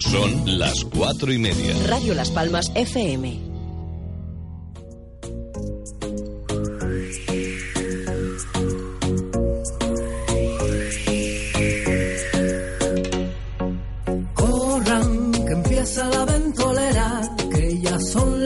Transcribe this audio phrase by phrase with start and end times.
[0.00, 1.74] Son las cuatro y media.
[1.86, 3.47] Radio Las Palmas FM.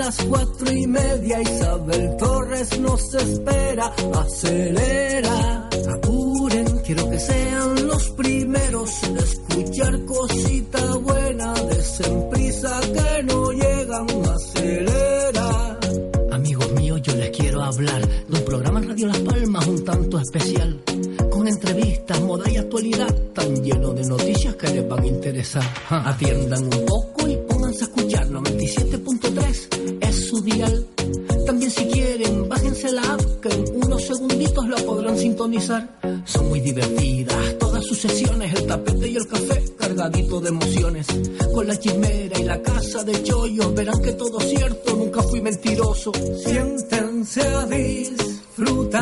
[0.05, 1.41] Las cuatro y media.
[1.41, 11.55] Isabel Torres nos espera, acelera, apuren, quiero que sean los primeros en escuchar cosita buena,
[11.71, 15.79] desen prisa que no llegan, acelera.
[16.33, 20.19] Amigos míos, yo les quiero hablar de un programa en Radio Las Palmas un tanto
[20.19, 20.83] especial,
[21.31, 25.63] con entrevistas, moda y actualidad, tan lleno de noticias que les van a interesar.
[25.89, 29.82] Ja, Atiendan un poco y pónganse a escuchar 97.3 es
[31.45, 35.99] También si quieren, bájense la app que en unos segunditos la podrán sintonizar.
[36.25, 41.07] Son muy divertidas todas sus sesiones, el tapete y el café cargadito de emociones.
[41.53, 46.13] Con la chimera y la casa de chollos, verán que todo cierto, nunca fui mentiroso.
[46.43, 49.01] Siéntense a disfrutar.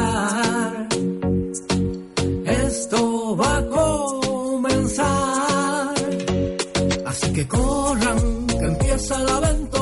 [2.45, 5.05] Esto va a comenzar.
[7.07, 9.80] Así que corran, que empieza la ventolera.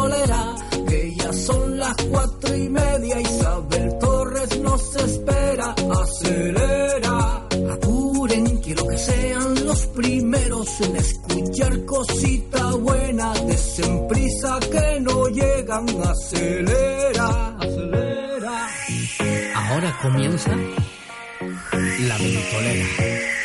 [6.29, 13.33] Acelera, apuren, quiero que sean los primeros en escuchar cosita buena.
[13.47, 15.87] Desen prisa que no llegan.
[15.89, 18.69] Acelera, acelera.
[19.55, 20.51] Ahora comienza
[22.01, 23.38] la ventolera.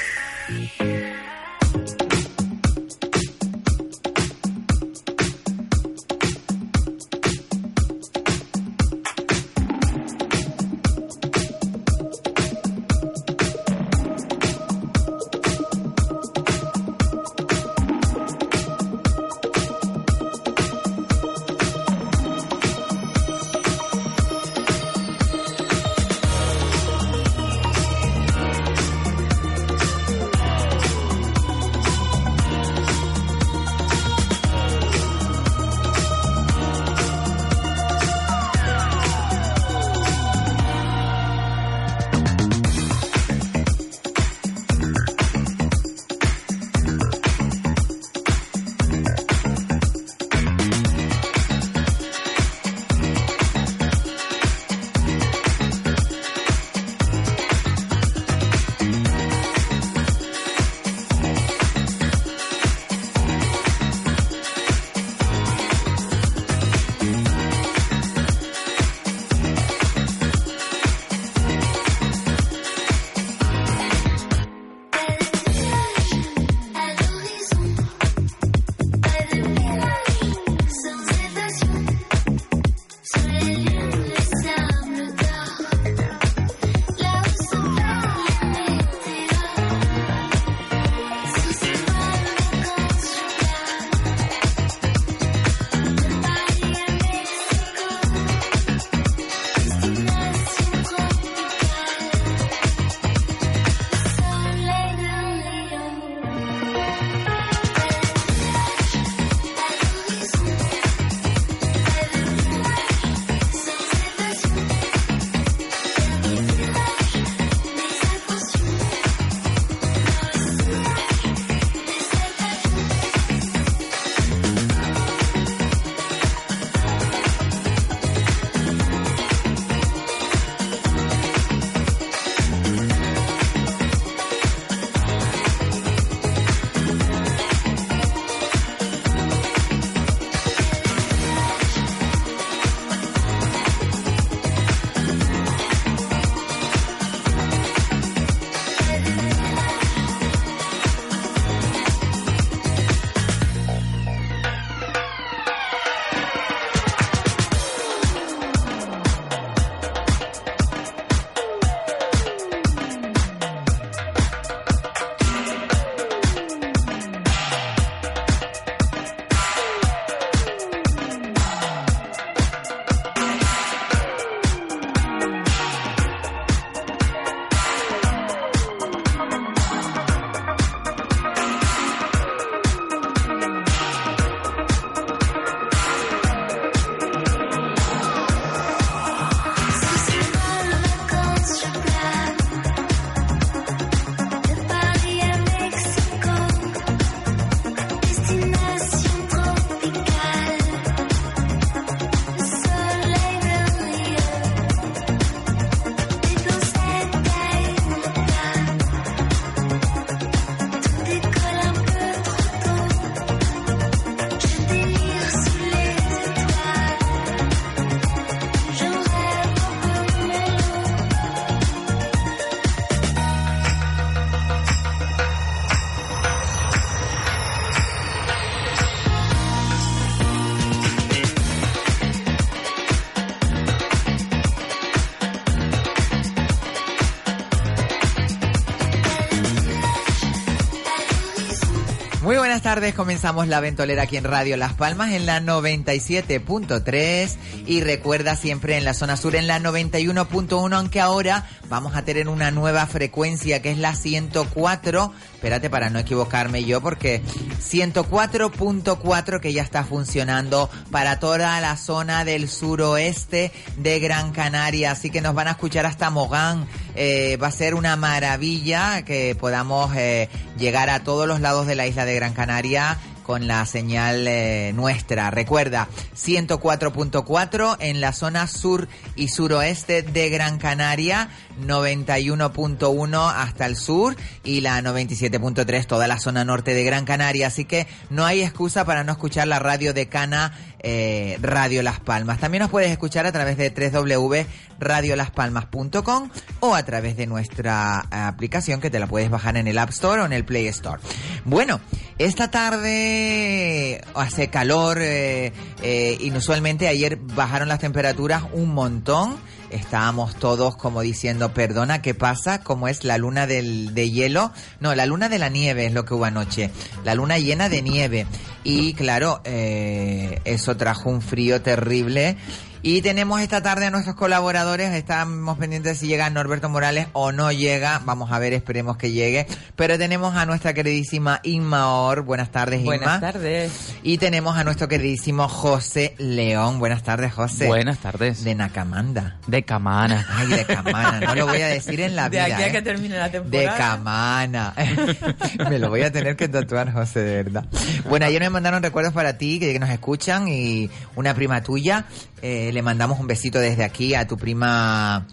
[242.91, 247.35] Comenzamos la ventolera aquí en Radio Las Palmas en la 97.3
[247.65, 252.29] y recuerda siempre en la zona sur en la 91.1, aunque ahora vamos a tener
[252.29, 259.53] una nueva frecuencia que es la 104, espérate para no equivocarme yo porque 104.4 que
[259.53, 265.33] ya está funcionando para toda la zona del suroeste de Gran Canaria, así que nos
[265.33, 270.91] van a escuchar hasta Mogán, eh, va a ser una maravilla que podamos eh, llegar
[270.91, 275.31] a todos los lados de la isla de Gran Canaria con la señal eh, nuestra.
[275.31, 281.29] Recuerda, 104.4 en la zona sur y suroeste de Gran Canaria,
[281.65, 287.47] 91.1 hasta el sur y la 97.3 toda la zona norte de Gran Canaria.
[287.47, 291.99] Así que no hay excusa para no escuchar la radio de Cana eh, Radio Las
[292.01, 292.39] Palmas.
[292.39, 298.89] También nos puedes escuchar a través de www.radiolaspalmas.com o a través de nuestra aplicación que
[298.89, 300.99] te la puedes bajar en el App Store o en el Play Store.
[301.45, 301.79] Bueno,
[302.17, 309.37] esta tarde hace calor, eh, eh, inusualmente ayer bajaron las temperaturas un montón
[309.75, 312.61] estábamos todos como diciendo, perdona, ¿qué pasa?
[312.61, 314.51] ¿Cómo es la luna del, de hielo?
[314.79, 316.71] No, la luna de la nieve es lo que hubo anoche.
[317.03, 318.27] La luna llena de nieve.
[318.63, 322.37] Y claro, eh, eso trajo un frío terrible
[322.85, 327.31] y tenemos esta tarde a nuestros colaboradores, estamos pendientes de si llega Norberto Morales o
[327.31, 329.47] no llega, vamos a ver, esperemos que llegue.
[329.77, 332.97] Pero tenemos a nuestra queridísima Inma Or, buenas tardes Inma.
[332.97, 333.95] Buenas tardes.
[334.03, 337.67] Y tenemos a nuestro queridísimo José León, buenas tardes José.
[337.67, 338.43] Buenas tardes.
[338.43, 339.37] De Nacamanda.
[339.47, 340.27] De Camana.
[340.29, 342.47] Ay, de Camana, no lo voy a decir en la vida.
[342.47, 342.71] De aquí a ¿eh?
[342.73, 343.71] que termine la temporada.
[343.71, 344.73] De Camana.
[345.69, 347.65] me lo voy a tener que tatuar, José, de verdad.
[348.09, 352.07] Bueno, ayer me mandaron recuerdos para ti, que nos escuchan, y una prima tuya
[352.45, 355.25] eh, le mandamos un besito desde aquí a tu prima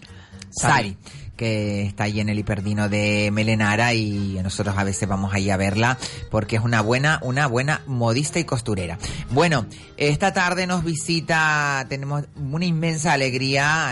[0.49, 0.97] Sari
[1.41, 5.57] que está ahí en el hiperdino de Melenara y nosotros a veces vamos ahí a
[5.57, 5.97] verla
[6.29, 8.99] porque es una buena, una buena modista y costurera.
[9.31, 9.65] Bueno,
[9.97, 13.87] esta tarde nos visita, tenemos una inmensa alegría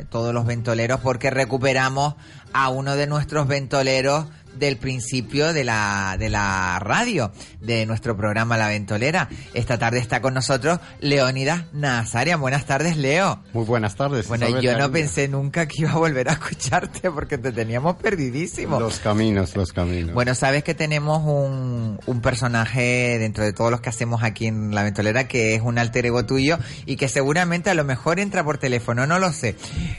[0.00, 2.16] eh, todos los ventoleros porque recuperamos
[2.52, 4.26] a uno de nuestros ventoleros
[4.58, 9.28] del principio de la, de la radio, de nuestro programa La Ventolera.
[9.54, 12.36] Esta tarde está con nosotros Leónidas Nazaria.
[12.36, 13.42] Buenas tardes, Leo.
[13.52, 14.28] Muy buenas tardes.
[14.28, 14.92] Bueno, Isabel yo no Cariño.
[14.92, 18.80] pensé nunca que iba a volver a escucharte porque te teníamos perdidísimo.
[18.80, 20.14] Los caminos, los caminos.
[20.14, 24.74] Bueno, sabes que tenemos un, un personaje dentro de todos los que hacemos aquí en
[24.74, 28.44] La Ventolera que es un alter ego tuyo y que seguramente a lo mejor entra
[28.44, 29.56] por teléfono, no lo sé.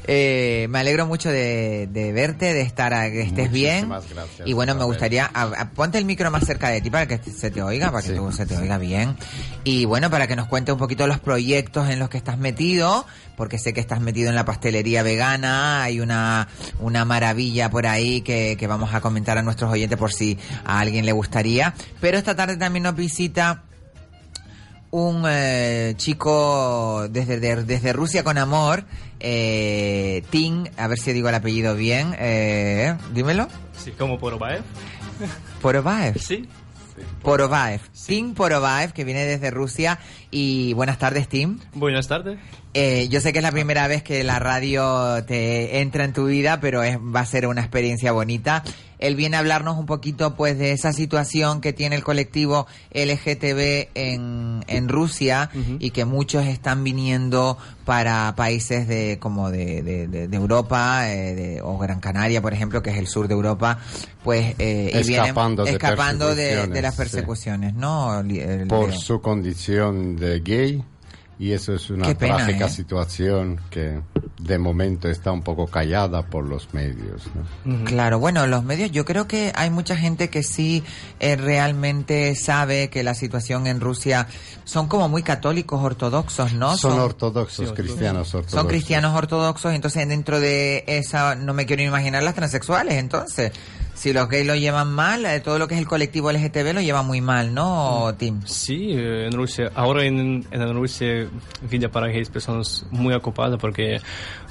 [0.07, 3.87] Eh, me alegro mucho de, de verte, de estar, a- que estés bien.
[3.87, 6.89] Muchísimas gracias, Y bueno, me gustaría, a- a- ponte el micro más cerca de ti
[6.89, 8.15] para que se te oiga, para que Sí.
[8.15, 9.15] tú se te oiga bien.
[9.63, 13.05] Y bueno, para que nos cuentes un poquito los proyectos en los que estás metido,
[13.37, 16.47] porque sé que estás metido en la pastelería vegana, hay una,
[16.79, 20.79] una maravilla por ahí que, que vamos a comentar a nuestros oyentes por si a
[20.79, 21.75] alguien le gustaría.
[22.01, 23.61] Pero esta tarde también nos visita
[24.91, 28.85] un eh, chico desde, de- desde Rusia con amor,
[29.19, 34.61] eh, Tim, a ver si digo el apellido bien, eh, dímelo, Sí, como Porobaev.
[35.61, 36.17] Porovaev.
[36.19, 36.47] Sí.
[37.21, 39.99] Porovaev, Tim Porovaev, que viene desde Rusia.
[40.31, 41.59] Y buenas tardes, Tim.
[41.73, 42.37] Buenas tardes.
[42.75, 46.25] Eh, yo sé que es la primera vez que la radio te entra en tu
[46.27, 48.63] vida, pero es, va a ser una experiencia bonita.
[48.99, 53.87] Él viene a hablarnos un poquito, pues, de esa situación que tiene el colectivo LGTB
[53.95, 60.27] en, en Rusia y que muchos están viniendo para países de como de, de, de-
[60.27, 63.79] de Europa eh, de- o Gran Canaria, por ejemplo, que es el sur de Europa,
[64.23, 67.77] pues eh, y vienen Escapando de escapando de, de las persecuciones, sí.
[67.79, 68.19] ¿no?
[68.19, 70.83] El- por su condición de gay
[71.39, 72.69] y eso es una pena, trágica ¿eh?
[72.69, 74.01] situación que
[74.41, 77.23] de momento está un poco callada por los medios.
[77.63, 77.85] ¿no?
[77.85, 80.83] Claro, bueno, los medios, yo creo que hay mucha gente que sí
[81.21, 84.27] eh, realmente sabe que la situación en Rusia
[84.65, 86.75] son como muy católicos ortodoxos, ¿no?
[86.75, 88.59] Son ortodoxos, Sí, cristianos ortodoxos.
[88.59, 93.53] son cristianos ortodoxos, entonces dentro de esa, no me quiero imaginar las transexuales, entonces,
[93.99, 96.79] si los gays lo llevan mal, eh, todo lo que es el colectivo LGTB lo
[96.81, 98.39] lleva muy mal, ¿no, Tim?
[98.45, 99.71] Sí, eh, en Rusia.
[99.75, 101.27] Ahora en, en Rusia
[101.69, 103.99] vida para gays personas muy ocupada porque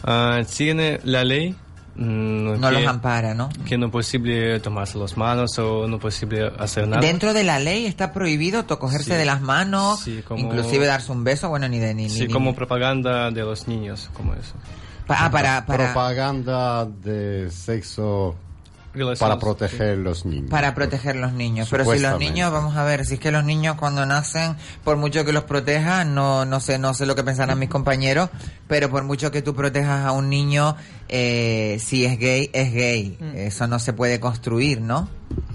[0.04, 1.54] ah, tiene la ley
[1.96, 3.48] mm, No que, los ampara, ¿no?
[3.66, 7.00] que no es posible tomarse las manos o no es posible hacer nada.
[7.00, 9.16] Dentro de la ley está prohibido cogerse Sí.
[9.16, 12.32] de las manos, Sí, como- inclusive darse un beso, bueno, ni de ni, Sí, ni-
[12.32, 14.52] como ni- propaganda de los niños, como eso.
[15.06, 18.36] Pa- ah, para, para, Propaganda de sexo
[19.18, 20.50] para proteger los niños.
[20.50, 21.68] Para proteger los niños.
[21.70, 24.96] Pero si los niños, vamos a ver, si es que los niños cuando nacen, por
[24.96, 28.30] mucho que los protejas, no, no sé, no sé lo que pensarán mis compañeros,
[28.66, 30.76] pero por mucho que tú protejas a un niño,
[31.08, 33.16] eh, si es gay, es gay.
[33.20, 33.36] Mm.
[33.36, 35.08] Eso no se puede construir, ¿no?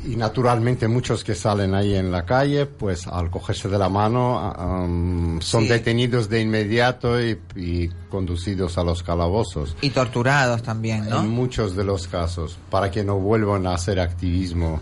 [0.06, 4.52] Y naturalmente muchos que salen ahí en la calle, pues al cogerse de la mano,
[4.60, 5.70] um, son Sí.
[5.70, 9.76] detenidos de inmediato y, y conducidos a los calabozos.
[9.82, 11.22] Y torturados también, ¿no?
[11.22, 14.82] En muchos de los casos, para que no vuelvan a hacer activismo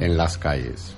[0.00, 0.94] en las calles.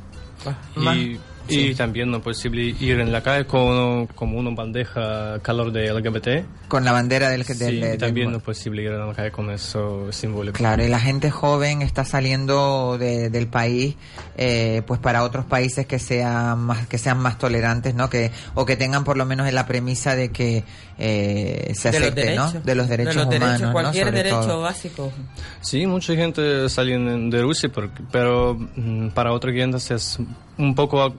[0.76, 5.72] Y, y también no es posible ir en la calle con como una bandeja calor
[5.72, 6.68] de LGBT.
[6.68, 7.44] Con la bandera del...
[7.44, 10.56] Sí, del- y del- también no es posible ir en la calle con eso simbólico.
[10.58, 13.96] Claro, y la gente joven está saliendo de- del país,
[14.36, 18.10] eh, pues para otros países que sean más que sean más tolerantes, ¿no?
[18.10, 20.64] Que o que tengan por lo menos la premisa de que
[20.98, 22.50] eh, se acepte, ¿no?
[22.52, 23.72] De los derechos de los humanos, derechos, ¿no?
[23.72, 24.60] cualquier Sobre derecho todo.
[24.62, 25.12] básico.
[25.60, 27.70] Sí, mucha gente sale de Rusia,
[28.10, 30.18] pero mm, para otros clientes es
[30.56, 31.14] un poco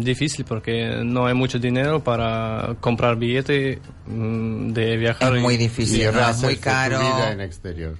[0.00, 5.36] difícil porque no hay mucho dinero para comprar billete mm, de viajar.
[5.36, 6.28] Es muy difícil, Y ¿no?
[6.28, 6.98] es muy caro.
[6.98, 7.96] vida en exterior.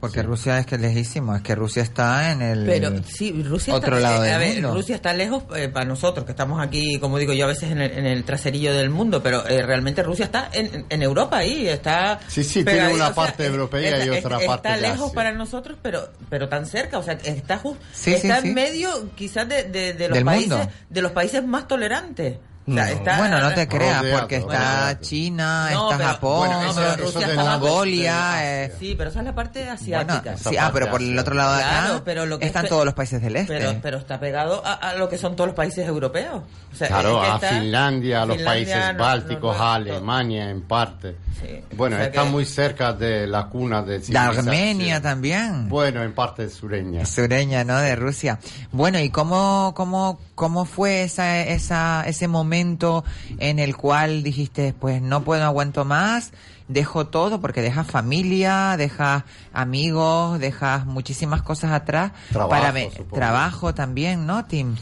[0.00, 3.74] Porque Rusia es que es lejísimo, es que Rusia está en el Pero sí, Rusia
[3.74, 4.74] otro está, lado eh, del a ver, mundo.
[4.74, 7.80] Rusia está lejos eh, para nosotros, que estamos aquí, como digo yo, a veces en
[7.80, 11.66] el, en el traserillo del mundo, pero eh, realmente Rusia está en, en Europa ahí,
[11.66, 12.20] está...
[12.28, 15.00] Sí, sí, tiene una o sea, parte europea es- y otra está parte de lejos
[15.06, 15.14] Asia.
[15.14, 18.48] para nosotros, pero pero tan cerca, o sea, está justo Sí, está sí.
[18.48, 20.72] en medio quizás de, de, de los Del países mundo.
[20.90, 22.36] de los países más tolerantes.
[22.68, 24.98] O sea, está- Bueno, no te creas, Rodeado, porque está.
[25.00, 28.64] China, No, está pero- Japón, bueno, eso- pero eso Rusia está Mongolia.
[28.64, 30.36] eh, Sí, pero esa es la parte bueno, asiática.
[30.36, 32.68] sí, ah, pero por el otro lado de acá Claro, pero lo que están es
[32.70, 33.58] todos los países del este.
[33.58, 36.42] Pero, pero está pegado a, a lo que son todos los países europeos.
[36.72, 39.62] O sea, Claro, es que a está- Finlandia, a los Finlandia, países no- bálticos, no-
[39.62, 41.16] a no- Alemania en parte.
[41.40, 41.60] Sí.
[41.76, 44.18] Bueno, O sea está que- muy cerca de la cuna de de.
[44.18, 45.68] Armenia también.
[45.68, 47.04] Bueno, en parte sureña.
[47.06, 47.78] Sureña, ¿no?
[47.78, 48.38] De Rusia.
[48.72, 53.04] Bueno, ¿y cómo, cómo, cómo fue esa, esa, ese momento
[53.40, 56.30] en el cual dijiste, pues no puedo, aguanto más,
[56.68, 62.12] dejo todo, porque dejas familia, dejas amigos, dejas muchísimas cosas atrás.
[62.30, 63.14] Trabajo, para supongo.
[63.16, 64.76] Trabajo también, ¿no, Tim?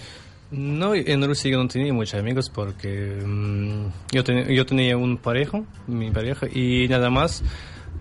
[0.51, 5.17] No, en Rusia yo no tenía muchos amigos porque mm, yo, ten- yo tenía un
[5.17, 7.43] pareja, mi pareja, y nada más,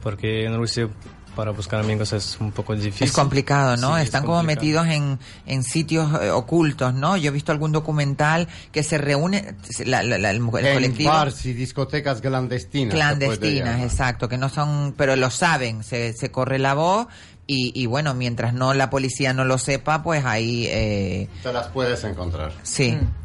[0.04, 0.90] porque en Rusia
[1.36, 3.06] para buscar amigos es un poco difícil.
[3.08, 3.96] Es complicado, ¿no?
[3.96, 4.62] Sí, es Están como complicado.
[4.86, 7.18] metidos en, en sitios eh, ocultos, ¿no?
[7.18, 11.10] Yo he visto algún documental que se reúne, la- la- la- el, el en colectivo...
[11.12, 12.94] bars y discotecas clandestinas.
[12.96, 17.08] clandestinas, exacto, que no son, pero lo saben, se, se corre la voz
[17.48, 21.68] y, y bueno, mientras no la policía no lo sepa, pues ahí eh, Te las
[21.68, 22.52] puedes encontrar.
[22.64, 22.94] sí.
[22.94, 23.25] Mm.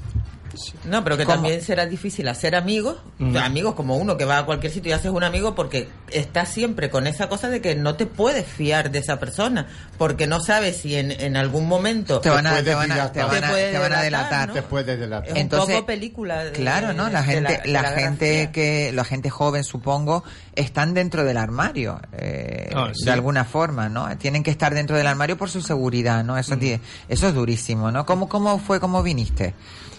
[0.85, 1.37] No, pero que ¿Cómo?
[1.37, 2.97] también será difícil hacer amigos,
[3.41, 6.91] amigos como uno que va a cualquier sitio y haces un amigo porque estás siempre
[6.91, 10.77] con esa cosa de que no te puedes fiar de esa persona, porque no sabes
[10.79, 13.13] si en, en algún momento Te van a, te van a, dilatar.
[13.13, 14.49] te van a, Te puede te van a delatar.
[14.49, 14.55] ¿no?
[14.55, 15.29] Te puede delatar.
[15.31, 16.45] es Entonces, un poco película.
[16.45, 17.09] de- Claro, ¿no?
[17.11, 22.91] La gente, la, gente que, la gente joven, supongo, están dentro del armario, eh, Ah,
[22.95, 23.05] sí.
[23.05, 24.09] de alguna forma, ¿no?
[24.19, 26.37] Tienen que estar dentro del armario por su seguridad, ¿no?
[26.39, 28.07] Eso, es di- eso es durísimo, ¿no?
[28.07, 29.55] ¿Cómo, cómo fue, cómo viniste?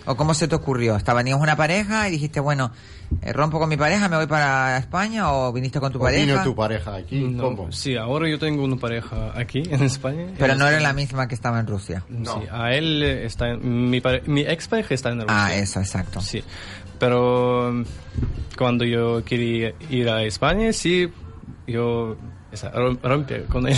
[0.05, 0.95] ¿O cómo se te ocurrió?
[0.95, 2.71] ¿Estaba, tenías una pareja y dijiste, bueno,
[3.21, 6.25] eh, rompo con mi pareja, me voy para España o viniste con tu ¿O pareja?
[6.25, 7.19] vino tu pareja aquí?
[7.21, 7.71] No, ¿Cómo?
[7.71, 10.27] Sí, ahora yo tengo una pareja aquí en España.
[10.38, 10.89] Pero En no era España.
[10.89, 12.03] la misma que estaba en Rusia.
[12.10, 12.41] No.
[12.41, 15.36] Sí, a él está en, mi, pare- mi ex pareja está en Rusia.
[15.45, 16.21] Ah, eso, exacto.
[16.21, 16.43] Sí,
[17.00, 17.83] pero mm,
[18.57, 21.10] cuando yo quería ir a España, sí,
[21.67, 22.15] yo
[22.51, 23.75] esa, rom- rompí con él.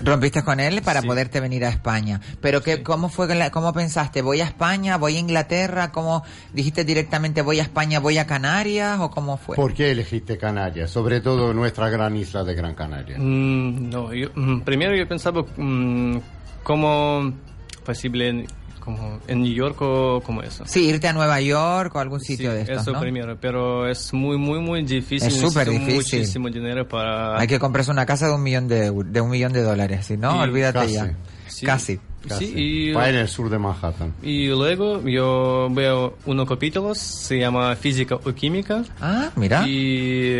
[0.00, 1.06] Rompiste con él para Sí.
[1.06, 2.20] poderte venir a España.
[2.40, 4.20] Pero qué, ¿cómo fue, que la- cómo pensaste?
[4.22, 4.96] ¿Voy a España?
[4.98, 5.90] ¿Voy a Inglaterra?
[5.92, 6.22] ¿Cómo
[6.52, 7.98] dijiste directamente voy a España?
[8.00, 8.98] ¿Voy a Canarias?
[9.00, 9.56] ¿O cómo fue?
[9.56, 10.90] ¿Por qué elegiste Canarias?
[10.90, 13.16] Sobre todo nuestra gran isla de Gran Canaria.
[13.18, 16.16] Mm, no, yo, mm, primero yo pensaba mm,
[16.62, 17.32] como
[17.84, 18.46] posible
[18.86, 20.64] como en New York o como eso.
[20.66, 23.00] Sí, irte a Nueva York o algún sitio Sí, de estos, eso ¿no?
[23.00, 25.28] primero, pero es muy, muy, muy difícil.
[25.28, 25.94] Es súper difícil.
[26.20, 27.38] muchísimo dinero para...
[27.38, 30.16] Hay que comprarse una casa de un millón de, de un millón de dólares, si
[30.16, 30.94] no, Y olvídate casi.
[30.94, 31.14] ya.
[31.48, 31.66] Sí.
[31.66, 32.00] Casi.
[32.28, 32.46] Casi.
[32.46, 34.12] Sí, y, Va en el sur de Manhattan.
[34.20, 38.82] y luego yo veo unos capítulos, se llama Física o Química.
[39.00, 39.64] Ah, mira.
[39.68, 40.36] Y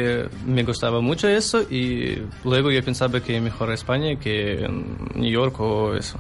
[0.47, 4.67] me gustaba mucho eso y luego yo pensaba que mejor España que
[5.15, 6.19] New York o eso.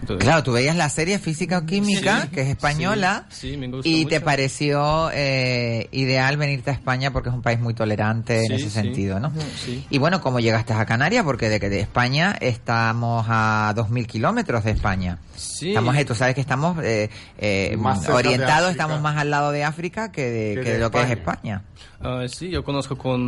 [0.00, 3.56] Entonces, Claro, tú veías la serie Física o Química, Sí, que es española, sí, sí,
[3.56, 4.08] me gusta y mucho.
[4.08, 8.64] te pareció eh, ideal venirte a España porque es un país muy tolerante en ese
[8.64, 8.70] sí.
[8.70, 9.32] sentido, ¿no?
[9.56, 9.84] Sí.
[9.90, 11.24] Y bueno, ¿cómo llegaste a Canarias?
[11.24, 15.18] Porque de que de España estamos a 2.000 kilómetros de España.
[15.36, 15.70] Sí.
[15.70, 20.10] Estamos, tú sabes que estamos eh, eh, Más orientados, estamos más al lado de África
[20.12, 21.62] que de, Que que de de lo que es España.
[22.00, 23.20] Ah, sí, yo conozco con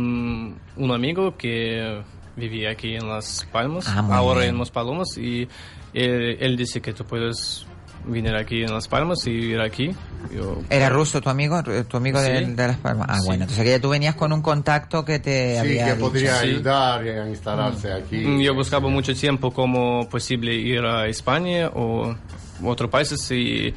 [0.77, 2.01] un amigo que
[2.37, 4.53] vivía aquí en Las Palmas, Ah, ahora bien.
[4.53, 5.47] en Las Palomas, y
[5.93, 7.65] él, él dice que tú puedes
[8.05, 9.91] venir aquí en Las Palmas y vivir aquí.
[10.35, 11.61] Yo, ¿Era ruso tu amigo?
[11.63, 12.31] ¿Tu amigo Sí.
[12.31, 13.05] de, de Las Palmas?
[13.09, 13.27] Ah, Sí.
[13.27, 16.05] bueno, entonces que ya tú venías con un contacto que te Sí, había que dicho.
[16.07, 16.47] podría Sí.
[16.47, 18.17] ayudar a instalarse aquí.
[18.17, 22.15] Mm, Yo buscaba mucho tiempo como posible ir a España o
[22.63, 23.73] otros países y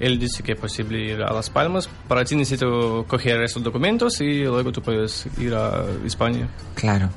[0.00, 1.88] él dice que es posible ir a Las Palmas.
[2.08, 6.46] Para ti necesito coger esos documentos y luego tú puedes ir a España.
[6.74, 7.08] Claro.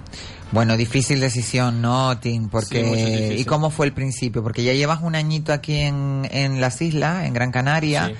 [0.52, 2.50] Bueno, difícil decisión, ¿no, Tim?
[2.50, 3.42] Porque, Sí.
[3.42, 4.42] ¿Y cómo fue el principio?
[4.44, 8.08] Porque ya llevas un añito aquí en, en las islas, en Gran Canaria.
[8.08, 8.14] Sí.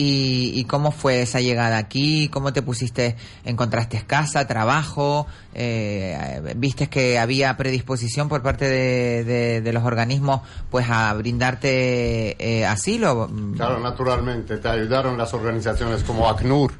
[0.00, 2.28] Y, ¿Y cómo fue esa llegada aquí?
[2.28, 3.16] ¿Cómo te pusiste?
[3.44, 5.26] ¿Encontraste casa, trabajo?
[5.54, 12.36] Eh, ¿Viste que había predisposición por parte de, de- de los organismos pues a brindarte
[12.38, 13.28] eh, asilo?
[13.56, 16.72] Claro, naturalmente, te ayudaron las organizaciones como ACNUR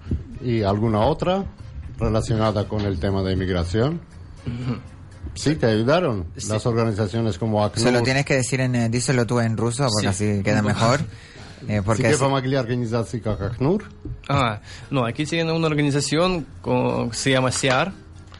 [0.44, 1.44] y alguna otra
[1.98, 4.00] relacionada con el tema de inmigración.
[5.35, 7.83] Sí, te ayudaron las organizaciones como ACNUR.
[7.87, 10.25] Se lo tienes que decir en, eh, díselo tú en ruso porque Sí.
[10.35, 10.99] así queda mejor.
[11.67, 13.85] Eh, porque Тебе así- помогли организации как ACNUR.
[14.29, 14.59] Ah,
[14.91, 17.93] no, aquí tienen una organización co- que se llama CIAR.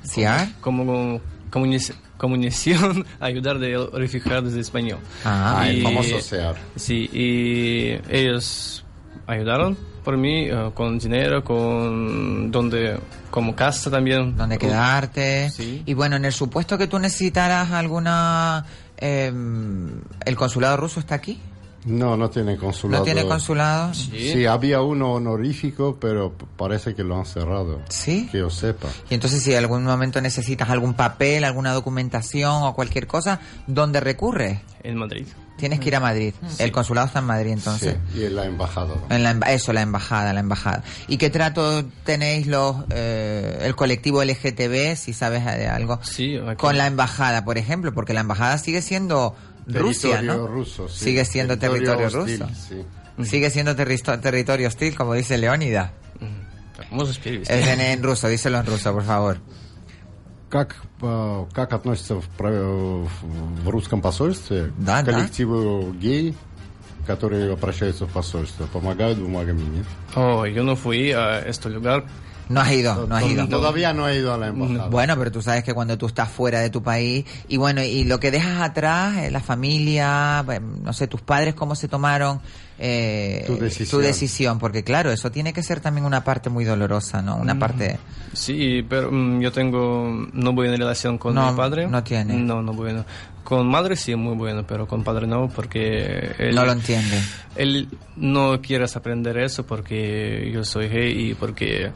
[0.06, 0.50] ¿CIAR?
[0.60, 5.00] Como comunic- comunicación, ayudar de refugiados de español.
[5.24, 6.56] Ah, el Y- famoso CEAR.
[6.76, 8.84] Sí, y ellos
[9.26, 9.78] ayudaron
[10.09, 12.99] por mí eh, con dinero, con donde,
[13.31, 14.35] como casa también.
[14.35, 15.51] donde quedarte.
[15.51, 15.83] Sí.
[15.85, 18.65] Y bueno, en el supuesto que tú necesitaras alguna...
[18.97, 19.31] eh,
[20.25, 21.39] ¿El consulado ruso está aquí?
[21.85, 23.03] No, no tiene consulado.
[23.03, 23.93] ¿No tiene consulado?
[23.93, 27.83] Sí, había uno honorífico, pero parece que lo han cerrado.
[27.91, 28.31] ¿Sí?
[28.33, 28.89] Que yo sepa.
[29.11, 34.01] Y entonces si en algún momento necesitas algún papel, alguna documentación o cualquier cosa, ¿dónde
[34.01, 34.61] recurres?
[34.83, 35.27] En Madrid.
[35.58, 36.34] Tienes que ir a Madrid.
[36.58, 37.96] El consulado está en Madrid entonces.
[38.14, 38.96] Sí, y en la embajada.
[39.10, 40.84] En la, emba- eso, la embajada, la embajada.
[41.08, 46.56] ¿Y qué trato tenéis los eh, el colectivo LGTB, si sabes de algo, Sí, aquí.
[46.58, 47.94] con la embajada, por ejemplo?
[47.94, 49.36] Porque la embajada sigue siendo
[49.68, 50.48] Rusia, Territorio ¿no?
[50.48, 51.06] ruso, sí.
[51.06, 52.50] Sigue siendo territorio, hostil, ruso.
[52.68, 53.24] sí.
[53.24, 55.94] Sigue siendo terristo- territorio hostil, como dice Leónida.
[56.90, 57.54] Можешь перевести?
[57.54, 59.40] Es en, en ruso, díselo en ruso, por favor.
[60.50, 65.13] Как, э, как относятся в, в русском посольстве Да, к да.
[65.13, 66.35] коллективу гей,
[67.07, 68.67] которые обращаются в посольство?
[68.73, 69.87] Помогают бумагами, нет?
[70.15, 72.05] Oh, yo no fui a este lugar.
[72.49, 73.47] No has ido, no has ido.
[73.49, 74.89] Todavía no he ido a la embajada.
[74.89, 78.05] Bueno, pero tú sabes que cuando tú estás fuera de tu país y bueno, y
[78.05, 80.45] lo que dejas atrás, eh, la familia,
[80.83, 82.41] no sé, tus padres cómo se tomaron
[82.79, 84.03] eh, Tu decisión.
[84.03, 87.37] decisión, porque claro, eso tiene que ser también una parte muy dolorosa, ¿no?
[87.37, 87.99] Una parte...
[88.33, 91.89] Sí, pero mm, yo tengo no buena relación con No, mi padre.
[91.89, 92.35] no tiene.
[92.35, 93.05] No, no bueno.
[93.49, 97.19] Con madre sí, muy bueno, pero con padre no, porque él, No lo entiende.
[97.57, 101.91] él no quiere aprender eso porque yo soy gay y porque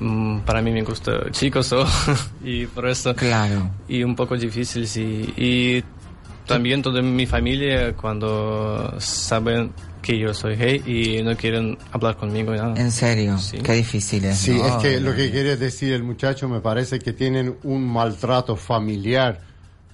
[0.00, 1.84] mm, para mí me gusta chicos o-
[2.42, 3.70] y por eso Claro.
[3.86, 5.84] y un poco difícil sí y
[6.46, 12.54] también toda mi familia cuando saben que yo soy gay y no quieren hablar conmigo
[12.54, 12.74] y nada.
[12.80, 13.58] En serio, Sí.
[13.58, 14.38] qué difícil es.
[14.38, 14.66] Sí, ¿no?
[14.66, 19.40] es que lo que quiere decir el muchacho me parece que tienen un maltrato familiar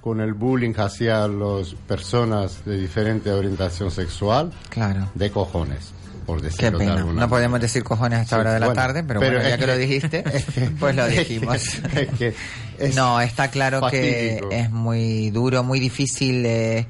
[0.03, 5.09] con el bullying hacia las personas de diferente orientación sexual Claro.
[5.15, 5.93] de cojones,
[6.27, 6.97] por Qué decirlo de pena.
[6.99, 9.35] alguna No podemos decir cojones a esta Sí, hora de la bueno, tarde, pero, pero
[9.37, 10.25] bueno, ya que lo dijiste,
[10.81, 11.57] pues lo dijimos.
[11.95, 12.35] es que
[12.79, 14.49] es no, está claro fatídico.
[14.49, 16.45] que es muy duro, muy difícil.
[16.47, 16.87] eh,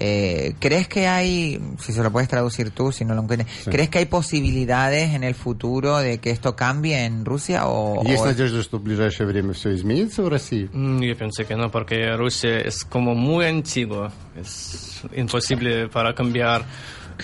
[0.00, 3.88] eh, ¿Crees que hay, si se lo puedes traducir tú, si no lo entiendes, ¿crees
[3.88, 8.26] que hay posibilidades en el futuro de que esto cambie en Rusia o, Есть o-
[8.26, 10.68] надежда, что в ближайшее время все изменится в России?
[10.72, 14.12] Mm, Yo pensé que no, porque Rusia es como muy antigua.
[14.40, 16.64] Es imposible para cambiar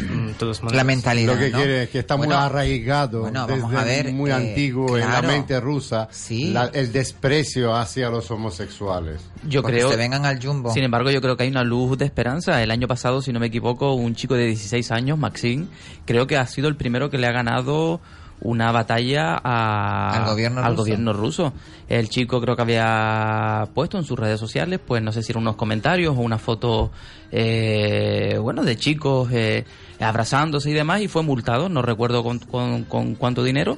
[0.04, 1.34] mm, la mentalidad?
[1.34, 1.58] Lo que ¿no?
[1.58, 5.10] quiere es que está muy arraigado bueno, desde vamos a ver, muy eh, antiguo en
[5.10, 6.52] la mente rusa Sí.
[6.52, 9.22] la- el desprecio hacia los homosexuales.
[9.48, 10.74] Yo porque creo, se vengan al jumbo.
[10.74, 12.62] sin embargo, yo creo que hay una luz de esperanza.
[12.62, 15.68] El año pasado, si no me equivoco, un chico de 16 años, Maxim,
[16.06, 18.02] creo que ha sido el primero que le ha ganado
[18.41, 20.78] una batalla a- Al gobierno al ruso.
[20.84, 21.54] gobierno ruso.
[21.88, 25.41] El chico creo que había puesto en sus redes sociales, pues no sé si eran
[25.43, 26.91] unos comentarios o una foto,
[27.32, 29.65] eh, bueno, de chicos eh,
[29.99, 33.78] abrazándose y demás, y fue multado, no recuerdo con, con- con cuánto dinero.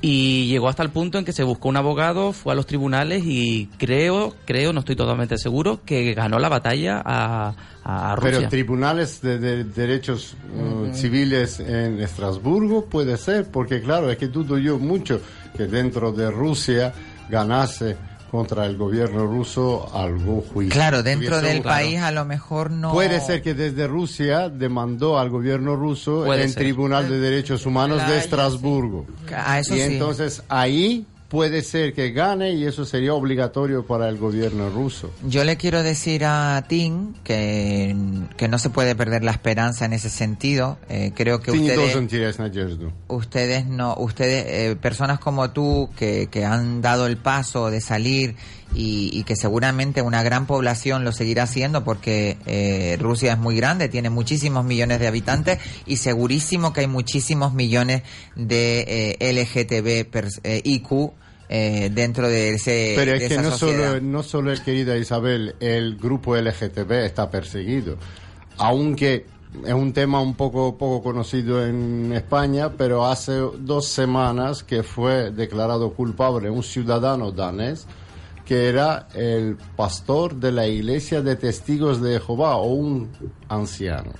[0.00, 3.24] Y llegó hasta el punto en que se buscó un abogado, fue a los tribunales
[3.26, 8.38] y creo, creo, no estoy totalmente seguro, que ganó la batalla a, a Rusia.
[8.38, 14.28] Pero tribunales de, de derechos uh, civiles en Estrasburgo puede ser, porque claro, es que
[14.28, 15.20] dudo yo mucho
[15.56, 16.92] que dentro de Rusia
[17.28, 17.96] ganase
[18.30, 20.72] contra el gobierno ruso algún juicio.
[20.72, 22.92] Claro, dentro del país a lo mejor no...
[22.92, 26.62] Puede ser que desde Rusia demandó al gobierno ruso Puede en ser.
[26.62, 29.06] Tribunal de Derechos Humanos Claro, de Estrasburgo.
[29.34, 29.84] A eso y sí.
[29.84, 35.10] entonces ahí puede ser que gane y eso sería obligatorio para el gobierno ruso.
[35.26, 37.94] Yo le quiero decir a Tim que,
[38.36, 40.78] que no se puede perder la esperanza en ese sentido.
[40.88, 41.94] Eh, creo que ustedes,
[43.08, 48.36] ustedes no, ustedes, eh, personas como tú que, que han dado el paso de salir
[48.74, 53.56] y, y que seguramente una gran población lo seguirá haciendo porque eh, Rusia es muy
[53.56, 58.02] grande, tiene muchísimos millones de habitantes y segurísimo que hay muchísimos millones
[58.36, 61.12] de eh, LGTB pers- eh, IQ
[61.48, 63.88] eh, dentro de ese Pero de es que esa no sociedad.
[63.92, 67.96] solo, no solo el querida Isabel, el grupo LGTB está perseguido.
[68.58, 69.24] Aunque
[69.66, 75.30] es un tema un poco, poco conocido en España, pero hace dos semanas que fue
[75.30, 77.86] declarado culpable un ciudadano danés
[78.48, 83.10] que era el pastor de la iglesia de testigos de Jehová o un
[83.50, 84.12] anciano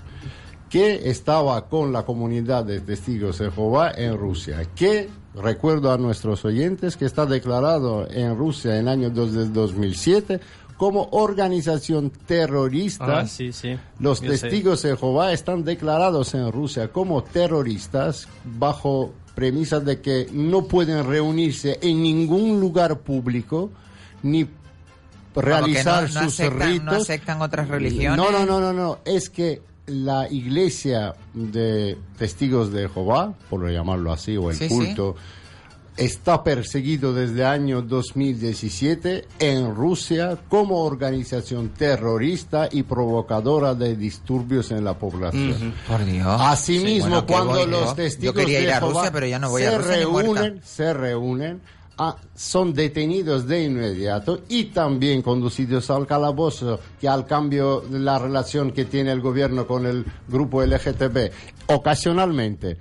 [0.69, 6.45] que estaba con la comunidad de testigos de Jehová en Rusia, que recuerdo a nuestros
[6.45, 10.41] oyentes que está declarado en Rusia en el año dos- del 2007
[10.77, 13.21] como organización terrorista.
[13.21, 13.79] Ah, sí, sí.
[13.99, 14.39] Los Yo sé.
[14.41, 21.07] testigos de Jehová están declarados en Rusia como terroristas bajo premisas de que no pueden
[21.07, 23.71] reunirse en ningún lugar público
[24.23, 24.47] ni
[25.35, 26.85] realizar no- no sus aceptan- ritos.
[26.85, 28.17] no aceptan otras religiones.
[28.17, 28.99] No, no, no, no, no.
[29.05, 34.75] Es que la iglesia de testigos de Jehová, por llamarlo así, o el Sí, sí.
[34.75, 35.17] culto,
[35.97, 44.71] está perseguido desde el año 2017 en Rusia como organización terrorista y provocadora de disturbios
[44.71, 45.75] en la población.
[45.89, 46.41] Por Dios.
[46.41, 49.79] Asimismo, Bueno, cuando voy, los testigos de Jehová Rusia, pero ya no voy se a
[49.79, 51.61] reúnen, se reúnen,
[51.99, 58.19] ah, son detenidos de inmediato y también conducidos al calabozo, que al cambio de la
[58.19, 61.31] relación que tiene el gobierno con el grupo LGTB,
[61.67, 62.77] ocasionalmente.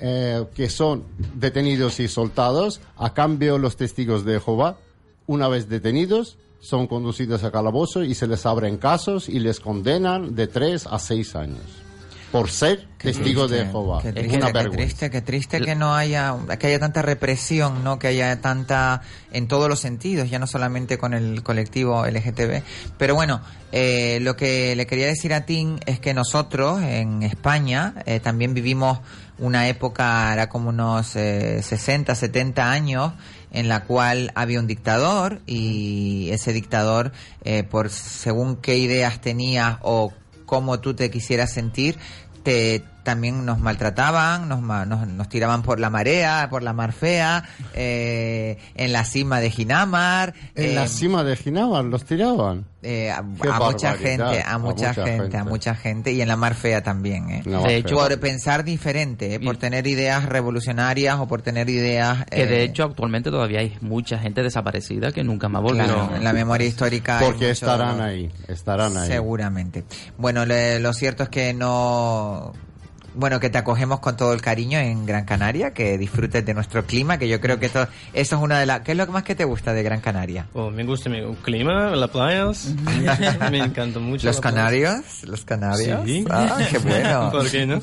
[0.00, 1.02] eh, que son
[1.34, 4.78] detenidos y soltados, a cambio los testigos de Jehová,
[5.26, 10.36] una vez detenidos, son conducidos a calabozo y se les abren casos y les condenan
[10.36, 11.87] de tres a seis años
[12.30, 14.02] por ser testigos de Triste, Jehová.
[14.02, 14.76] Qué Es triste, una qué vergüenza.
[14.76, 17.98] triste, qué triste que no haya, que haya tanta represión, ¿no?
[17.98, 22.62] Que haya tanta, en todos los sentidos, ya no solamente con el colectivo LGTB.
[22.98, 23.40] Pero bueno,
[23.72, 28.52] eh, lo que le quería decir a Tim es que nosotros, en España, eh, también
[28.52, 28.98] vivimos
[29.38, 33.12] una época, era como unos eh, 60, 70 años,
[33.50, 37.12] en la cual había un dictador y ese dictador,
[37.44, 40.12] eh, por según qué ideas tenías o
[40.48, 41.96] cómo tú te quisieras sentir,
[42.42, 47.42] te también nos maltrataban, nos, nos, nos tiraban por la marea, por la mar fea,
[47.74, 50.34] eh, en la cima de Ginamar.
[50.54, 52.66] En eh, la cima de Ginamar los tiraban.
[52.82, 55.36] eh, a, mucha gente, a a mucha, mucha gente, gente.
[55.38, 57.42] a mucha gente y en la mar fea también, ¿eh?
[57.46, 59.40] No, De hecho, por pensar diferente, ¿eh?
[59.40, 63.76] por tener ideas revolucionarias o por tener ideas Que de eh, hecho actualmente todavía hay
[63.80, 65.84] mucha gente desaparecida que nunca más volvió.
[65.84, 69.08] claro, en la memoria histórica Porque mucho- estarán ahí, estarán ahí.
[69.08, 69.84] Seguramente.
[70.18, 72.52] Bueno, le- lo cierto es que no.
[73.14, 76.84] Bueno, que te acogemos con todo el cariño en Gran Canaria, que disfrutes de nuestro
[76.86, 78.80] clima, que yo creo que esto, eso es una de las...
[78.80, 80.46] ¿Qué es lo que más que te gusta de Gran Canaria?
[80.52, 82.72] Oh, me gusta mi clima, las playas.
[83.50, 84.26] me encanta mucho.
[84.26, 84.56] ¿Los la playa.
[84.56, 85.24] canarios?
[85.24, 86.00] ¿Los canarios?
[86.04, 86.24] Sí.
[86.30, 87.30] Ah, qué bueno.
[87.32, 87.80] ¿Por qué no?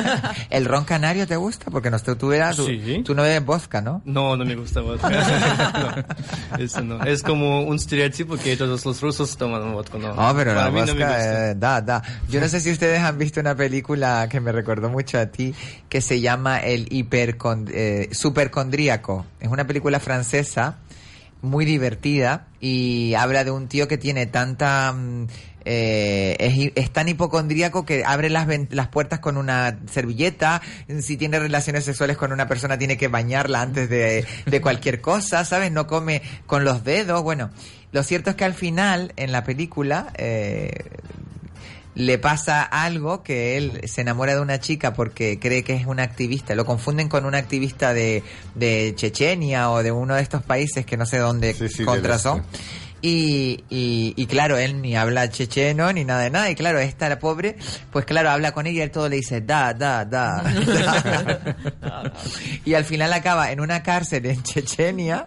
[0.50, 1.70] ¿El ron canario te gusta?
[1.70, 3.02] Porque no, tú, tú, eras- tú, Sí.
[3.04, 4.00] tú no bebes vodka, ¿no?
[4.04, 5.08] No, no me gusta vodka.
[5.10, 7.02] No, eso no.
[7.04, 9.98] Es como un estereotipo que todos los rusos toman vodka.
[9.98, 10.12] No.
[10.12, 11.50] Oh, pero la Para no me vodka, gusta.
[11.50, 12.02] eh, da, da.
[12.28, 15.54] Yo no sé si ustedes han visto una película que me recordó mucho a ti,
[15.88, 19.24] que se llama El hipercon, eh, Supercondríaco.
[19.40, 20.76] Es una película francesa
[21.40, 24.92] muy divertida y habla de un tío que tiene tanta...
[24.92, 25.26] mm,
[25.70, 30.62] eh, es, tan hipocondríaco que abre las, las puertas con una servilleta,
[31.00, 35.44] si tiene relaciones sexuales con una persona tiene que bañarla antes de, de cualquier cosa,
[35.44, 35.70] ¿sabes?
[35.72, 37.50] No come con los dedos, bueno.
[37.90, 40.70] Lo cierto es que al final, en la película, eh,
[41.98, 46.04] le pasa algo que él se enamora de una chica porque cree que es una
[46.04, 46.54] activista.
[46.54, 48.22] Lo confunden con una activista de,
[48.54, 52.12] de Chechenia o de uno de estos países que no sé dónde Sí, sí, contra
[52.12, 52.44] del son.
[53.02, 56.50] Y, y, y claro, él ni habla checheno ni nada de nada.
[56.50, 57.56] Y claro, esta la pobre,
[57.90, 60.42] pues claro, habla con ella y él todo le dice da, da, da.
[60.42, 62.12] da.
[62.64, 65.26] y al final acaba en una cárcel en Chechenia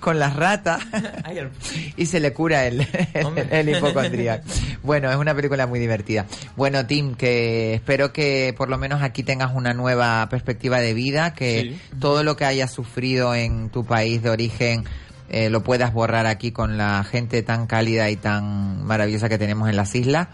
[0.00, 0.82] con las ratas
[1.30, 1.50] el-
[1.96, 2.80] y se le cura el,
[3.50, 4.44] el hipocondríaco.
[4.82, 6.26] Bueno, es una película muy divertida.
[6.56, 11.34] Bueno, Tim, que espero que por lo menos aquí tengas una nueva perspectiva de vida,
[11.34, 14.84] que todo lo que hayas sufrido en tu país de origen
[15.28, 19.68] eh, lo puedas borrar aquí con la gente tan cálida y tan maravillosa que tenemos
[19.68, 20.28] en las islas.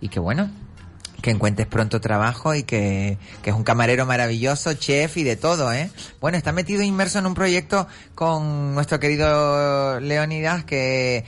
[0.00, 0.50] Y que bueno,
[1.22, 5.72] que encuentres pronto trabajo y que, que es un camarero maravilloso, chef y de todo,
[5.72, 5.90] ¿eh?
[6.20, 11.24] Bueno, está metido inmerso en un proyecto con nuestro querido Leonidas que...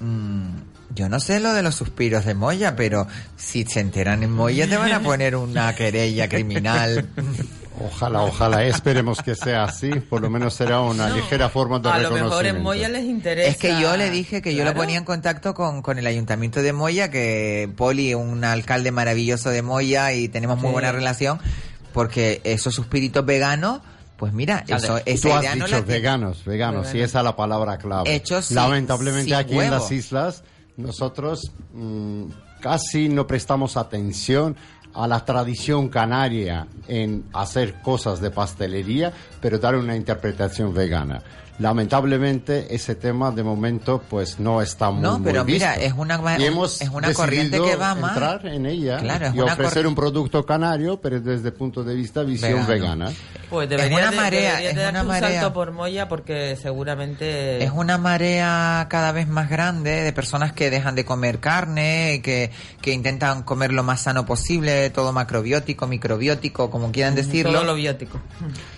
[0.00, 4.30] mm, yo no sé lo de los suspiros de Moya, pero si se enteran en
[4.30, 7.08] Moya te van a poner una querella criminal.
[7.80, 11.98] Ojalá, ojalá, esperemos que sea así, por lo menos será una ligera forma de A
[11.98, 12.56] lo mejor reconocimiento.
[12.58, 13.48] en Moya les interesa.
[13.50, 16.60] Es que yo le dije que yo lo ponía en contacto con, con el ayuntamiento
[16.62, 20.72] de Moya, que Poli, un alcalde maravilloso de Moya y tenemos muy Sí.
[20.72, 21.40] buena relación,
[21.92, 23.80] porque esos suspiritos veganos,
[24.18, 27.24] pues mira, eso, esa Tú has idea dicho la tiene- veganos, veganos, y esa es
[27.24, 28.14] la palabra clave.
[28.14, 30.44] Hechos Lamentablemente sin aquí en las islas
[30.76, 32.24] nosotros mm,
[32.60, 34.56] casi no prestamos atención
[34.94, 41.22] a la tradición canaria en hacer cosas de pastelería, pero dar una interpretación vegana.
[41.58, 45.86] Lamentablemente ese tema de momento pues no está muy, No, muy pero mira, visto.
[45.86, 48.12] es una, y hemos es una corriente que va más.
[48.12, 52.22] entrar en ella Claro, y ofrecer un producto canario, pero desde el punto de vista
[52.22, 53.04] visión Vegano.
[53.06, 53.12] vegana.
[53.50, 55.40] Pues Es debería una de, marea, debería es de una un marea.
[55.40, 57.62] salto por Moya porque seguramente...
[57.62, 62.50] Es una marea cada vez más grande de personas que dejan de comer carne, que,
[62.80, 67.52] que intentan comer lo más sano posible, todo macrobiótico, microbiótico, como quieran decirlo.
[67.52, 68.20] Todo lo biótico.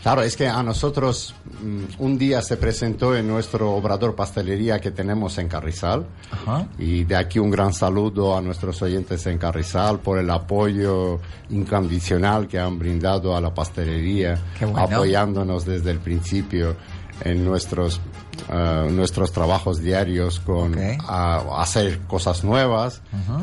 [0.02, 4.90] Claro, es que a nosotros mm, un día se presentó en nuestro obrador pastelería que
[4.90, 6.66] tenemos en Carrizal Ajá.
[6.79, 12.48] y de aquí un gran saludo a nuestros oyentes en Carrizal por el apoyo incondicional
[12.48, 14.79] que han brindado a la pastelería, bueno.
[14.79, 16.74] apoyándonos desde el principio
[17.20, 18.00] en nuestros
[18.52, 20.80] eh, nuestros trabajos diarios con Ok.
[21.08, 23.00] a- hacer cosas nuevas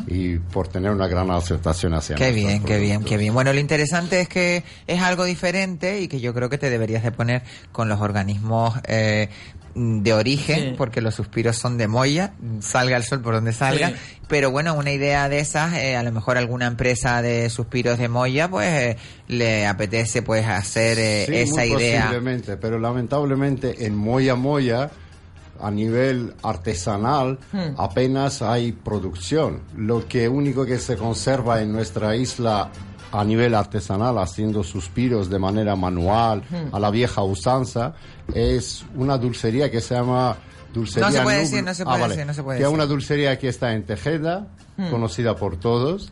[0.08, 3.10] y por tener una gran aceptación hacia Qué bien, qué bien, productos.
[3.10, 3.34] qué bien.
[3.34, 7.04] Bueno, lo interesante es que es algo diferente y que yo creo que te deberías
[7.04, 9.30] de poner con los organismos eh,
[9.76, 10.74] de origen, Sí.
[10.78, 13.90] porque los suspiros son de Moya, salga el sol por donde salga.
[13.90, 13.96] Sí.
[14.28, 18.08] Pero bueno, una idea de esas, eh, a lo mejor alguna empresa de suspiros de
[18.10, 22.02] Moya, pues eh, le apetece pues hacer eh, Sí, esa muy idea.
[22.08, 24.90] Posiblemente, pero lamentablemente en Moya Moya,
[25.60, 27.76] a nivel artesanal, Hmm.
[27.78, 29.62] apenas hay producción.
[29.78, 32.72] Lo que único que se conserva en nuestra isla
[33.12, 37.94] a nivel artesanal, haciendo suspiros de manera manual, a la vieja usanza,
[38.34, 40.38] es una dulcería que se llama
[40.74, 41.50] Dulcería No se puede Nublo.
[41.50, 42.14] decir, no se Ah, puede vale.
[42.14, 44.48] decir, no se puede Que es una dulcería que está en Tejeda,
[44.90, 46.12] conocida por todos,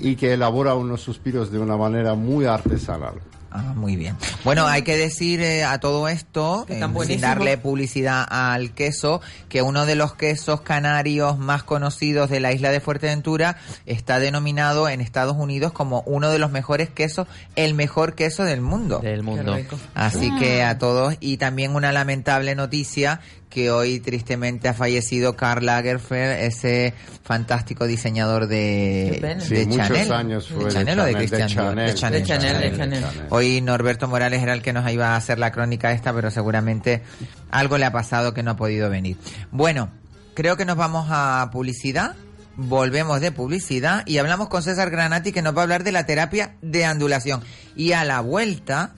[0.00, 3.14] y que elabora unos suspiros de una manera muy artesanal.
[3.50, 4.16] Ah, muy bien.
[4.44, 9.22] Bueno, hay que decir eh, a todo esto, Que eh, sin darle publicidad al queso,
[9.48, 13.56] que uno de los quesos canarios más conocidos de la isla de Fuerteventura
[13.86, 18.60] está denominado en Estados Unidos como uno de los mejores quesos, el mejor queso del
[18.60, 18.98] mundo.
[18.98, 19.56] del mundo.
[19.94, 25.64] Así que a todos, y también una lamentable noticia que hoy tristemente ha fallecido Karl
[25.66, 26.92] Lagerfeld, ese
[27.24, 29.36] fantástico diseñador de.
[29.40, 30.12] Sí, de muchos Chanel.
[30.12, 31.64] años fue ¿De Chanel o de Chanel, de Christian Dior?
[31.66, 32.20] Chanel, De Chanel.
[32.22, 33.04] de Chanel, de Chanel.
[33.30, 37.02] Hoy Norberto Morales era el que nos iba a hacer la crónica esta, pero seguramente
[37.50, 39.16] algo le ha pasado que no ha podido venir.
[39.50, 39.90] Bueno,
[40.34, 42.14] creo que nos vamos a publicidad.
[42.60, 46.06] Volvemos de publicidad y hablamos con César Granati que nos va a hablar de la
[46.06, 47.40] terapia de andulación.
[47.76, 48.94] Y a la vuelta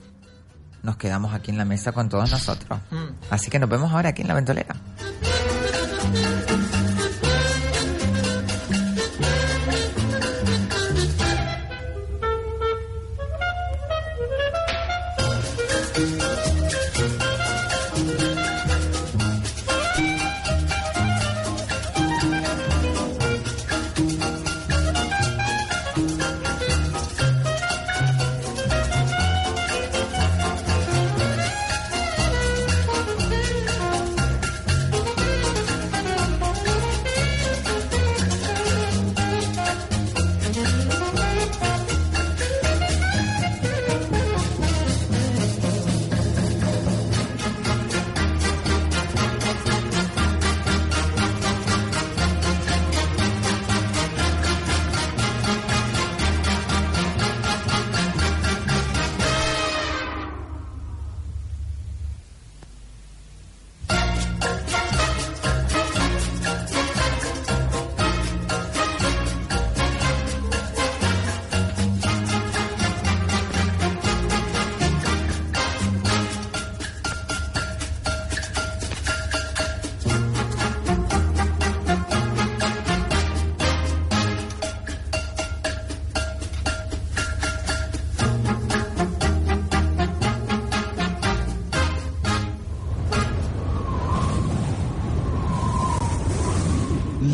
[0.83, 2.79] nos quedamos aquí en la mesa con todos nosotros.
[3.29, 4.75] Así que nos vemos ahora aquí en la ventolera.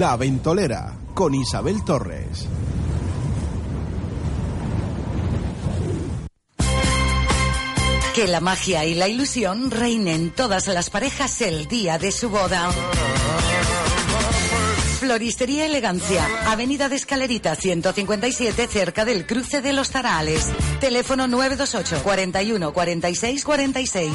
[0.08, 2.48] La Ventolera con Isabel Torres.
[8.16, 12.70] Que la magia y la ilusión reinen todas las parejas el día de su boda.
[15.02, 20.54] Floristería Elegancia, Avenida de Escalerita 157, cerca del cruce de los Tarales.
[20.80, 24.12] Teléfono 928 41 46 46.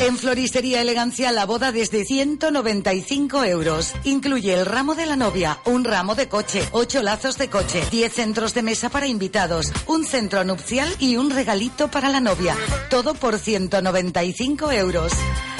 [0.00, 3.94] En Floristería Elegancia la boda desde 195 euros.
[4.04, 8.12] Incluye el ramo de la novia, un ramo de coche, 8 lazos de coche, 10
[8.12, 12.56] centros de mesa para invitados, un centro nupcial y un regalito para la novia.
[12.90, 15.12] Todo por 195 euros.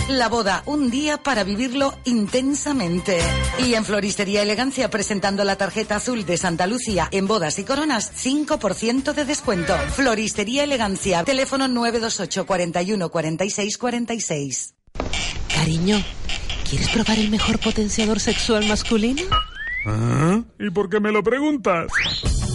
[0.08, 3.18] La boda, un día para vivirlo intensamente.
[3.58, 8.12] Y en Floristería Elegancia, presentando la tarjeta azul de Santa Lucía en bodas y coronas,
[8.22, 9.74] 5% de descuento.
[9.94, 14.74] Floristería Elegancia, teléfono 928 41 46 46.
[15.54, 16.04] Cariño,
[16.68, 19.22] ¿quieres probar el mejor potenciador sexual masculino?
[20.58, 21.90] ¿Y por qué me lo preguntas?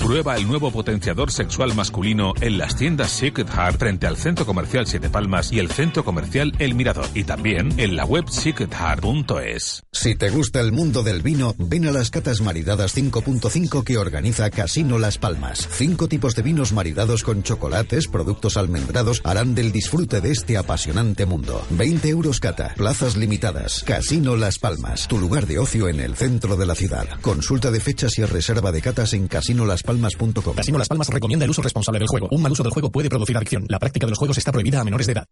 [0.10, 4.88] Prueba el nuevo potenciador sexual masculino en las tiendas Secret Heart frente al Centro Comercial
[4.88, 7.06] Siete Palmas y el Centro Comercial El Mirador.
[7.14, 9.84] Y también en la web secretheart.es.
[9.92, 14.50] Si te gusta el mundo del vino, ven a las catas maridadas 5.5 que organiza
[14.50, 15.70] Casino Las Palmas.
[15.72, 21.28] Cinco tipos de vinos maridados con chocolates, productos almendrados harán del disfrute de este apasionante
[21.28, 21.64] mundo.
[21.70, 23.84] 20 euros cata, plazas limitadas.
[23.84, 27.06] Casino Las Palmas, tu lugar de ocio en el centro de la ciudad.
[27.22, 29.28] Consulta de fechas y reserva de catas en
[30.00, 30.56] casinolaspalmas.com.
[30.56, 32.28] Casino Las Palmas recomienda el uso responsable del juego.
[32.32, 33.66] Un mal uso del juego puede producir adicción.
[33.68, 35.26] La práctica de los juegos está prohibida a menores de edad.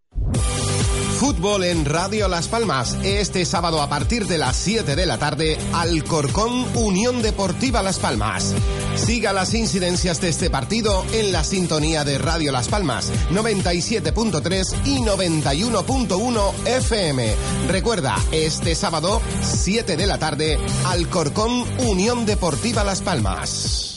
[1.20, 2.96] Fútbol en Radio Las Palmas.
[3.04, 8.54] Este sábado a partir de las 7 de la tarde, Alcorcón Unión Deportiva Las Palmas.
[8.96, 15.00] Siga las incidencias de este partido en la sintonía de Radio Las Palmas 97.3 y
[15.00, 17.36] 91.1 FM.
[17.68, 23.97] Recuerda, este sábado, 7 de la tarde, Alcorcón Unión Deportiva Las Palmas.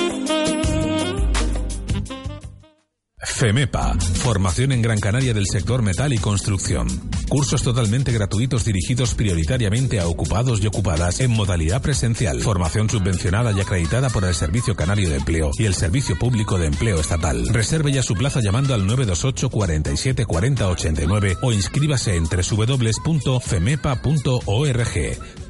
[3.23, 6.87] FEMEPA, formación en Gran Canaria del sector metal y construcción.
[7.29, 12.41] Cursos totalmente gratuitos dirigidos prioritariamente a ocupados y ocupadas en modalidad presencial.
[12.41, 16.65] Formación subvencionada y acreditada por el Servicio Canario de Empleo y el Servicio Público de
[16.67, 17.47] Empleo Estatal.
[17.49, 23.41] Reserve ya su plaza llamando al 928 47 40 89 o inscríbase en www.femepa.org.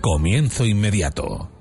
[0.01, 1.60] Comienzo inmediato.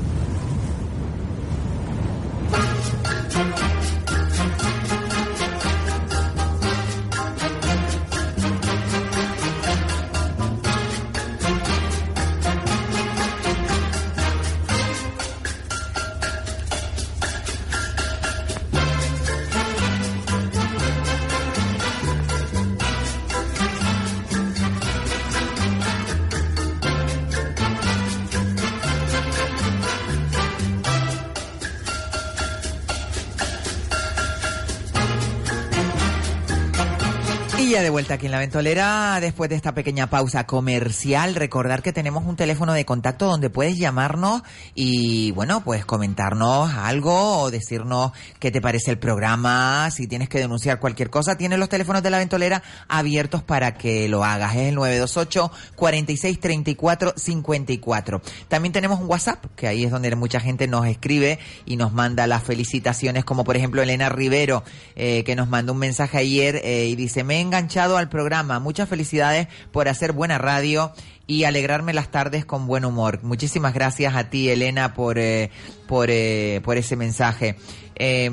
[37.81, 42.23] De vuelta aquí en la ventolera, después de esta pequeña pausa comercial, recordar que tenemos
[42.25, 44.43] un teléfono de contacto donde puedes llamarnos
[44.75, 50.37] y, bueno, pues comentarnos algo o decirnos qué te parece el programa, si tienes que
[50.37, 54.55] denunciar cualquier cosa, tienes los teléfonos de la ventolera abiertos para que lo hagas.
[54.55, 58.21] Es el 928 46 34 54.
[58.47, 62.27] También tenemos un WhatsApp, que ahí es donde mucha gente nos escribe y nos manda
[62.27, 64.63] las felicitaciones, como por ejemplo Elena Rivero,
[64.95, 67.41] eh, que nos mandó un mensaje ayer eh, y dice, me he
[67.79, 68.59] al programa.
[68.59, 70.91] Muchas felicidades por hacer buena radio
[71.27, 73.19] y alegrarme las tardes con buen humor.
[73.23, 75.49] Muchísimas gracias a ti, Elena, por, eh,
[75.87, 77.55] por, eh, por ese mensaje.
[77.95, 78.29] Eh,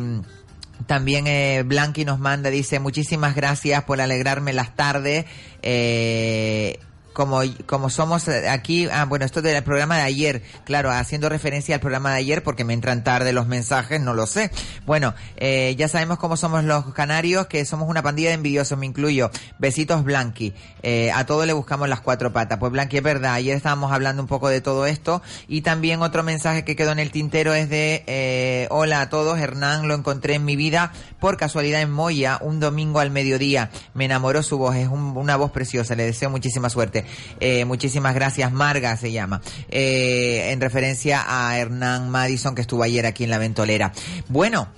[0.87, 5.27] también eh, Blanqui nos manda, dice, muchísimas gracias por alegrarme las tardes.
[5.63, 6.79] Eh,
[7.19, 11.81] como, como somos aquí, ah, bueno, esto del programa de ayer, claro, haciendo referencia al
[11.81, 14.53] programa de ayer porque me entran tarde los mensajes, no lo sé.
[14.87, 18.87] Bueno, eh, ya sabemos cómo somos los canarios, que somos una pandilla de envidiosos, me
[18.87, 19.33] incluyo.
[19.59, 20.55] Besitos Blanqui.
[20.85, 22.59] Eh, a todos le buscamos las cuatro patas.
[22.61, 26.23] Pues Blanqui, es verdad, ayer estábamos hablando un poco de todo esto y también otro
[26.23, 30.35] mensaje que quedó en el tintero es de, eh, hola a todos, Hernán, lo encontré
[30.35, 33.71] en mi vida por casualidad en Moya un domingo al mediodía.
[33.93, 37.08] Me enamoró su voz, es una voz preciosa, le deseo muchísima suerte.
[37.41, 39.41] Eh, muchísimas gracias, Marga se llama,
[39.71, 43.93] eh, en referencia a Hernán Madison que estuvo ayer aquí en la Ventolera.
[44.29, 44.69] Bueno,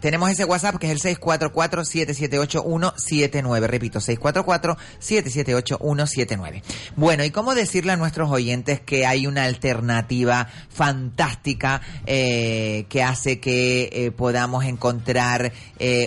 [0.00, 3.66] tenemos ese WhatsApp que es el 644-778-179.
[3.66, 6.62] Repito, 644-778-179.
[6.96, 13.40] Bueno, ¿y cómo decirle a nuestros oyentes que hay una alternativa fantástica eh, que hace
[13.40, 15.52] que podamos encontrar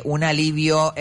[0.03, 0.95] un alivio,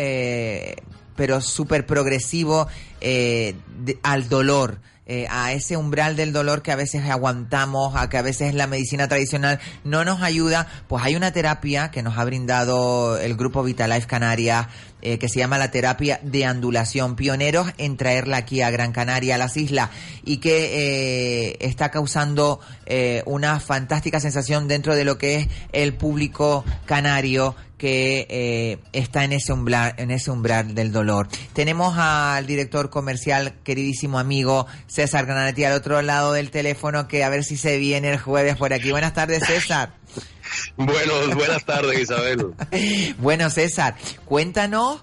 [1.17, 2.69] pero súper progresivo
[3.01, 4.81] eh, de- al dolor?
[5.05, 8.69] eh, a ese umbral del dolor que a veces aguantamos, a que a veces la
[8.69, 13.65] medicina tradicional no nos ayuda, pues hay una terapia que nos ha brindado el grupo
[13.65, 14.69] Vitalife Canarias
[15.03, 19.35] eh, que se llama la terapia de andulación, pioneros en traerla aquí a Gran Canaria,
[19.35, 19.91] a las islas,
[20.25, 25.95] y que eh, está causando eh, una fantástica sensación dentro de lo que es el
[25.95, 31.27] público canario que eh, está en ese umbral, en ese umbral del dolor.
[31.53, 37.29] Tenemos al director comercial, queridísimo amigo César Grananetti al otro lado del teléfono, que a
[37.29, 38.93] ver si se viene el jueves por aquí.
[38.93, 39.95] Buenas tardes, César.
[40.77, 42.55] Bueno, buenas tardes, Isabel.
[43.19, 45.03] bueno, César, cuéntanos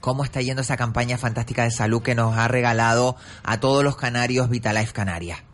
[0.00, 3.14] cómo está yendo esa campaña fantástica de salud que nos ha regalado
[3.44, 5.47] a todos los canarios Vitalife Canarias.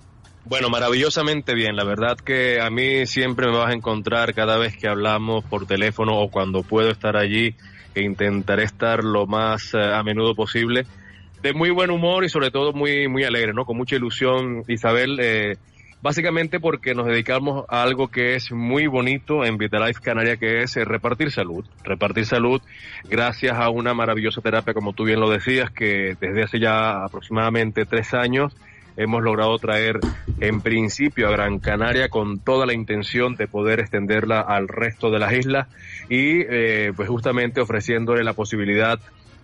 [0.47, 1.75] Bueno, maravillosamente bien.
[1.75, 5.67] La verdad que a mí siempre me vas a encontrar cada vez que hablamos por
[5.67, 7.55] teléfono o cuando puedo estar allí,
[7.95, 10.85] e intentaré estar lo más eh, a menudo posible,
[11.43, 13.65] de muy buen humor y sobre todo muy, muy alegre, ¿no?
[13.65, 15.19] Con mucha ilusión, Isabel.
[15.19, 15.57] eh,
[16.03, 20.77] básicamente porque nos dedicamos a algo que es muy bonito en Vitalife Canaria, que es
[20.77, 21.65] eh, repartir salud.
[21.83, 22.61] Repartir salud
[23.05, 27.87] gracias a una maravillosa terapia, como tú bien lo decías, que desde hace ya aproximadamente
[27.87, 28.55] tres años
[28.97, 30.01] hemos logrado traer
[30.41, 35.19] en principio a Gran Canaria con toda la intención de poder extenderla al resto de
[35.19, 35.69] las islas
[36.09, 38.99] y eh, pues justamente ofreciéndole la posibilidad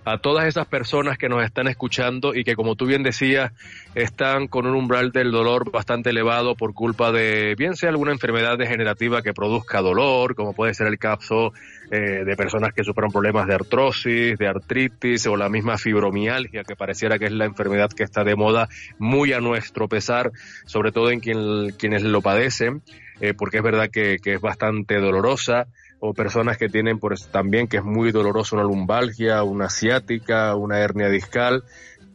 [0.04, 3.52] a todas esas personas que nos están escuchando y que como tú bien decías
[3.94, 8.56] están con un umbral del dolor bastante elevado por culpa de bien sea alguna enfermedad
[8.56, 11.52] degenerativa que produzca dolor como puede ser el caso
[11.90, 16.76] eh, de personas que sufran problemas de artrosis, de artritis o la misma fibromialgia que
[16.76, 20.30] pareciera que es la enfermedad que está de moda muy a nuestro pesar,
[20.66, 22.82] sobre todo en quien, quienes lo padecen,
[23.20, 25.66] eh, porque es verdad que, que es bastante dolorosa
[26.00, 30.78] o personas que tienen pues también que es muy doloroso una lumbalgia, una ciática, una
[30.80, 31.62] hernia discal,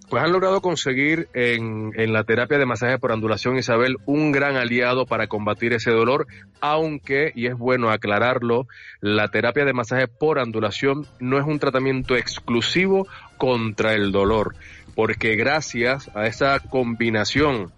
[0.09, 4.55] pues han logrado conseguir en, en la terapia de masaje por ondulación Isabel un gran
[4.55, 6.27] aliado para combatir ese dolor,
[6.61, 8.67] aunque, y es bueno aclararlo,
[9.01, 13.07] la terapia de masaje por ondulación no es un tratamiento exclusivo
[13.37, 14.55] contra el dolor,
[14.95, 17.71] porque gracias a esa combinación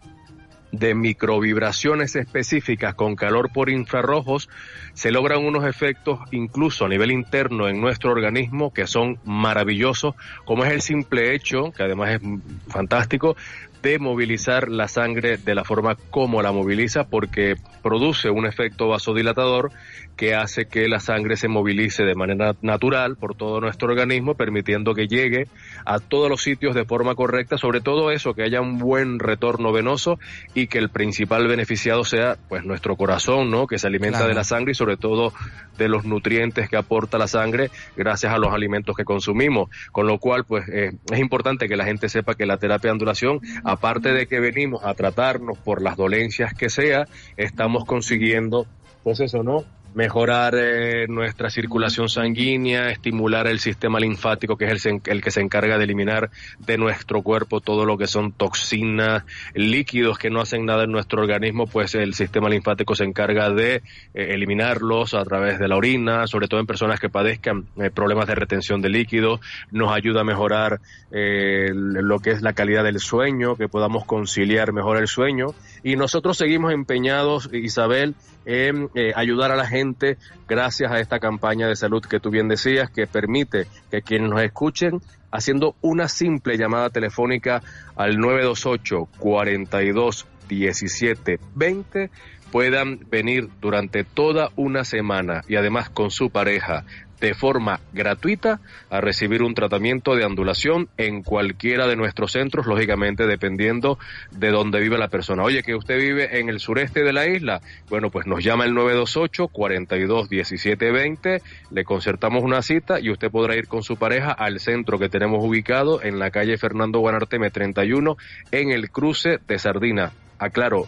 [0.71, 4.49] de microvibraciones específicas con calor por infrarrojos,
[4.93, 10.15] se logran unos efectos incluso a nivel interno en nuestro organismo que son maravillosos,
[10.45, 12.21] como es el simple hecho, que además es
[12.67, 13.35] fantástico,
[13.81, 19.71] de movilizar la sangre de la forma como la moviliza, porque produce un efecto vasodilatador
[20.17, 24.93] que hace que la sangre se movilice de manera natural por todo nuestro organismo, permitiendo
[24.93, 25.47] que llegue
[25.85, 29.71] a todos los sitios de forma correcta, sobre todo eso, que haya un buen retorno
[29.71, 30.19] venoso
[30.53, 33.67] y que el principal beneficiado sea pues nuestro corazón, ¿no?
[33.67, 34.29] Que se alimenta Claro.
[34.29, 35.31] de la sangre y sobre todo
[35.77, 39.69] de los nutrientes que aporta la sangre gracias a los alimentos que consumimos.
[39.91, 42.93] Con lo cual, pues eh, es importante que la gente sepa que la terapia de
[42.93, 47.07] ondulación, aparte de que venimos a tratarnos por las dolencias que sea,
[47.37, 48.65] estamos consiguiendo,
[49.03, 49.63] pues eso, ¿no?
[49.97, 55.41] Mejorar eh, nuestra circulación sanguínea, estimular el sistema linfático, que es el, el que se
[55.41, 56.29] encarga de eliminar
[56.59, 59.23] de nuestro cuerpo todo lo que son toxinas,
[59.55, 63.77] líquidos que no hacen nada en nuestro organismo, pues el sistema linfático se encarga de
[63.77, 63.81] eh,
[64.13, 68.35] eliminarlos a través de la orina, sobre todo en personas que padezcan eh, problemas de
[68.35, 69.39] retención de líquidos,
[69.71, 70.79] nos ayuda a mejorar
[71.11, 75.47] eh, lo que es la calidad del sueño, que podamos conciliar mejor el sueño.
[75.83, 78.15] Y nosotros seguimos empeñados, Isabel,
[78.45, 80.17] en eh, ayudar a la gente
[80.47, 84.41] gracias a esta campaña de salud que tú bien decías, que permite que quienes nos
[84.41, 85.01] escuchen,
[85.31, 87.61] haciendo una simple llamada telefónica
[87.95, 92.09] al 928 42 17 20
[92.51, 96.85] puedan venir durante toda una semana y además con su pareja
[97.19, 98.59] de forma gratuita
[98.89, 103.97] a recibir un tratamiento de ondulación en cualquiera de nuestros centros, lógicamente dependiendo
[104.31, 105.43] de dónde vive la persona.
[105.43, 108.73] Oye, que usted vive en el sureste de la isla, bueno, pues nos llama el
[108.73, 111.41] 928 42 17 20,
[111.71, 115.43] le concertamos una cita y usted podrá ir con su pareja al centro que tenemos
[115.43, 118.17] ubicado en la calle Fernando Guanarteme 31
[118.51, 120.11] en el cruce de Sardina.
[120.39, 120.87] Aclaro,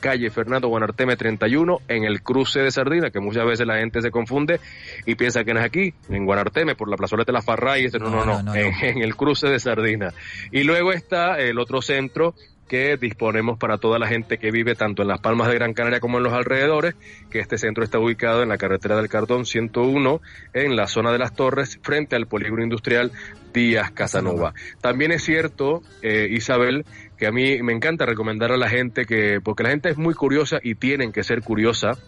[0.00, 4.10] calle Fernando Guanarteme 31, en el cruce de Sardina, que muchas veces la gente se
[4.10, 4.60] confunde
[5.06, 8.10] y piensa que no es aquí, en Guanarteme, por la plazoleta de la Farray, no,
[8.10, 10.12] no, no, no, en, en el cruce de Sardina.
[10.50, 12.34] Y luego está el otro centro
[12.70, 15.98] que disponemos para toda la gente que vive tanto en las Palmas de Gran Canaria
[15.98, 16.94] como en los alrededores,
[17.28, 20.20] que este centro está ubicado en la carretera del Cardón 101,
[20.54, 23.10] en la zona de las Torres, frente al polígono industrial
[23.52, 24.54] Díaz Casanova.
[24.80, 26.86] También es cierto, eh, Isabel,
[27.20, 30.14] que a mí me encanta recomendar a la gente que, porque la gente es muy
[30.14, 31.98] curiosa y tienen que ser curiosa,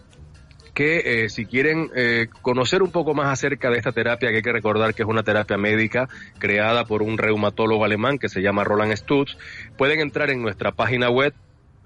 [0.73, 4.43] que eh, si quieren eh, conocer un poco más acerca de esta terapia, que hay
[4.43, 6.09] que recordar que es una terapia médica
[6.39, 9.37] creada por un reumatólogo alemán que se llama Roland Stutz,
[9.77, 11.35] pueden entrar en nuestra página web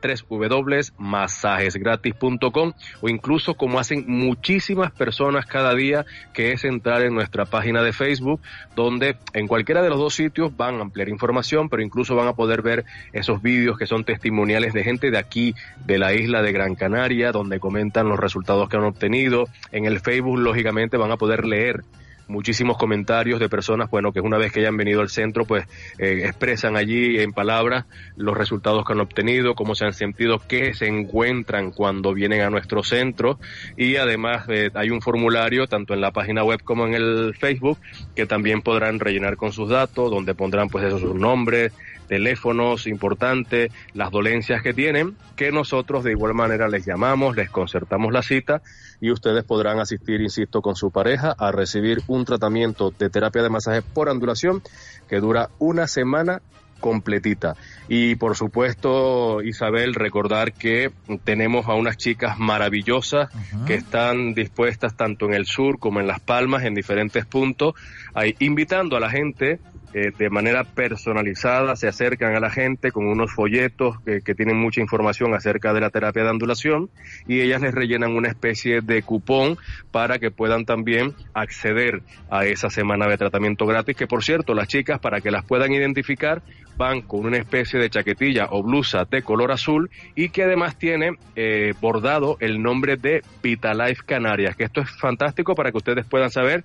[0.03, 7.82] www.masajesgratis.com o incluso como hacen muchísimas personas cada día, que es entrar en nuestra página
[7.82, 8.40] de Facebook,
[8.74, 12.34] donde en cualquiera de los dos sitios van a ampliar información, pero incluso van a
[12.34, 16.53] poder ver esos vídeos que son testimoniales de gente de aquí, de la isla de
[16.53, 19.47] Gran Canaria, donde comentan los resultados que han obtenido.
[19.72, 21.84] En el Facebook, lógicamente, van a poder leer
[22.29, 25.66] muchísimos comentarios de personas, bueno, que una vez que hayan venido al centro, pues
[25.99, 30.74] eh, expresan allí en palabras los resultados que han obtenido, cómo se han sentido, qué
[30.74, 33.39] se encuentran cuando vienen a nuestro centro.
[33.77, 37.79] Y además eh, hay un formulario tanto en la página web como en el Facebook
[38.14, 41.72] que también podrán rellenar con sus datos, donde pondrán pues esos sus nombres,
[42.07, 48.13] teléfonos importantes, las dolencias que tienen, que nosotros de igual manera les llamamos, les concertamos
[48.13, 48.63] la cita
[49.01, 53.51] y ustedes podrán asistir, insisto, con su pareja a recibir un tratamiento de terapia de
[53.51, 54.63] masaje por ondulación
[55.09, 56.41] que dura una semana
[56.81, 57.57] completita.
[57.89, 60.91] Y por supuesto, Isabel, recordar que
[61.25, 63.31] tenemos a unas chicas maravillosas
[63.67, 67.75] que están dispuestas tanto en el sur como en Las Palmas, en diferentes puntos,
[68.15, 69.59] ahí, invitando a la gente
[69.99, 74.82] eh, de manera personalizada, se acercan a la gente con unos folletos que, tienen mucha
[74.82, 76.90] información acerca de la terapia de ondulación
[77.26, 79.57] y ellas les rellenan una especie de cupón
[79.92, 84.68] para que puedan también acceder a esa semana de tratamiento gratis, que por cierto, las
[84.68, 86.42] chicas, para que las puedan identificar,
[86.76, 91.12] van con una especie de chaquetilla o blusa de color azul y que además tiene
[91.36, 96.30] eh, bordado el nombre de Vitalife Canarias, que esto es fantástico para que ustedes puedan
[96.30, 96.64] saber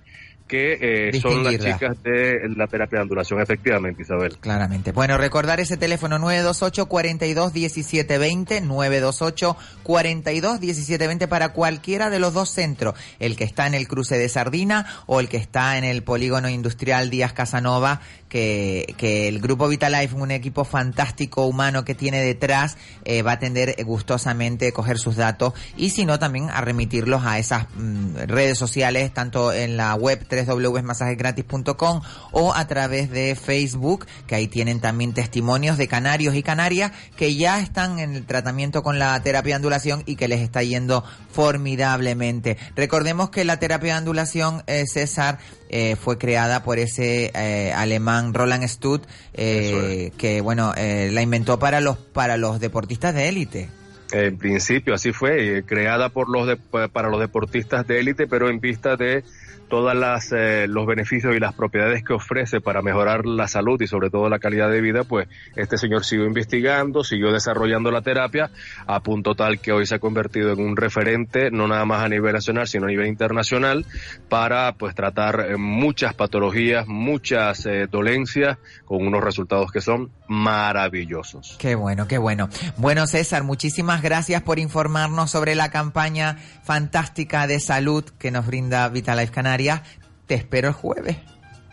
[0.52, 4.36] que eh, son las chicas de la terapia de ondulación, efectivamente, Isabel.
[4.36, 4.92] Claramente.
[4.92, 12.50] Bueno, recordar ese teléfono 928 42 1720 928 42 1720 para cualquiera de los dos
[12.50, 16.02] centros, el que está en el cruce de Sardina o el que está en el
[16.02, 22.22] polígono industrial Díaz Casanova, que, que el grupo Vitalife, un equipo fantástico humano que tiene
[22.22, 27.26] detrás, eh, va a atender gustosamente coger sus datos y si no también a remitirlos
[27.26, 34.06] a esas mm, redes sociales, tanto en la web www.masajesgratis.com o a través de Facebook,
[34.26, 38.82] que ahí tienen también testimonios de canarios y canarias que ya están en el tratamiento
[38.82, 42.56] con la terapia de ondulación y que les está yendo formidablemente.
[42.76, 45.38] Recordemos que la terapia de ondulación, eh, César,
[45.72, 49.02] eh, fue creada por ese eh, alemán Roland Stutt,
[49.34, 53.68] eh, que bueno, eh, la inventó para los, para los deportistas de élite.
[54.12, 58.50] En principio así fue, eh, creada por los de, para los deportistas de élite, pero
[58.50, 59.24] en vista de
[59.72, 63.86] todas las eh, los beneficios y las propiedades que ofrece para mejorar la salud y
[63.86, 68.50] sobre todo la calidad de vida, pues este señor siguió investigando, siguió desarrollando la terapia
[68.86, 72.10] a punto tal que hoy se ha convertido en un referente no nada más a
[72.10, 73.86] nivel nacional, sino a nivel internacional
[74.28, 81.56] para pues tratar eh, muchas patologías, muchas eh, dolencias con unos resultados que son maravillosos.
[81.58, 82.48] Qué bueno, qué bueno.
[82.76, 88.88] Bueno, César, muchísimas gracias por informarnos sobre la campaña fantástica de salud que nos brinda
[88.88, 89.82] Vitalife Canarias.
[90.26, 91.18] Te espero el jueves.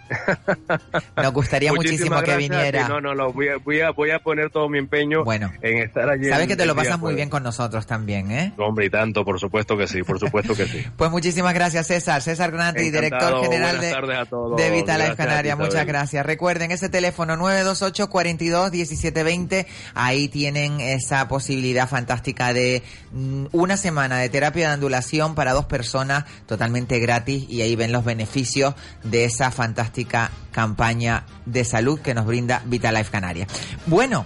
[1.15, 2.87] Nos gustaría muchísimo que viniera.
[2.87, 5.79] No, no, no, voy a, voy, a, voy a poner todo mi empeño bueno, en
[5.79, 6.25] estar allí.
[6.25, 8.53] Sabes que te lo pasas muy bien con nosotros también, ¿eh?
[8.57, 10.85] Hombre, y tanto, por supuesto que sí, por supuesto que sí.
[10.97, 12.21] pues muchísimas gracias, César.
[12.21, 15.55] César Granati, director general de, de Vitalife Canaria.
[15.55, 16.25] Muchas gracias.
[16.25, 19.67] Recuerden ese teléfono 928 42 1720.
[19.93, 25.65] Ahí tienen esa posibilidad fantástica de mm, una semana de terapia de ondulación para dos
[25.65, 32.13] personas totalmente gratis y ahí ven los beneficios de esa fantástica campaña de salud que
[32.13, 33.47] nos brinda Vitalife Canarias.
[33.85, 34.25] Bueno,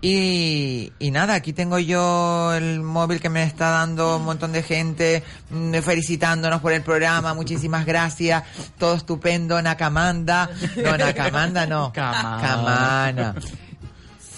[0.00, 4.62] Y, y nada, aquí tengo yo el móvil que me está dando un montón de
[4.62, 7.34] gente mm, felicitándonos por el programa.
[7.34, 8.44] Muchísimas gracias.
[8.78, 9.60] Todo estupendo.
[9.60, 10.50] Nakamanda.
[10.76, 11.92] No, Nakamanda no.
[11.92, 13.34] Camana.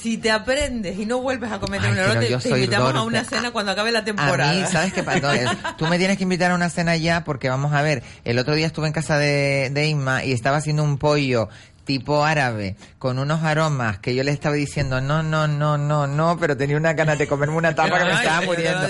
[0.00, 3.02] Si te aprendes y no vuelves a cometer Ay, un error, te, te invitamos a
[3.02, 4.50] una cena cuando acabe la temporada.
[4.50, 5.02] A mí, ¿sabes qué?
[5.02, 5.30] No,
[5.78, 8.54] Tú me tienes que invitar a una cena ya porque vamos a ver, el otro
[8.54, 11.48] día estuve en casa de, de Inma y estaba haciendo un pollo
[11.90, 16.38] tipo árabe con unos aromas que yo le estaba diciendo no, no, no, no, no,
[16.38, 18.86] pero tenía una ganas de comerme una tapa que me estaba muriendo.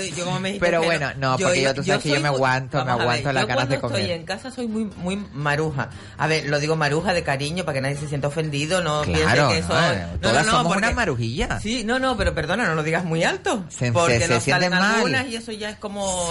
[0.59, 3.69] Pero bueno, no, porque yo, tú sabes que yo me aguanto, me aguanto las ganas
[3.69, 4.01] de comer.
[4.01, 5.89] estoy en casa soy muy muy maruja.
[6.19, 9.47] A ver, lo digo maruja de cariño para que nadie se sienta ofendido, no Claro,
[9.49, 9.95] piense que no, soy...
[9.95, 11.59] eh, todas somos unas marujillas.
[11.61, 13.63] Sí, no, no, pero perdona, no lo digas muy alto.
[13.69, 14.95] Se- porque siente salen mal.
[14.95, 16.27] algunas y eso ya es como...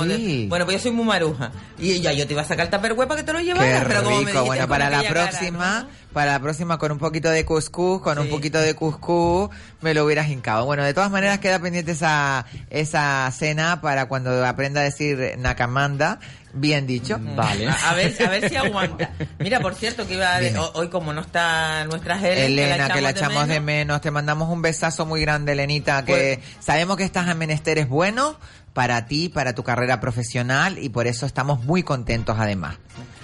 [0.48, 1.50] bueno, pues yo soy muy maruja.
[1.78, 3.84] Y ya yo te iba a sacar el tupperware para que te lo Qué llevaras,
[3.88, 7.44] pero como me dijiste Bueno, para la próxima, para la próxima con un poquito de
[7.44, 9.50] cuscús, con un poquito de cuscús,
[9.80, 10.64] me lo hubieras hincado.
[10.64, 16.18] Bueno, de todas maneras queda pendiente esa, esa cena para cuando aprenda a decir Nakamanda.
[16.52, 17.16] Bien dicho.
[17.36, 17.68] Vale.
[17.68, 19.10] A, a ver, a ver si aguanta.
[19.38, 20.40] Mira, por cierto, que iba a
[20.74, 24.00] hoy como no está nuestra Helen, Elena, que la echamos de menos, menos.
[24.00, 28.36] Te mandamos un besazo muy grande, Elenita, que sabemos que estás en menesteres buenos
[28.72, 32.76] para ti, para tu carrera profesional y por eso estamos muy contentos además.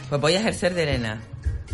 [0.09, 1.21] Pues voy a ejercer de Elena.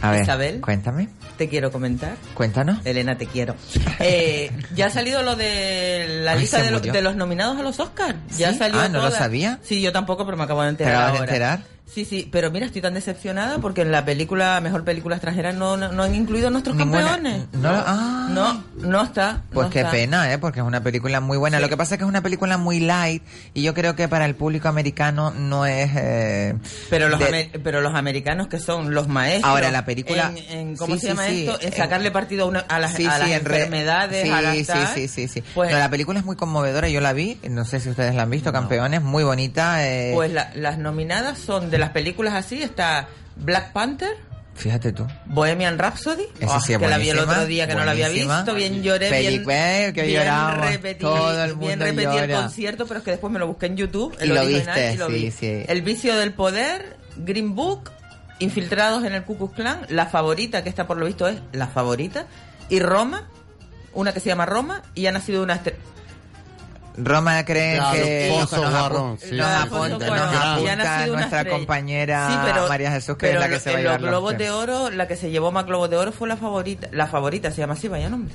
[0.02, 0.60] A ver, Isabel.
[0.60, 2.16] cuéntame, Te quiero comentar.
[2.34, 2.84] cuéntanos.
[2.84, 3.54] Elena, te quiero.
[4.00, 7.62] Eh, ya ha salido lo de la Ay, lista de, lo- de los nominados a
[7.62, 8.16] los Oscars.
[8.36, 9.58] Ya salió Ah, ¿no lo sabía?
[9.62, 11.30] Sí, yo tampoco, pero me acabo de ¿Te enterar acabas de ahora.
[11.32, 11.60] enterar?
[11.94, 15.76] Sí, sí, pero mira, estoy tan decepcionada porque en la película, mejor película extranjera, no,
[15.76, 17.46] no, no han incluido nuestros Ninguna- campeones.
[17.52, 18.28] no, ah.
[18.30, 19.42] no, no está.
[19.52, 19.90] Pues no qué está.
[19.90, 20.38] pena, ¿eh?
[20.38, 21.60] Porque es una película muy buena.
[21.60, 23.22] Lo que pasa es que es una película muy light
[23.52, 25.90] y yo creo que para el público americano no es...
[25.94, 26.54] eh,
[26.88, 29.44] Pero los, de- pero los americanos que son los maestros.
[29.52, 31.46] Ahora, la película- En, en- ¿Cómo Sí, se llama sí.
[31.46, 31.60] esto?
[31.60, 34.88] En sacarle partido a, una- a las, a las enfermedades, sí, a las sí, tal.
[34.94, 35.42] sí, sí, sí.
[35.54, 38.22] Pues, No, la película es muy conmovedora, yo la vi, no sé si ustedes la
[38.22, 39.86] han visto, campeones, muy bonita.
[39.86, 44.16] eh, pues la- las nominadas son de las películas así, está Black Panther,
[44.54, 45.06] Fíjate tú.
[45.26, 47.92] Bohemian Rhapsody, Esa Ah, sí es que la vi el otro día que no la
[47.92, 52.16] había visto, bien lloré, bien, Película, que bien lloramos, repetí, todo el bien mundo repetí
[52.18, 54.92] el concierto, pero es que después me lo busqué en YouTube, el Y lo viste,
[54.92, 55.30] y lo sí, vi.
[55.30, 55.64] sí.
[55.66, 57.90] El vicio del poder, Green Book,
[58.40, 61.68] Infiltrados en el Ku Klux Klan, la favorita, que esta por lo visto es la
[61.68, 62.26] favorita,
[62.68, 63.28] y Roma,
[63.94, 65.60] una que se llama Roma, y ha nacido una
[66.96, 72.38] Roma Claro, que nos, apu- Cuarón, sí, nos sí, apunta, nos apunta nuestra compañera Sí,
[72.44, 74.90] pero- María Jesús, que es la que se va a llevar los globos de oro,
[74.90, 76.88] la que se llevó más globos de oro fue la favorita.
[76.92, 78.34] La favorita se llama así, vaya nombre.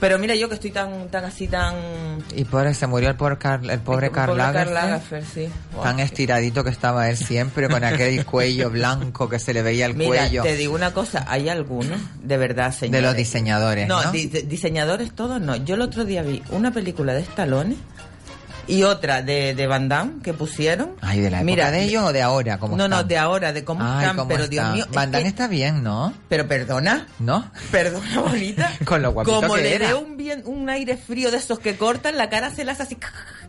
[0.00, 1.74] Pero mira, yo que estoy tan tan así, tan...
[2.34, 4.74] Y pobre, se murió el pobre, Karl- el pobre Karl Lagerfeld.
[4.74, 5.48] Lagerfeld, sí.
[5.82, 9.94] Tan estiradito que estaba él siempre, con aquel cuello blanco que se le veía el
[9.94, 10.42] Mira, cuello.
[10.42, 13.02] te digo una cosa, hay algunos, de verdad, De señores.
[13.02, 14.10] los diseñadores, ¿no?
[14.12, 15.56] di- de- diseñadores todos no.
[15.56, 17.76] Yo el otro día vi una película de Stallone
[18.66, 20.90] y otra de, de Van Damme que pusieron.
[21.00, 22.58] Ay, ¿de la época Mira, de ellos o de ahora?
[22.58, 23.08] ¿Cómo no, no, están?
[23.08, 24.84] de ahora, de cómo Ay, están, ¿cómo pero Dios mío.
[24.88, 26.12] es Van Damme que- está bien, ¿no?
[26.28, 27.50] Pero perdona, ¿No?
[27.70, 28.72] perdona, bonita.
[28.84, 31.76] Con lo guapito Como que le dé un, bien, un aire frío de esos que
[31.76, 32.98] cortan, la cara se la hace así.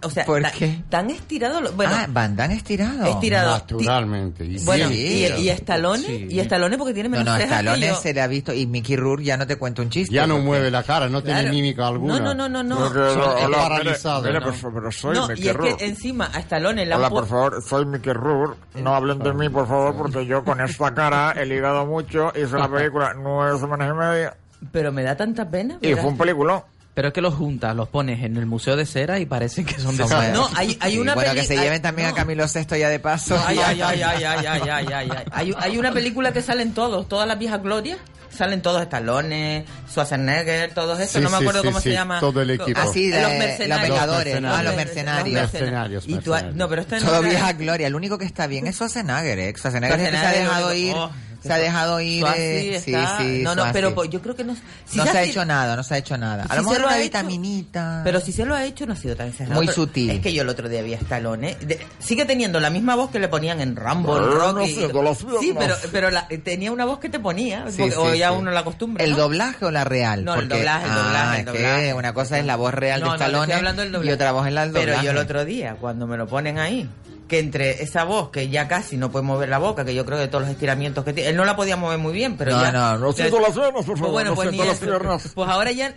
[0.03, 0.82] O sea, ¿Por ta- qué?
[0.89, 1.72] tan estirado.
[1.74, 3.05] Bueno, ah, Van Damme estirado.
[3.05, 3.51] Estirado.
[3.51, 4.45] Naturalmente.
[4.45, 5.36] y bueno, bien.
[5.39, 7.95] y, y Stallone, y Stallone porque tiene No, menos no, Stallone yo.
[7.95, 8.53] se le ha visto.
[8.53, 10.13] Y Mickey Rourke ya no te cuento un chiste.
[10.13, 11.55] Ya no porque- mueve la cara, no tiene Claro.
[11.55, 12.20] mímica alguna.
[12.20, 12.80] No, no, no, no, no.
[12.89, 12.93] ¿no?
[12.93, 15.78] pero, pero soy No, Mickey y es Rourke.
[15.78, 18.58] que encima a Stallone han Hola, por favor, soy Mickey Rourke.
[18.76, 22.32] No hablen de mí, por favor, porque yo con esta cara he ligado mucho.
[22.36, 24.38] Hice la película nueve semanas y media
[24.72, 25.78] Pero me da tanta pena.
[25.82, 26.62] y fue un peliculón.
[26.93, 29.78] Pero es que los juntas, los pones en el Museo de Cera y parece que
[29.78, 30.06] son de.
[30.32, 32.14] No, hay, hay Sí, una bueno, que se hay- lleven también no.
[32.14, 33.38] a Camilo Sesto ya de paso.
[33.45, 35.24] Ay, ay, ay, ay, ay, ay, ay, ay, ay.
[35.34, 37.97] Hay, hay una película que salen todos, todas las viejas glorias.
[38.30, 41.19] Salen todos Stallone, Schwarzenegger, todos estos.
[41.19, 42.19] Sí, no me acuerdo sí, cómo sí, se llama.
[42.19, 42.80] todo el equipo.
[42.82, 43.89] Ah, sí, de- los los mercenarios.
[43.89, 45.34] Vengadores, Los ah, los mercenarios.
[45.34, 45.53] mercenarios.
[45.53, 46.55] Mercenarios, Y tú, mercenarios.
[46.55, 47.88] no, pero esto no Todo vieja gloria.
[47.88, 49.53] El único que está bien es Schwarzenegger, ¿eh?
[49.55, 50.93] Schwarzenegger es el que se ha Schwarzenegger, dejado ir.
[50.95, 51.11] oh,
[51.48, 52.26] se ha dejado ir.
[52.36, 53.74] Eh, sí, está- sí, No, no, Suazi.
[53.74, 54.56] pero pues, yo creo que no.
[54.86, 56.43] si no se se ha hecho nada, no se ha hecho nada.
[56.43, 58.02] A Si lo se mejor una ha hecho- vitaminita.
[58.04, 59.62] Pero si se lo ha hecho, no ha sido tan exagerado.
[59.62, 60.10] Muy sutil.
[60.10, 61.56] Es que yo el otro día vi a Stallone.
[61.62, 64.74] de- sigue teniendo la misma voz que le ponían en Rambo, en Rocky.
[64.74, 65.64] haciendo las sí, piernas.
[65.82, 67.66] pero, pero la- tenía una voz que te ponía.
[67.70, 68.36] Sí, porque- sí, o ya sí.
[68.38, 69.04] uno la acostumbra.
[69.04, 69.18] ¿El ¿no?
[69.18, 70.24] doblaje o la real?
[70.26, 71.93] No, el Porque- doblaje, el ah, doblaje, el es que doblaje.
[71.93, 74.62] una cosa es la voz real No, de no, Stallone y otra voz es la
[74.62, 74.91] del doblaje.
[74.91, 76.89] Pero yo el otro día, cuando me lo ponen ahí,
[77.28, 80.19] que entre esa voz que ya casi no puede mover la boca, que yo creo
[80.19, 82.61] que todos los estiramientos que tiene, él no la podía mover muy bien, pero No,
[82.61, 82.71] ya...
[82.71, 85.32] no, no siento las piernas, por Pues favor, bueno, no pues siento las piernas.
[85.34, 85.93] Pues ahora ya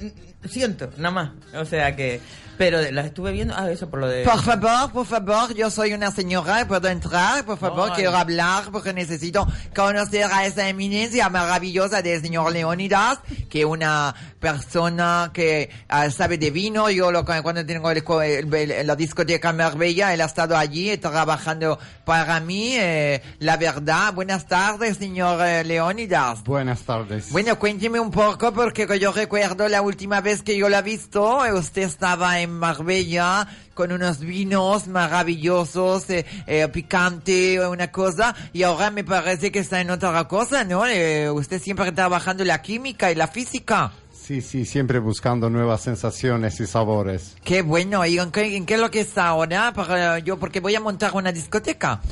[0.48, 1.30] siento, nada más.
[1.54, 2.20] O sea que...
[2.58, 4.24] Pero las estuve viendo, ah, eso por lo de...
[4.24, 7.96] Por favor, por favor, yo soy una señora, puedo entrar, por favor, Ay.
[7.96, 14.14] quiero hablar porque necesito conocer a esa eminencia maravillosa del señor Leónidas, que es una
[14.40, 16.90] persona que ah, sabe de vino.
[16.90, 21.78] Yo lo, cuando tengo el el- el- la discoteca Marbella, él ha estado allí trabajando
[22.04, 22.74] para mí.
[22.76, 26.42] eh, la verdad, buenas tardes, señor eh, Leónidas.
[26.44, 27.30] Buenas tardes.
[27.30, 31.40] Bueno, cuénteme un poco porque yo recuerdo la última vez que yo la he visto,
[31.54, 38.90] usted estaba en Marbella con unos vinos maravillosos, eh, eh, picante, una cosa, y ahora
[38.90, 40.86] me parece que está en otra cosa, ¿no?
[40.86, 43.92] Eh, usted siempre trabajando la química y la física.
[44.28, 47.34] Sí, sí, siempre buscando nuevas sensaciones y sabores.
[47.44, 49.72] Qué bueno, ¿y en qué, en qué es lo que está ahora?
[49.72, 52.02] Para yo, porque voy a montar una discoteca.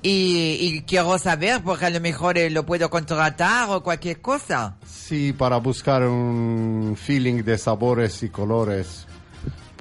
[0.00, 4.76] Y, y quiero saber, porque a lo mejor eh, lo puedo contratar o cualquier cosa.
[4.86, 9.06] Sí, para buscar un feeling de sabores y colores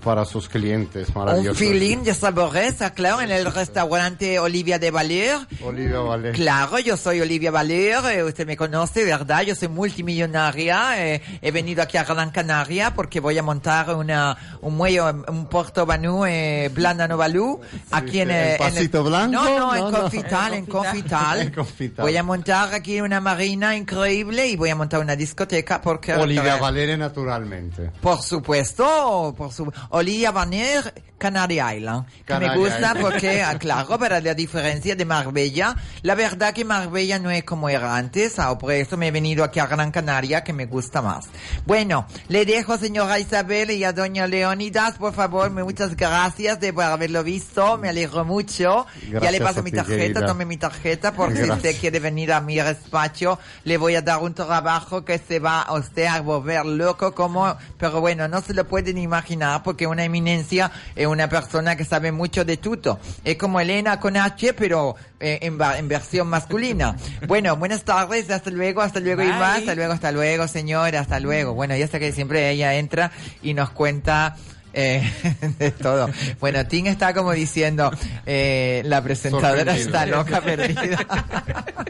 [0.05, 1.57] para sus clientes Un maravillosos.
[1.57, 5.35] feeling de sabores, ah, claro, en el restaurante Olivia de Valer.
[5.63, 6.31] Olivia Vale.
[6.31, 9.41] Claro, yo soy Olivia Valer, eh, usted me conoce, ¿verdad?
[9.41, 14.37] Yo soy multimillonaria, eh, he venido aquí a Gran Canaria porque voy a montar una,
[14.61, 19.31] un muelle, un puerto Banú, eh, Blandano Balú, aquí en, ¿en eh, en Pasito Blanco?
[19.33, 20.01] No, no, en No, no.
[20.01, 21.41] Confital, en Confital.
[21.41, 22.05] En Confital.
[22.05, 26.13] Voy a montar aquí una marina increíble y voy a montar una discoteca porque...
[26.13, 27.89] Olivia Valere naturalmente.
[28.01, 32.05] Por supuesto, por su Olivia Vaner, Canary Island.
[32.25, 33.01] Que me Canary gusta Island.
[33.01, 37.95] porque, claro, para la diferencia de Marbella, la verdad que Marbella no es como era
[37.95, 41.27] antes, ah, por eso me he venido aquí a Gran Canaria, que me gusta más.
[41.65, 46.73] Bueno, le dejo, señora Isabel y a doña Leonidas, por favor, me- muchas gracias de
[46.73, 48.85] por haberlo visto, me alegro mucho.
[49.03, 51.57] ya Gracias le paso mi tarjeta, tome mi tarjeta, porque si Gracias.
[51.57, 55.61] usted quiere venir a mi despacho, le voy a dar un trabajo que se va
[55.61, 60.03] a usted a volver loco como, pero bueno, no se lo pueden imaginar porque una
[60.03, 62.99] eminencia es una persona que sabe mucho de todo.
[63.23, 66.95] Es como Elena con H, pero eh, en, en versión masculina.
[67.27, 69.31] Bueno, buenas tardes, hasta luego, hasta luego Bye.
[69.31, 71.53] hasta luego, hasta luego, señora, hasta luego.
[71.53, 73.11] Bueno, ya sé que siempre ella entra
[73.41, 74.35] y nos cuenta
[74.75, 75.01] eh,
[75.59, 76.09] de todo.
[76.39, 77.91] Bueno, Tim está como diciendo,
[78.25, 79.85] eh, la presentadora Sorprendido.
[79.87, 80.97] está loca, perdida.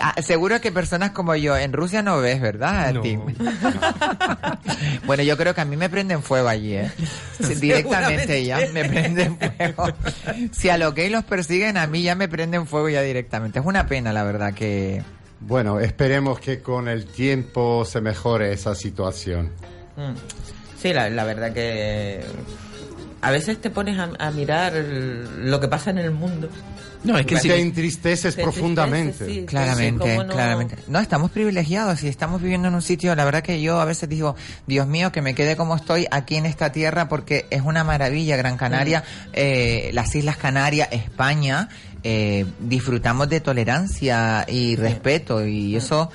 [0.00, 3.00] Ah, seguro que personas como yo en Rusia no ves, ¿verdad, No.
[3.00, 3.20] Tim?
[5.06, 6.90] bueno, yo creo que a mí me prenden fuego allí, ¿eh?
[7.38, 9.88] Directamente ya me prenden fuego.
[10.52, 13.60] Si a los gays los persiguen, a mí ya me prenden fuego ya directamente.
[13.60, 15.02] Es una pena, la verdad, que...
[15.40, 19.52] Bueno, esperemos que con el tiempo se mejore esa situación.
[19.96, 20.14] Mm.
[20.84, 22.20] Sí, la, la verdad que
[23.22, 26.50] a veces te pones a, a mirar lo que pasa en el mundo.
[27.04, 29.08] No, es que Te entristeces Te profundamente.
[29.24, 29.46] entristece, sí.
[29.46, 30.76] Claramente, claramente.
[30.88, 34.10] No, estamos privilegiados y estamos viviendo en un sitio, la verdad que yo a veces
[34.10, 37.82] digo, Dios mío, que me quede como estoy aquí en esta tierra porque es una
[37.82, 39.28] maravilla, Gran Canaria, Mm.
[39.32, 41.70] eh, las Islas Canarias, España,
[42.02, 46.10] eh, disfrutamos de tolerancia y respeto y eso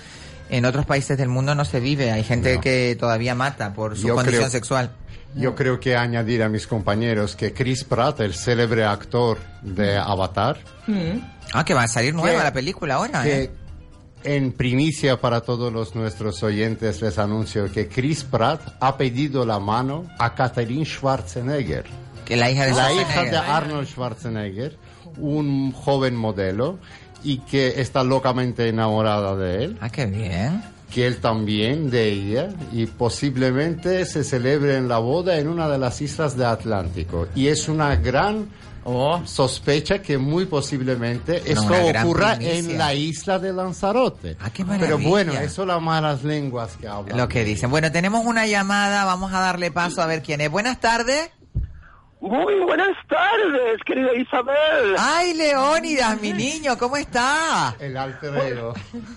[0.50, 2.12] en otros países del mundo no se vive.
[2.12, 2.62] Hay gente No.
[2.62, 4.92] que todavía mata por su Yo condición creo- sexual.
[5.36, 10.58] Yo creo que añadir a mis compañeros que Chris Pratt, el célebre actor de Avatar,
[10.88, 11.20] Mm.
[11.54, 13.52] Ah, que va a salir nueva Que- la película ahora, que ¿eh?
[14.24, 19.60] en primicia para todos los nuestros oyentes les anuncio que Chris Pratt ha pedido la
[19.60, 21.86] mano a Catherine Schwarzenegger,
[22.26, 24.78] Que la hija de la hija de Arnold Schwarzenegger,
[25.18, 26.80] un joven modelo
[27.24, 29.78] y que está locamente enamorada de él.
[29.82, 30.64] Ah, qué bien.
[30.94, 35.78] que él también de ella y posiblemente se celebre en la boda en una de
[35.78, 38.48] las islas de Atlántico y es una gran
[38.86, 39.22] Oh.
[39.26, 44.38] sospecha que muy posiblemente Pero esto ocurra en la isla de Lanzarote.
[44.40, 47.18] Ah, qué Pero bueno, eso las malas lenguas que hablan.
[47.18, 47.70] Lo que dicen.
[47.70, 50.50] Bueno, tenemos una llamada, vamos a darle paso a ver quién es.
[50.50, 51.30] Buenas tardes.
[52.22, 54.96] Muy buenas tardes, querida Isabel.
[54.98, 57.74] Ay, Leónidas, mi niño, ¿cómo está?
[57.80, 58.74] El alter ego.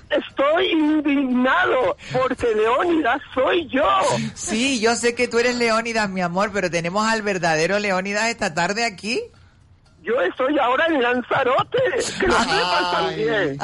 [0.08, 3.82] Estoy indignado porque Leónidas soy yo.
[4.34, 8.54] Sí, yo sé que tú eres Leónidas, mi amor, pero tenemos al verdadero Leónidas esta
[8.54, 9.20] tarde aquí.
[10.04, 11.78] Yo estoy ahora en Lanzarote.
[12.20, 13.58] Que lo sepas también.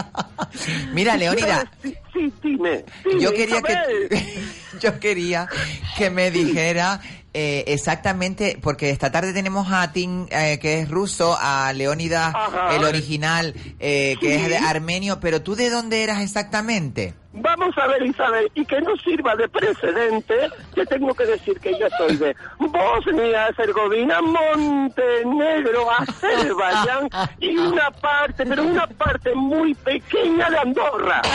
[0.92, 2.84] Mira, Leónidas, Sí, sí, dime.
[3.04, 4.08] dime, yo quería Isabel.
[4.08, 4.40] que
[4.80, 5.48] yo quería
[5.96, 7.00] que me dijera
[7.34, 12.34] eh, exactamente porque esta tarde tenemos a Tim eh, que es ruso, a Leónidas
[12.72, 17.14] el original eh, que es de armenio, pero tú de dónde eras exactamente?
[17.40, 21.78] Vamos a ver, Isabel, y que no sirva de precedente, te tengo que decir que
[21.78, 27.08] yo soy de Bosnia, Herzegovina, Montenegro, Azerbaiyán
[27.40, 31.22] y una parte, pero una parte muy pequeña de Andorra.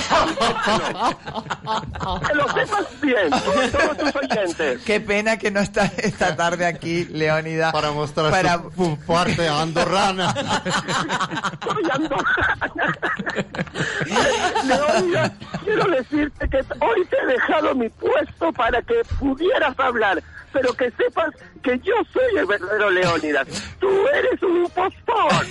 [2.28, 3.30] Que lo sepas bien.
[3.30, 4.82] todos tus oyentes.
[4.84, 7.72] Qué pena que no está esta tarde aquí, Leónida.
[7.72, 8.62] Para mostrar para...
[8.76, 10.34] su parte andorrana.
[11.64, 12.98] Soy andorrana.
[14.66, 15.32] Leónidas,
[15.64, 20.22] quiero decirte que hoy te he dejado mi puesto para que pudieras hablar,
[20.54, 21.34] pero que sepas
[21.64, 23.48] que yo soy el verdadero Leónidas.
[23.80, 25.46] Tú eres un impostor.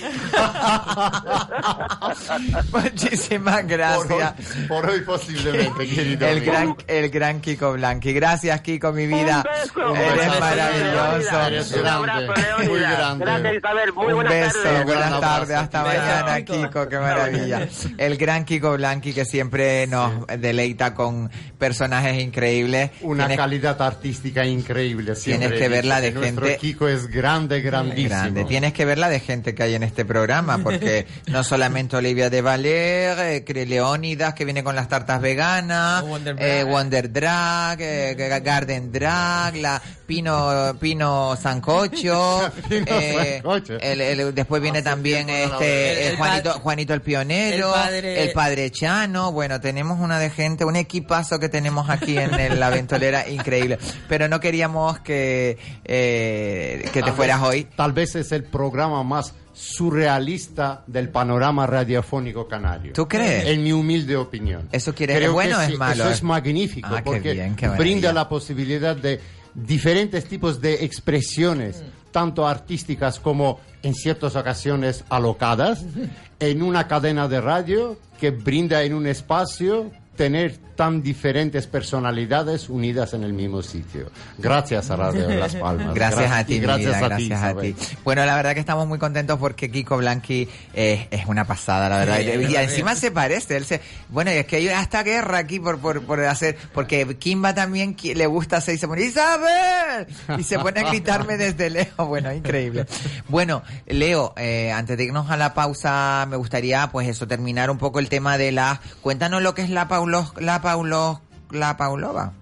[2.71, 4.33] Muchísimas gracias.
[4.67, 6.27] Por hoy, posiblemente, querido.
[6.27, 6.51] El amigo.
[6.51, 8.13] gran, el gran Kiko Blanqui.
[8.13, 9.43] Gracias, Kiko, mi vida.
[9.43, 9.95] beso.
[9.95, 11.41] Eres Un maravilloso.
[11.47, 13.19] Eres Un abrazo, Leónidas.
[13.19, 13.93] Gracias, Isabel.
[13.93, 14.85] Muy Un buenas beso, tardes.
[14.85, 15.97] buenas tardes, hasta Beso.
[15.97, 17.67] mañana, Kiko, qué maravilla.
[17.97, 22.91] El gran Kiko Blanqui que siempre nos deleita con personajes increíbles.
[23.01, 24.92] Una Tienes- calidad artística increíble.
[25.15, 28.09] Siempre Tienes que dicho verla de que nuestro gente- Kiko es grande, grandísimo.
[28.09, 28.45] Grande.
[28.45, 32.29] Tienes que ver la de gente que hay en este programa, porque no solamente Olivia
[32.29, 36.67] de Valer, eh, Leónidas, que viene con las tartas veganas, Wonder eh, Drag.
[36.67, 43.77] Wonder Drag, eh, G- Garden Drag, la Pino, Pino Sancocho, Pino eh, Sancocho.
[43.79, 48.71] el- el- después viene también este el Juanito, Juanito el Pionero, el padre- el Padre
[48.71, 53.27] Chano, bueno, tenemos una de gente, un equipazo que tenemos aquí en el- la ventolera
[53.29, 57.67] increíble, pero no queríamos que, eh, que te Tal fueras vez- hoy.
[57.75, 62.93] Tal vez es el programa más surrealista del panorama radiofónico canario.
[62.93, 63.45] ¿Tú crees?
[63.47, 64.67] En mi humilde opinión.
[64.71, 66.03] ¿Eso quiere- Creo ¿es bueno que o es sí, malo?
[66.03, 69.19] Eso es magnífico Ah, qué porque bien, qué brinda la posibilidad de
[69.53, 75.83] diferentes tipos de expresiones, tanto artísticas como en ciertas ocasiones alocadas,
[76.39, 83.13] en una cadena de radio que brinda en un espacio tener tan diferentes personalidades unidas
[83.13, 84.09] en el mismo sitio.
[84.37, 85.93] Gracias a Radio de Las Palmas.
[85.93, 87.75] Gracias Gra- a ti, gracias vida, a ti, gracias a Isabel.
[87.75, 87.97] ti.
[88.03, 91.97] Bueno, la verdad que estamos muy contentos porque Kiko Blanqui eh, es una pasada, la
[91.99, 92.17] verdad.
[92.19, 93.57] Sí, y, encima se parece.
[93.57, 97.53] Él se, bueno, es que hay hasta guerra aquí por, por, por hacer, porque Kimba
[97.53, 100.07] también le gusta hacer y se pone ¡Isabel!
[100.37, 102.07] Y se pone a gritarme desde lejos.
[102.07, 102.85] Bueno, increíble.
[103.27, 107.77] Bueno, Leo, eh, antes de irnos a la pausa, me gustaría, pues eso, terminar un
[107.77, 111.19] poco el tema de la, cuéntanos lo que es la Paulos, la Paulos,
[111.51, 112.33] la Paulova.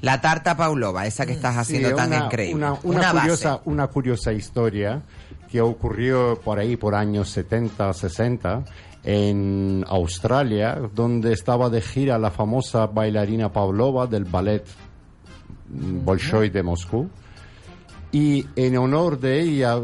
[0.00, 2.54] La tarta Paulova, esa que estás haciendo Sí, tan una- increíble.
[2.84, 5.02] Una, curiosa, una curiosa historia
[5.50, 8.64] que ocurrió por ahí por años 70, 60
[9.04, 14.64] en Australia, donde estaba de gira la famosa bailarina Pavlova del ballet
[15.68, 17.08] mm, Bolshoi de Moscú.
[18.12, 19.78] Y en honor de ella,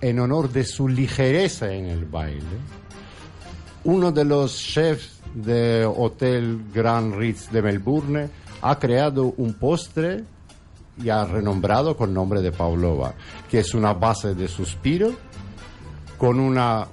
[0.00, 2.42] en honor de su ligereza en el baile,
[3.84, 8.28] uno de los chefs de Hotel Grand Ritz de Melbourne
[8.60, 10.24] ha creado un postre
[11.02, 13.14] y ha renombrado con nombre de Pavlova,
[13.50, 15.12] que es una base de suspiro
[16.18, 16.86] con una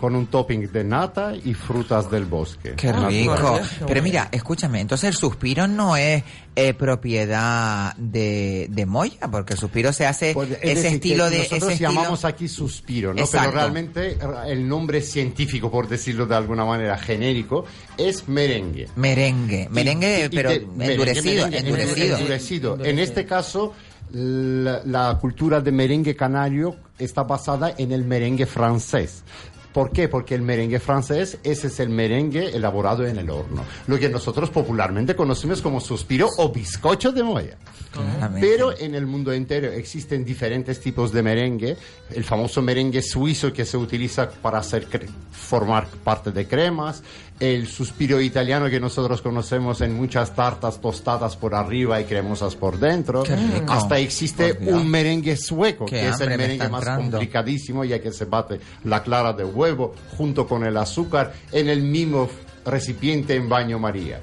[0.00, 2.74] con un topping de nata y frutas del bosque.
[2.76, 3.34] Qué rico.
[3.34, 3.62] Natural.
[3.86, 6.22] Pero mira, escúchame, entonces el suspiro no es
[6.54, 11.30] eh, propiedad de, de Moya, porque el suspiro se hace Pues, Es ese decir, estilo
[11.30, 11.90] de nosotros ese estilo.
[11.90, 13.20] llamamos aquí suspiro, ¿no?
[13.20, 13.48] Exacto.
[13.50, 14.18] Pero realmente eh,
[14.48, 17.64] el nombre científico, por decirlo de alguna manera genérico,
[17.96, 18.88] es merengue.
[18.96, 22.16] Merengue, merengue, Y- y pero te- merengue, endurecido, merengue, endurecido.
[22.18, 22.84] endurecido.
[22.84, 23.74] En este caso,
[24.12, 29.22] la, la cultura de merengue canario está basada en el merengue francés.
[29.72, 30.08] ¿Por qué?
[30.08, 33.64] Porque el merengue francés, ese es el merengue elaborado en el horno.
[33.86, 37.58] Lo que nosotros popularmente conocemos como suspiro o bizcocho de moya.
[38.40, 41.76] Pero en el mundo entero existen diferentes tipos de merengue.
[42.10, 44.86] El famoso merengue suizo que se utiliza para hacer
[45.30, 47.02] formar parte de cremas.
[47.40, 52.78] El suspiro italiano que nosotros conocemos en muchas tartas tostadas por arriba y cremosas por
[52.78, 53.22] dentro.
[53.24, 53.72] Rico.
[53.72, 54.74] Hasta existe Dios.
[54.74, 57.10] un merengue sueco, Qué que es el me merengue más entrando.
[57.18, 61.82] complicadísimo, ya que se bate la clara de huevo junto con el azúcar en el
[61.82, 62.28] mismo
[62.64, 64.20] recipiente en baño María.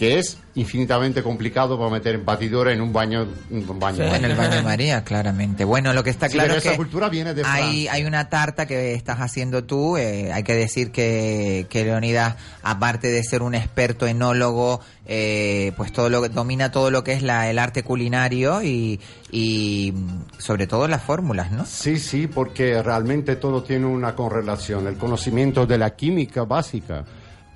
[0.00, 3.28] Que es infinitamente complicado para meter en batidora en un baño.
[3.50, 5.62] Un baño En el baño María, claramente.
[5.66, 8.04] Bueno, lo que está Sí, claro pero es esa que cultura viene de hay, hay
[8.06, 9.98] una tarta que estás haciendo tú.
[9.98, 15.92] eh, hay que decir que, que Leonidas, aparte de ser un experto enólogo, eh, pues
[15.92, 19.92] todo lo domina todo lo que es la, el arte culinario y, y
[20.38, 21.66] sobre todo las fórmulas, ¿no?
[21.66, 24.86] Sí, sí, porque realmente todo tiene una correlación.
[24.86, 27.04] El conocimiento de la química básica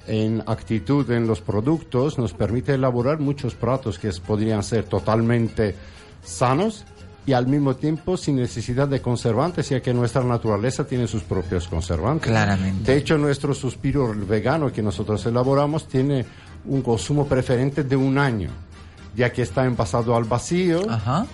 [0.07, 5.75] en actitud en los productos nos permite elaborar muchos platos que podrían ser totalmente
[6.23, 6.85] sanos
[7.27, 11.69] y al mismo tiempo sin necesidad de conservantes, ya que nuestra naturaleza tiene sus propios
[11.69, 12.31] conservantes.
[12.31, 12.93] Claramente.
[12.93, 16.27] De hecho, nuestro suspiro vegano que nosotros elaboramos tiene
[16.67, 18.51] un consumo preferente de un año.
[19.17, 20.83] ya que está envasado al vacío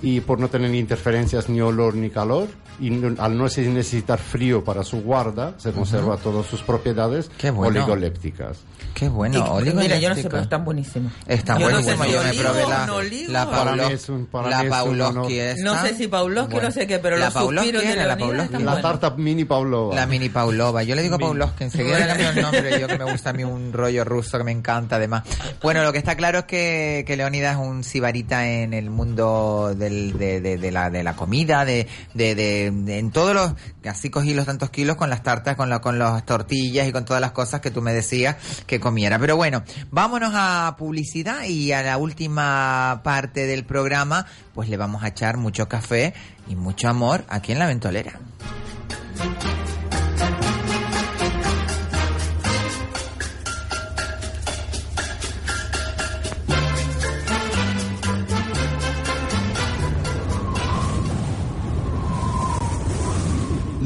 [0.03, 2.47] y por no tener interferencias ni olor ni calor
[2.81, 7.51] y no- al no necesitar frío para su guarda, se conserva todas sus propiedades Qué
[7.51, 7.79] bueno.
[7.81, 8.59] oligolépticas.
[8.95, 10.29] Qué bueno, Y- mira, yo no sé, oligoléptica.
[10.31, 11.13] pero están buenísimos.
[11.27, 13.93] Está Yo no buenísimo, sé si yo me probé la, no la, Para Paulo- mí
[13.95, 15.31] es un- para la mí es un Pavlovsky honor.
[15.33, 15.63] esta.
[15.65, 19.11] No sé si Pavlovsky, no sé qué, pero la los de la están La tarta
[19.11, 19.95] mini Pavlova.
[19.95, 20.83] La mini Paulova.
[20.83, 22.81] Yo le digo Pavlovsky, enseguida le cambio el nombre.
[22.81, 25.23] Yo que me gusta a mí un rollo ruso que me encanta además.
[25.63, 29.73] Bueno, lo que está claro es que, que Leonidas es un sibarita en el mundo
[29.77, 32.35] del, de, de, de la, de la comida, de, de-
[32.71, 33.55] en todos los,
[33.85, 37.05] así cogí los tantos kilos con las tartas, con, la, con las tortillas y con
[37.05, 39.19] todas las cosas que tú me decías que comiera.
[39.19, 45.03] Pero bueno, vámonos a publicidad y a la última parte del programa, pues le vamos
[45.03, 46.15] a echar mucho café
[46.49, 48.19] y mucho amor aquí en la ventolera.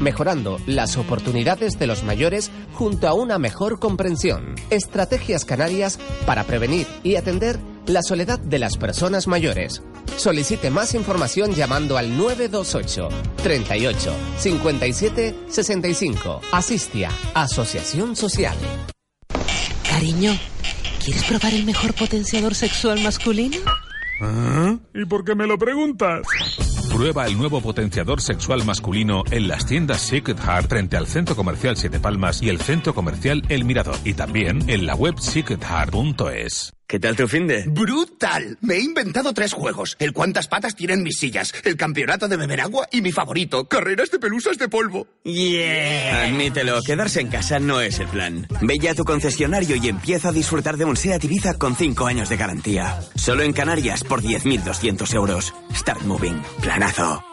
[0.00, 4.54] mejorando las oportunidades de los mayores junto a una mejor comprensión.
[4.70, 9.82] Estrategias canarias para prevenir y atender la soledad de las personas mayores.
[10.16, 13.08] Solicite más información llamando al 928
[13.42, 16.40] 38 57 65.
[16.52, 18.56] Asistia, Asociación Social.
[19.88, 20.32] Cariño,
[21.04, 23.58] ¿quieres probar el mejor potenciador sexual masculino?
[24.94, 26.22] ¿Y por qué me lo preguntas?
[26.98, 31.76] Prueba el nuevo potenciador sexual masculino en las tiendas Secret Heart frente al Centro Comercial
[31.76, 33.94] Siete Palmas y el Centro Comercial El Mirador.
[34.02, 36.77] Y también en la web secretheart.es.
[36.88, 37.64] ¿Qué tal tu finde?
[37.68, 38.56] ¡Brutal!
[38.62, 39.94] Me he inventado tres juegos.
[39.98, 44.10] El cuántas patas tienen mis sillas, el campeonato de beber agua y mi favorito, carreras
[44.10, 45.06] de pelusas de polvo.
[45.22, 46.24] Yeah.
[46.24, 48.46] Admítelo, quedarse en casa no es el plan.
[48.62, 52.06] Ve ya a tu concesionario y empieza a disfrutar de un SEAT Ibiza con 5
[52.06, 52.98] años de garantía.
[53.16, 55.52] Solo en Canarias por 10.200 euros.
[55.74, 56.40] Start Moving.
[56.62, 57.27] Planazo.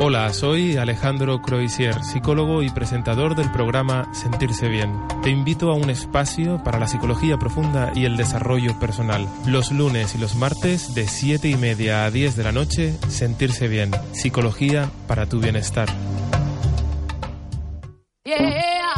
[0.00, 4.92] Hola, soy Alejandro Croisier, psicólogo y presentador del programa Sentirse Bien.
[5.22, 9.28] Te invito a un espacio para la psicología profunda y el desarrollo personal.
[9.46, 13.68] Los lunes y los martes de 7 y media a 10 de la noche, Sentirse
[13.68, 13.92] Bien.
[14.12, 15.88] Psicología para tu bienestar.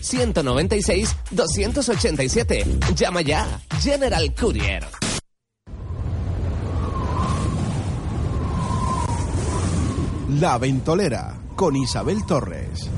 [0.00, 2.94] 902-196-287.
[2.94, 3.60] Llama ya.
[3.80, 4.84] General Courier.
[10.40, 12.90] La Ventolera con Isabel Torres.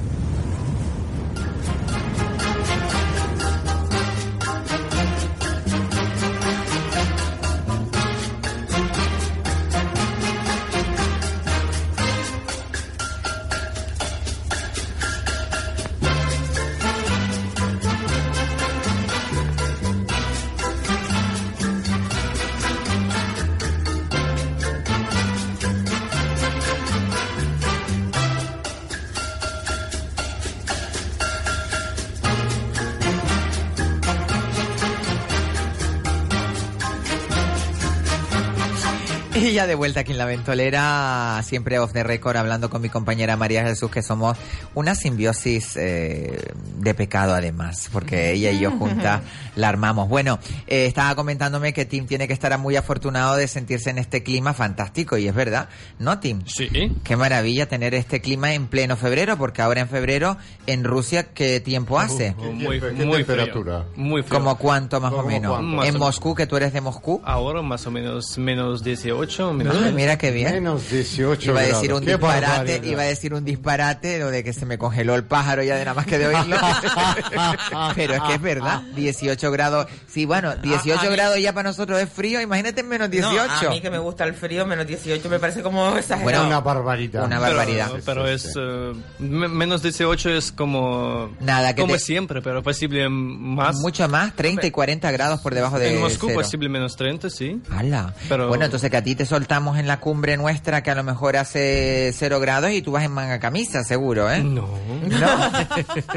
[39.56, 43.38] Ya de vuelta aquí en la ventolera, siempre off the record, hablando con mi compañera
[43.38, 44.36] María Jesús, que somos
[44.74, 49.22] una simbiosis eh, de pecado además, porque ella y yo juntas
[49.54, 50.10] la armamos.
[50.10, 54.22] Bueno, eh, estaba comentándome que Tim tiene que estar muy afortunado de sentirse en este
[54.22, 56.42] clima fantástico, y es verdad, ¿no, Tim?
[56.44, 56.68] Sí.
[57.02, 60.36] Qué maravilla tener este clima en pleno febrero, porque ahora en febrero
[60.66, 62.34] en Rusia, ¿qué tiempo hace?
[62.34, 63.84] Muy, ¿Qué muy temperatura?
[63.94, 64.04] frío.
[64.04, 64.38] Muy frío.
[64.38, 65.62] ¿Como cuánto más o ¿Cómo menos?
[65.62, 67.22] Más En o- Moscú, que tú eres de Moscú.
[67.24, 69.45] Ahora más o menos menos 18.
[69.50, 70.52] Ah, mira qué bien.
[70.54, 72.00] Menos 18 Iba a decir grados.
[72.00, 75.62] un disparate, iba a decir un disparate, lo de que se me congeló el pájaro
[75.62, 76.56] ya de nada más que de oírlo.
[77.94, 79.86] Pero es que es verdad, 18 grados.
[80.08, 83.10] Sí, bueno, 18 A- a mí- grados ya para nosotros es frío, imagínate en menos
[83.10, 83.46] 18.
[83.62, 86.46] No, a mí que me gusta el frío, menos 18 me parece como exagerado.
[86.46, 87.24] una barbaridad.
[87.24, 87.90] Una Pero- barbaridad.
[88.04, 93.08] Pero, es eh, me- menos 18 es como Nada, que como te- siempre, pero posible
[93.08, 93.76] más.
[93.76, 96.40] Mucho más, 30 y 40 grados por debajo de en Moscú cero.
[96.40, 97.60] posible menos 30, sí.
[97.70, 98.14] ¡Hala!
[98.28, 101.02] Pero- Bueno, entonces que a ti te soltamos en la cumbre nuestra que a lo
[101.04, 104.42] mejor hace cero grados y tú vas en manga camisa, seguro, ¿eh?
[104.42, 104.62] No.
[104.66, 105.50] ¿No?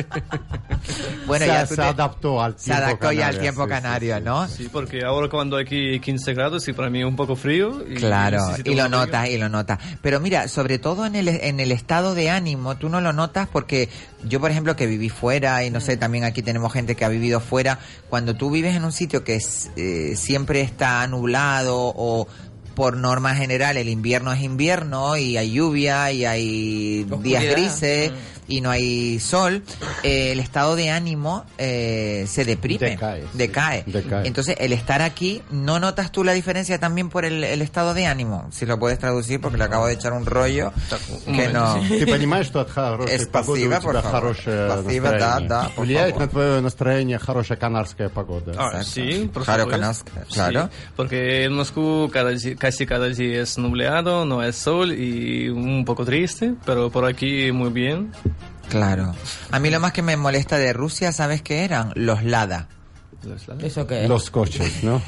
[1.28, 3.70] bueno, se, ya se te- adaptó al se tiempo adaptó ya al canario, tiempo sí,
[3.70, 4.24] canario, sí.
[4.24, 4.48] ¿no?
[4.48, 7.84] Sí, porque ahora cuando aquí 15 grados, sí, para mí es un poco frío.
[7.90, 9.80] Y Claro, y lo notas, y lo notas.
[10.02, 13.50] Pero mira, sobre todo en el, en el estado de ánimo, tú no lo notas
[13.52, 13.90] porque
[14.24, 17.10] yo, por ejemplo, que viví fuera, y no sé, también aquí tenemos gente que ha
[17.10, 22.28] vivido fuera, cuando tú vives en un sitio que es, eh, siempre está nublado o
[22.76, 28.12] por norma general el invierno es invierno y hay lluvia y hay días grises
[28.49, 29.63] y no hay sol,
[30.03, 33.29] eh, el estado de ánimo eh, se deprime, Decae, sí.
[33.39, 33.85] decae.
[33.87, 34.27] Decae.
[34.27, 38.07] Entonces, el estar aquí, ¿no notas tú la diferencia también por el, el estado de
[38.07, 38.49] ánimo?
[38.53, 40.73] Si lo puedes traducir, porque le acabo de echar un rollo
[41.27, 41.81] que no...
[41.89, 44.13] Ты понимаешь, что от хорошей Es погоды у pasiva, por тебя favor.
[44.13, 45.49] хорошее Pasiva, настроение.
[45.49, 46.21] да, да, por Влияет favor.
[46.21, 48.53] на твое настроение хорошая канарская погода.
[48.59, 49.71] Ah, sí, por Claro, supuesto.
[49.71, 50.63] conozco, claro.
[50.71, 55.49] Sí, porque en Moscú cada, di- casi cada día es nublado, no hay sol y
[55.49, 58.13] un poco triste, pero por aquí muy bien.
[58.70, 59.14] Claro.
[59.52, 61.92] A mí lo más que me molesta de Rusia, ¿sabes qué eran?
[61.96, 62.68] Los Lada.
[63.24, 63.66] ¿Los Lada?
[63.66, 64.10] ¿Eso qué es?
[64.10, 65.02] Los coches, ¿no?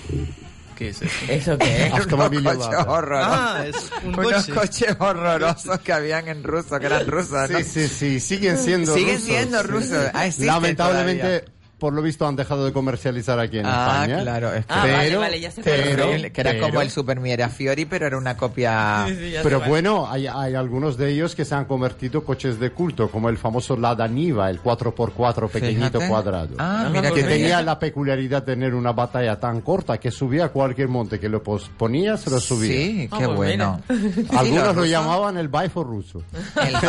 [0.76, 1.16] ¿Qué es eso?
[1.30, 1.94] ¿Eso qué es?
[2.08, 3.32] Unos coches horrorosos.
[3.32, 4.54] Ah, es un Unos coche.
[4.54, 7.58] coches horrorosos que habían en ruso, que eran rusos, ¿no?
[7.60, 8.20] Sí, sí, sí.
[8.20, 9.26] Siguen siendo Siguen rusos.
[9.26, 9.90] Siguen siendo rusos.
[9.90, 10.12] Sí.
[10.14, 11.22] Ah, Lamentablemente...
[11.22, 14.22] Todavía por lo visto, han dejado de comercializar aquí en Ah, España.
[14.22, 15.88] claro, es que- Ah, vale, pero, vale, ya sé cuál es.
[15.88, 17.20] pero, que era pero- como el Super
[17.50, 19.06] Fiori, pero era una copia...
[19.08, 22.60] Sí, sí, ya Pero bueno, hay, hay algunos de ellos que se han convertido coches
[22.60, 26.08] de culto, como el famoso Lada Niva, el 4x4 pequeñito Fíjate.
[26.08, 26.56] cuadrado.
[26.60, 27.66] Ah, mira que qué tenía bien.
[27.66, 31.42] la peculiaridad de tener una batalla tan corta que subía a cualquier monte que lo
[31.42, 32.72] ponía, se lo subía.
[32.72, 33.82] Sí, Ah, qué pues bueno.
[33.90, 34.02] mira.
[34.14, 36.22] Sí, Algunos lo llamaban el Baifo ruso.
[36.64, 36.80] El En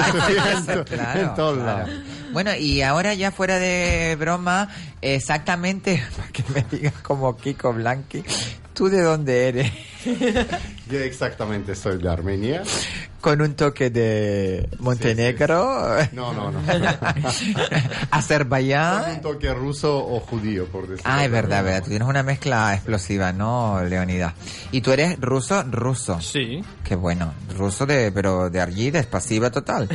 [0.85, 1.87] claro, en todos claro.
[1.87, 1.91] lados.
[2.33, 4.69] Bueno, y ahora ya fuera de broma,
[5.01, 8.23] exactamente, para que me digas como Kiko Blanqui,
[8.75, 9.73] ¿tú de dónde eres?
[10.91, 12.63] Yo exactamente soy de Armenia.
[13.21, 16.59] Con un toque de Montenegro, No, no, no.
[18.11, 19.03] Azerbaiyán.
[19.05, 21.03] Con un toque ruso o judío, por decirlo.
[21.05, 21.85] Ah, es verdad, verdad.
[21.85, 24.35] Tú tienes una mezcla explosiva, ¿no, Leonidas?
[24.73, 25.63] ¿Y tú eres ruso?
[25.71, 26.21] Ruso.
[26.21, 26.65] Sí.
[26.83, 27.33] Qué bueno.
[27.57, 29.89] Ruso de, pero de allí, de pasiva total.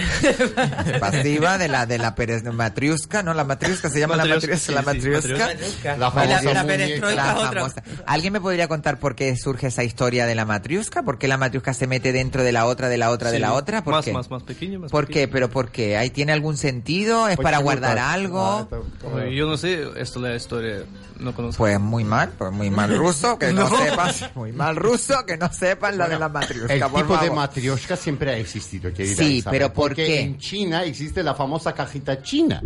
[1.02, 3.34] pasiva de la, de la Pérez matriusca, ¿no?
[3.34, 4.58] La matriusca se llama la matriusca.
[4.58, 5.50] sí, la sí, matriusca.
[5.84, 7.62] La La, famosa la La es otra.
[7.62, 7.84] famosa.
[8.06, 11.04] ¿Alguien me podría contar por qué surge esa historia de la matriusca?
[11.04, 13.42] ¿Por qué la matriusca se mete dentro de la otra, de la otra, de Sí,
[13.42, 13.84] la otra?
[13.84, 14.14] ¿Por más, qué?
[14.14, 15.26] más, más pequeño, más ¿Por pequeño.
[15.26, 15.32] qué?
[15.32, 15.98] ¿Pero por qué?
[15.98, 17.28] ¿Ahí tiene algún sentido?
[17.28, 18.62] ¿Es Pues para guardar ah, algo?
[18.62, 20.84] está- Yo no sé, esto la historia
[21.20, 21.58] no conozco.
[21.58, 23.78] Pues muy mal, pues muy mal ruso, que no, No.
[23.78, 27.20] sepas, muy mal ruso, que no sepan la de la matriusca, El por tipo de
[27.20, 27.36] favor.
[27.36, 30.20] matrioshka siempre ha existido, querida Sí, Isabel, pero ¿por porque qué?
[30.22, 32.62] en China existe la famosa cajita china,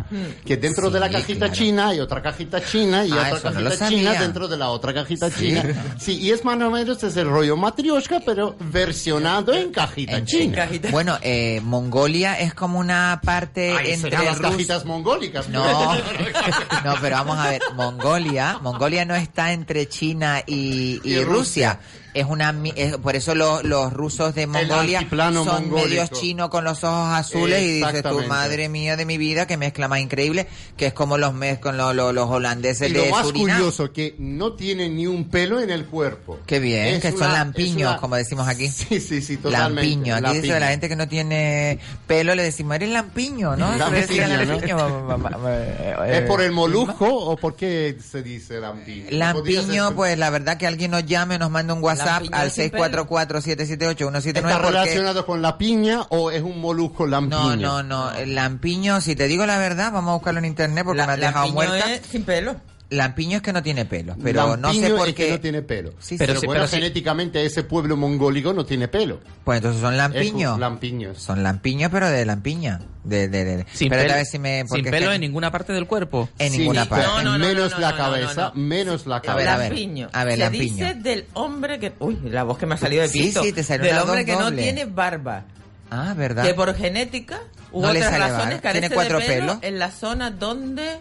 [0.45, 1.53] que dentro Sí, de la cajita claro.
[1.53, 4.57] china hay otra cajita china y Ah, otra eso no lo cajita china dentro de
[4.57, 5.35] la otra cajita Sí.
[5.47, 5.63] china.
[5.99, 10.25] Sí, y es más o menos es el rollo matrioshka, pero versionado en cajita En
[10.25, 10.67] china.
[10.69, 10.89] China.
[10.91, 15.49] Bueno, eh, Mongolia es como una parte Ahí entre serán las Rus- cajitas mongólicas.
[15.49, 15.63] No,
[16.85, 21.79] no, pero vamos a ver, Mongolia, Mongolia no está entre China y, y Y Rusia.
[21.79, 21.79] Rusia.
[22.13, 25.75] Es una, es- por eso los, los rusos de Mongolia son mongólico.
[25.75, 28.27] medios chinos con los ojos azules y dices Exactamente.
[28.27, 31.77] madre mía de mi vida, que mezcla más increíble, que es como los mez con
[31.77, 33.57] lo- lo- los holandeses Y lo de más Surinam.
[33.57, 36.39] curioso, que no tiene ni un pelo en el cuerpo.
[36.45, 38.67] Qué bien, Es que son una- lampiños, es una- como decimos aquí.
[38.91, 39.81] Sí, sí, sí, totalmente.
[39.89, 40.15] Lampiño.
[40.15, 40.59] Aquí dice Lampiño.
[40.59, 43.73] la gente que no tiene pelo, le decimos, eres lampiño, ¿no?
[43.77, 44.59] Lampiño, ¿no?
[45.49, 49.05] eh, ¿Es por el molusco o por qué se dice lampiño?
[49.11, 52.69] Lampiño, pues la verdad que alguien nos llame, nos mande un WhatsApp Lampiño al sin
[52.69, 52.83] pelo.
[53.07, 54.67] 644-778-179 ¿Está porque...
[54.67, 57.55] relacionado con la piña o es un molusco lampiño?
[57.55, 58.11] No, no, no.
[58.11, 61.13] El lampiño, si te digo la verdad, vamos a buscarlo en internet porque La- me
[61.13, 61.93] has dejado muerta.
[61.93, 62.55] es sin pelo.
[62.91, 65.31] Lampiño es que no tiene pelo, pero no sé Lampiño por es que qué.
[65.31, 65.93] no tiene pelo.
[65.99, 66.75] Sí, pero sí, bueno, pero sí.
[66.75, 69.21] genéticamente ese pueblo mongólico no tiene pelo.
[69.45, 70.59] Pues entonces son lampiños.
[70.59, 71.17] Lampiños.
[71.17, 72.81] Son lampiños, pero de lampiña.
[73.05, 75.51] De, de, de- Sin Espérate pelo, a ver si me- sin pelo que- en ninguna
[75.51, 76.27] parte del cuerpo.
[76.37, 77.23] En Sí, ninguna pero parte.
[77.23, 78.61] No, no, no, menos no, la cabeza, no, no.
[78.67, 79.53] menos la cabeza.
[79.53, 79.69] a ver.
[79.69, 80.09] Lampiño.
[80.11, 80.63] A ver, Se lampiño.
[80.87, 81.93] dice del hombre que...
[81.99, 83.41] Uy, la voz que me ha salido de Sí, pito.
[83.41, 85.45] sí, te salió Del hombre que no tiene barba.
[85.89, 86.43] Ah, ¿verdad?
[86.45, 87.39] Que por genética
[87.71, 89.57] u No le otras sale razones carece ¿Tiene cuatro de pelo pelos?
[89.63, 90.99] en la zona donde...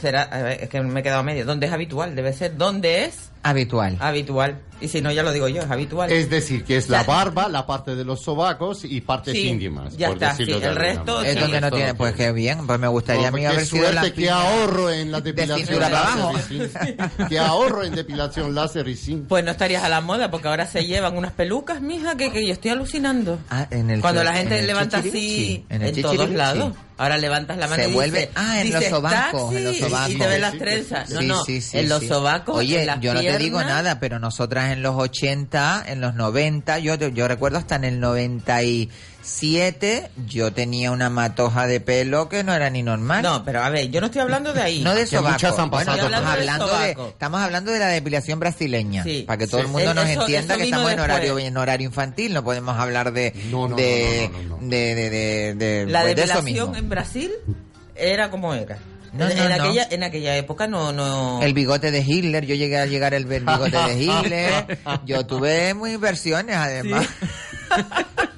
[0.00, 1.44] Será, es que me he quedado medio.
[1.44, 2.56] Donde es habitual, debe ser.
[2.56, 3.96] Donde es Habitual.
[4.00, 4.58] habitual.
[4.80, 6.12] Y si no, ya lo digo yo, es habitual.
[6.12, 9.96] Es decir, que es la barba, la parte de los sobacos y partes Sí, íntimas.
[9.96, 11.20] ya por está, decirlo sí, de el resto.
[11.20, 11.40] Es sí.
[11.40, 14.14] donde no tiene, pues qué bien, pues me gustaría a mí haber sido suerte, lampiño.
[14.14, 17.24] qué ahorro en la depilación para láser y.
[17.28, 19.24] Qué ahorro en depilación láser y sin.
[19.24, 22.46] Pues no estarías a la moda porque ahora se llevan unas pelucas, mija, que, que
[22.46, 23.40] yo estoy alucinando.
[23.50, 26.36] Ah, en el Cuando la en gente el levanta así en, en, el todos chichiribichi.
[26.36, 26.72] lados.
[27.00, 30.10] Ahora levantas la mano Se y vuelve- dice, ah, en los sobacos, en los sobacos.
[30.10, 31.10] Y te ven las trenzas.
[31.10, 34.82] No, no, en los sobacos, Oye, en yo no te digo nada, pero nosotras en
[34.82, 41.10] los 80, en los 90, yo, yo recuerdo hasta en el 97, yo tenía una
[41.10, 43.22] matoja de pelo que no era ni normal.
[43.22, 44.82] No, pero a ver, yo no estoy hablando de ahí.
[44.82, 45.32] No de sobaco.
[45.32, 47.08] muchas han Bueno, pasado estamos hablando, de, Sobaco.
[47.08, 49.02] estamos hablando de la depilación brasileña.
[49.04, 49.24] Sí.
[49.26, 49.66] Para que todo Sí.
[49.66, 52.34] el mundo nos eso- entienda eso que estamos en horario, en horario infantil.
[52.34, 54.68] No podemos hablar de, No, no, de, no, no, no, no.
[54.68, 56.76] de, de, de, de- La pues, de eso depilación mismo.
[56.76, 57.30] en Brasil
[57.94, 58.78] era como era.
[59.12, 59.64] No, en, no, en no.
[59.64, 61.40] aquella, en aquella época no, no.
[61.42, 64.78] El bigote de Hitler, yo llegué a llegar el bigote de Hitler.
[65.04, 67.06] Yo tuve muy versiones además.
[67.70, 67.84] Vale,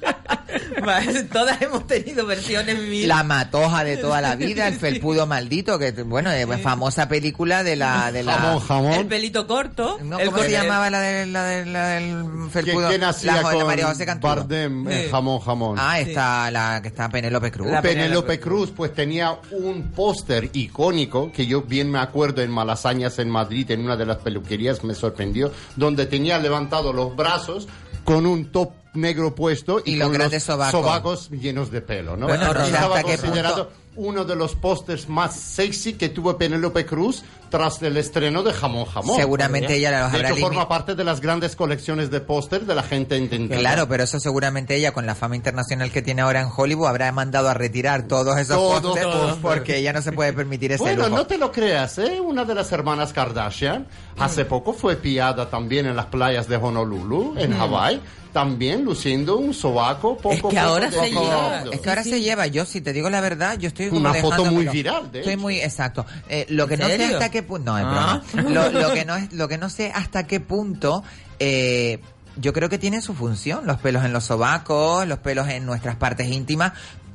[1.31, 3.07] Todas hemos tenido versiones mil.
[3.07, 7.75] La matoja de toda la vida, el felpudo maldito, que bueno, es famosa película de
[7.75, 9.07] la de la Jamón, El jamón.
[9.07, 9.97] pelito corto.
[10.03, 12.89] No, el ¿Cómo se llamaba la de la de la del ¿Qué, felpudo?
[12.89, 14.35] quién hacía con María José Cantudo.
[14.35, 15.09] Bardem, eh, Sí.
[15.11, 15.77] jamón, jamón?
[15.79, 17.67] Ah, está la que está Penélope Cruz.
[17.71, 23.19] La- Penélope Cruz pues tenía un póster icónico que yo bien me acuerdo en Malasañas
[23.19, 27.67] en Madrid en una de las peluquerías me sorprendió donde tenía levantado los brazos
[28.03, 31.29] con un top negro puesto y, Y los con grandes sobacos.
[31.29, 32.27] llenos de pelo, ¿no?
[32.27, 37.23] Bueno, sé estaba considerado punto- uno de los pósters más sexy que tuvo Penélope Cruz
[37.49, 39.17] tras el estreno de Jamón Jamón.
[39.17, 42.65] Seguramente ella los de habrá hecho, limi- forma parte de las grandes colecciones de pósters
[42.65, 43.59] de la gente intentando.
[43.61, 47.11] Claro, pero eso seguramente ella, con la fama internacional que tiene ahora en Hollywood, habrá
[47.11, 51.17] mandado a retirar todos esos pósters porque ella no se puede permitir ese Bueno, lujo.
[51.17, 52.21] no te lo creas, ¿eh?
[52.21, 53.87] Una de las hermanas Kardashian
[54.19, 58.01] hace poco fue pillada también en las playas de Honolulu, en Hawái,
[58.33, 61.63] también luciendo un sobaco poco Es que poco ahora se lleva.
[61.71, 64.13] Es que ahora se lleva, yo si te digo la verdad, yo estoy como Una
[64.13, 65.41] foto muy viral, de Estoy hecho.
[65.41, 66.05] muy exacto.
[66.29, 68.21] Eh, lo que ¿En no sé hasta qué punto, no es Ah.
[68.33, 68.49] broma.
[68.71, 71.03] Lo, lo que no es, lo que no sé hasta qué punto
[71.39, 71.99] eh,
[72.37, 73.67] yo creo que tienen su función.
[73.67, 76.71] Los pelos en los sobacos, los pelos en nuestras partes íntimas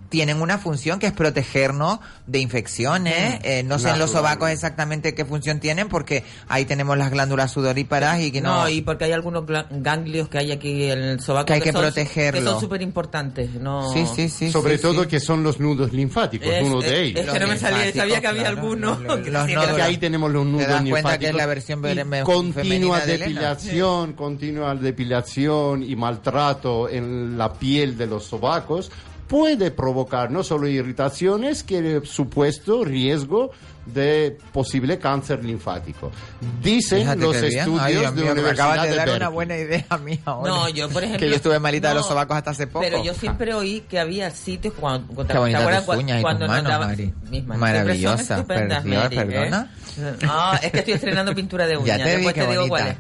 [0.08, 3.40] tienen una función que es protegernos de infecciones.
[3.42, 7.52] Eh, no sé en los sobacos exactamente qué función tienen porque ahí tenemos las glándulas
[7.52, 11.20] sudoríparas y que no, No, y porque hay algunos ganglios que hay aquí en el
[11.20, 12.40] sobaco Que hay que son- protegerlo.
[12.40, 13.50] Que son súper importantes.
[13.54, 13.92] No...
[13.92, 14.50] Sí, sí, sí.
[14.50, 15.08] Sobre sí, todo sí.
[15.08, 17.24] que son los nudos linfáticos, Es- uno es- de ellos.
[17.26, 18.90] es que no me salía, linfáticos, sabía que había claro, alguno.
[18.90, 21.18] los- los- que los que que ahí tenemos los nudos das cuenta linfáticos.
[21.18, 27.96] que es la versión Y continua de depilación, continua depilación y maltrato en la piel
[27.96, 28.90] de los sobacos
[29.28, 33.50] puede provocar no solo irritaciones, que supuesto riesgo
[33.86, 36.10] de posible cáncer linfático.
[36.60, 39.32] Dicen Fíjate los estudios Ay, Dios de mío, me acabas de de dar una Berkeley.
[39.32, 40.50] buena idea a mí ahora.
[40.52, 41.20] No, yo por ejemplo.
[41.24, 42.80] Que yo estuve malita de los no, sobacos hasta hace poco.
[42.84, 45.14] Pero yo siempre oí que había sitios cuando.
[45.14, 47.14] cuando Qué bonitas tus uñas y cuando tus nos manos, Mari.
[47.30, 48.16] Mis manos Maravillosa.
[48.16, 48.38] siempre son
[48.72, 49.24] estupendas, Per- Dios, Mary, ¿eh?
[49.24, 49.70] perdona.
[50.28, 51.98] Ah, es que estoy estrenando pintura de uñas.
[51.98, 52.76] Ya te vi, Después qué te digo bonita.
[52.78, 52.96] cuál es.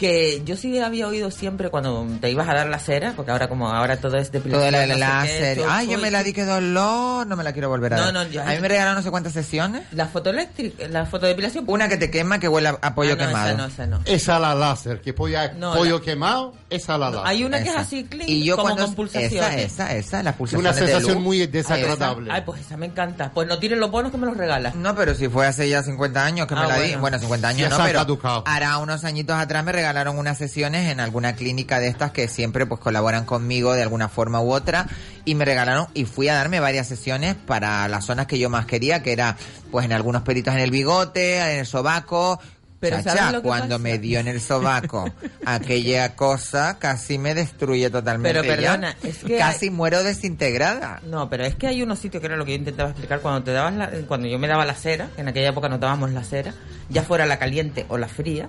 [0.00, 3.48] Que yo sí había oído siempre cuando te ibas a dar la cera, porque ahora
[3.50, 4.74] como ahora todo es Todo depilación.
[4.74, 5.56] el no sé qué, láser.
[5.58, 8.04] todo- Ay, yo me la di que dolor, no me la quiero volver a No,
[8.04, 8.14] dar.
[8.14, 9.82] no, yo- a mí me regalaron no sé cuántas sesiones.
[9.92, 11.64] La fotoeléctrica, la fotodepilación.
[11.66, 13.48] Una que te quema que huele a, a pollo Ah, no, quemado.
[13.50, 14.00] Esa no, esa no.
[14.06, 17.26] Es a la láser, que pollo, No, pollo la- quemado es a la láser.
[17.26, 17.80] Hay una que es Esa.
[17.80, 19.34] así, clean, Y yo como cuando con pulsaciones.
[19.34, 21.22] esa, esa, esa, las pulsaciones Una de sensación luz.
[21.22, 21.50] muy Esa.
[21.52, 22.30] desagradable.
[22.32, 23.32] Ay, pues esa me encanta.
[23.34, 24.74] Pues no tires los bonos que me los regalas.
[24.76, 26.80] No, pero si fue hace ya 50 años que me Ah, la di.
[26.88, 27.00] bueno.
[27.02, 28.44] Bueno, 50 años Ya no, se ha pero caducado.
[28.46, 32.66] hará unos añitos atrás me regalaron unas sesiones en alguna clínica de estas que siempre
[32.66, 34.86] pues colaboran conmigo de alguna forma u otra
[35.24, 38.66] y me regalaron y fui a darme varias sesiones para las zonas que yo más
[38.66, 39.36] quería, que era
[39.70, 42.40] pues en algunos pelitos en el bigote, en el sobaco.
[42.80, 43.78] Pero Chacha, ¿sabes lo que cuando pasa?
[43.78, 45.04] me dio en el sobaco
[45.44, 48.40] aquella cosa casi me destruye totalmente.
[48.40, 48.70] Pero ya.
[48.72, 51.00] perdona, es que casi muero desintegrada.
[51.04, 53.42] No, pero es que hay unos sitios que era lo que yo intentaba explicar cuando
[53.42, 56.10] te dabas la- cuando yo me daba la cera, que en aquella época no dábamos
[56.12, 56.54] la cera,
[56.88, 58.48] ya fuera la caliente o la fría.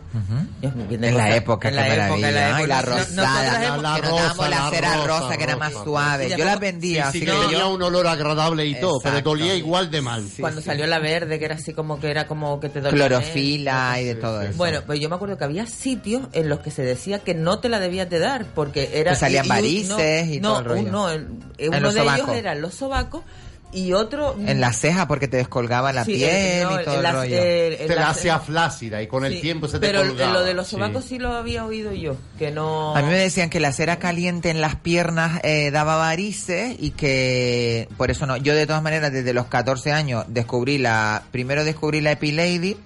[0.62, 2.32] Mío, viene En la época, en qué la época, en maravilla.
[2.32, 2.92] la Ay, la época.
[2.92, 3.44] No- rosada.
[3.44, 6.24] nosotras hemos- La- la que nos dábamos la cera rosa, que era más suave.
[6.30, 7.70] Sí, Yo la como- vendía, Sí, así que que tenía yo...
[7.74, 9.30] un olor agradable y todo, pero Exacto.
[9.32, 10.26] dolía igual de mal.
[10.40, 13.08] cuando salió la verde, que era así como que era como que te dolía.
[13.08, 14.16] Clorofila y de
[14.58, 17.60] Bueno, pues yo me acuerdo que había sitios en los que se decía que no
[17.60, 20.60] te la debías de dar porque era Que salían y- y varices y no, todo
[20.60, 20.92] el rollo.
[20.92, 21.28] no, el-
[21.58, 22.36] En uno los de ellos sobacos.
[22.36, 23.24] eran los sobacos
[23.74, 26.94] y otro En la ceja porque te descolgaba la Sí, piel el- no, y todo
[26.94, 27.38] el- el la- rollo.
[27.44, 30.34] el- Te la hacía flácida y con el tiempo se te pero colgaba.
[30.34, 31.20] lo de los sobacos sí.
[31.20, 32.96] lo había oído yo, que no...
[32.96, 36.92] A mí me decían que la cera caliente en las piernas eh, daba varices y
[36.92, 38.38] que por eso no.
[38.38, 42.78] Yo de todas maneras desde los 14 años descubrí la, primero descubrí la Epilady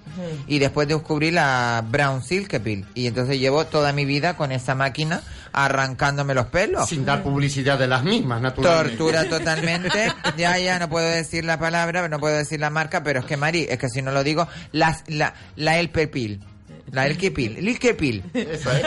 [0.46, 4.74] y después descubrí la Brown Silk Pill y entonces llevo toda mi vida con esa
[4.74, 5.22] máquina
[5.56, 6.88] arrancándome los pelos.
[6.88, 8.96] Sin dar publicidad de las mismas, naturalmente.
[8.96, 10.12] Tortura totalmente.
[10.36, 13.38] Ya, ya, no puedo decir la palabra, no puedo decir la marca, pero es que,
[13.38, 16.44] Mari, es que si no lo digo, las, la, la Elperpil.
[16.92, 18.22] La Elkepil, el Ilkepil.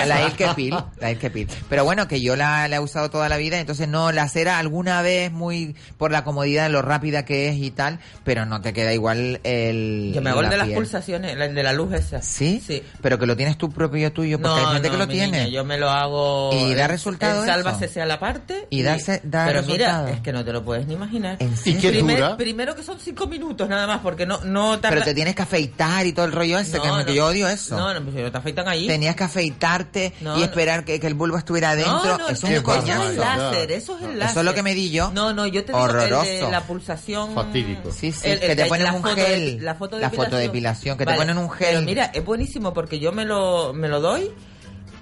[0.06, 1.48] La Ilkepil, la Ilkepil.
[1.70, 4.58] Pero bueno, que yo la, la he usado toda la vida, entonces no, la cera
[4.60, 8.62] alguna vez muy por la comodidad de lo rápida que es y tal, pero no
[8.62, 10.12] te queda igual el.
[10.14, 12.22] Yo me hago el de las pulsaciones, el de la luz esa.
[12.22, 12.62] ¿Sí?
[12.66, 12.84] Sí.
[13.02, 15.38] Pero que lo tienes tú propio tuyo, porque hay gente no, que lo mi tiene.
[15.44, 16.52] niña, yo me lo hago...
[16.54, 18.68] ¿Y da en- resultado sálvase sea la parte.
[18.70, 20.06] Y da da Pero resultado.
[20.06, 21.38] mira, es que no te lo puedes ni imaginar.
[21.66, 22.38] ¿Y qué Primer- dura?
[22.38, 24.96] Primero que son cinco minutos nada más, porque no, no tarda...
[24.96, 27.12] Pero te tienes que afeitar y todo el rollo ese, que, No, que no.
[27.12, 27.78] yo odio eso.
[27.78, 28.88] No, no, pues no te afeitan ahí.
[28.88, 30.45] Tenías que afeitarte No, y no.
[30.45, 31.94] esperar que, que el bulbo estuviera adentro.
[32.03, 33.10] No, no, eso no, es un eso es coñazo.
[33.10, 34.32] el láser, eso es el láser.
[34.32, 35.11] Eso es lo que me di yo.
[35.14, 36.24] No, no, yo te digo Horroroso.
[36.30, 37.34] el de la pulsación...
[37.34, 37.91] Fatídico.
[37.91, 39.66] Sí, sí, el- el que te ponen la un foto de- gel.
[39.66, 41.68] la foto de La fotodepilación, que te Vale, ponen un gel.
[41.70, 44.32] Pero mira, es buenísimo porque yo me lo, me lo doy,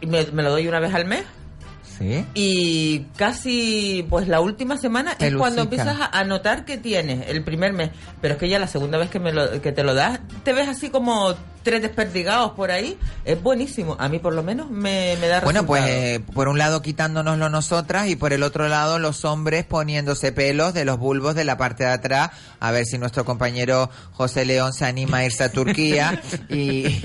[0.02, 1.24] y me, me lo doy una vez al mes.
[1.98, 2.26] Sí.
[2.34, 7.74] Y casi, pues la última semana es cuando empiezas a, notar que tienes el primer
[7.74, 7.92] mes.
[8.22, 10.54] Pero es que ya la segunda vez que, me lo, que te lo das, te
[10.54, 11.36] ves así como
[11.68, 12.98] tres desperdigados por ahí.
[13.26, 13.98] Es buenísimo.
[14.00, 17.50] A mí por lo menos me, me da Bueno, pues eh, por un lado quitándonoslo
[17.50, 21.58] nosotras y por el otro lado los hombres poniéndose pelos de los bulbos de la
[21.58, 22.32] parte de atrás.
[22.62, 27.02] A ver si nuestro compañero José León se anima a irse a Turquía y...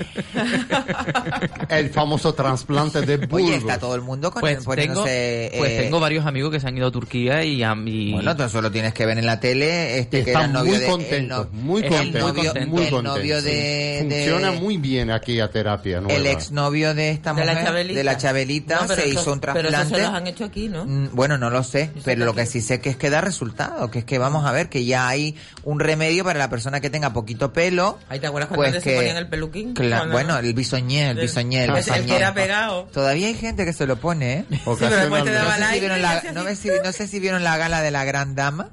[1.67, 3.35] El famoso trasplante de bulbo.
[3.35, 6.59] Oye, está todo el mundo con Pues el- tengo, pues eh, tengo varios amigos que
[6.59, 8.11] se han ido a Turquía y a mí...
[8.13, 10.71] Bueno, tú solo tienes que ver en la tele este que Están era el novio
[10.71, 10.85] muy de...
[10.85, 13.45] el contentos, no- muy el contentos, novio, muy el contentos, novio sí.
[13.45, 14.05] de...
[14.09, 16.13] de- Funciona muy bien aquí a terapia nueva.
[16.19, 17.97] el exnovio de esta De la mujer, Chabelita.
[17.97, 19.95] de la Chabelita, No, se eso- hizo un Pero eso trasplante.
[19.95, 20.85] se los han hecho aquí, ¿no?
[20.85, 23.89] Mm, Bueno, no lo sé, pero lo que sí sé que es que da resultado,
[23.91, 26.89] que es que vamos a ver que ya hay un remedio para la persona que
[26.89, 27.99] tenga poquito pelo.
[28.09, 29.73] Ahí te acuerdas cuando pues se que- ponían el peluquín.
[30.11, 32.15] Bueno, el bisoñé, el bisoñé, el que bisoñé.
[32.15, 32.83] era pegado.
[32.93, 34.45] Todavía hay gente que se lo pone, ¿eh?
[34.79, 36.55] no, sé si vieron la, hacía no, así.
[36.55, 38.69] sé si, no sé si vieron la gala de la Gran Dama.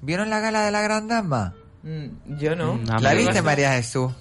[0.00, 1.54] ¿Vieron la gala de la Gran Dama?
[1.82, 2.80] Mm, Yo no.
[3.00, 4.12] ¿La viste, María Jesús?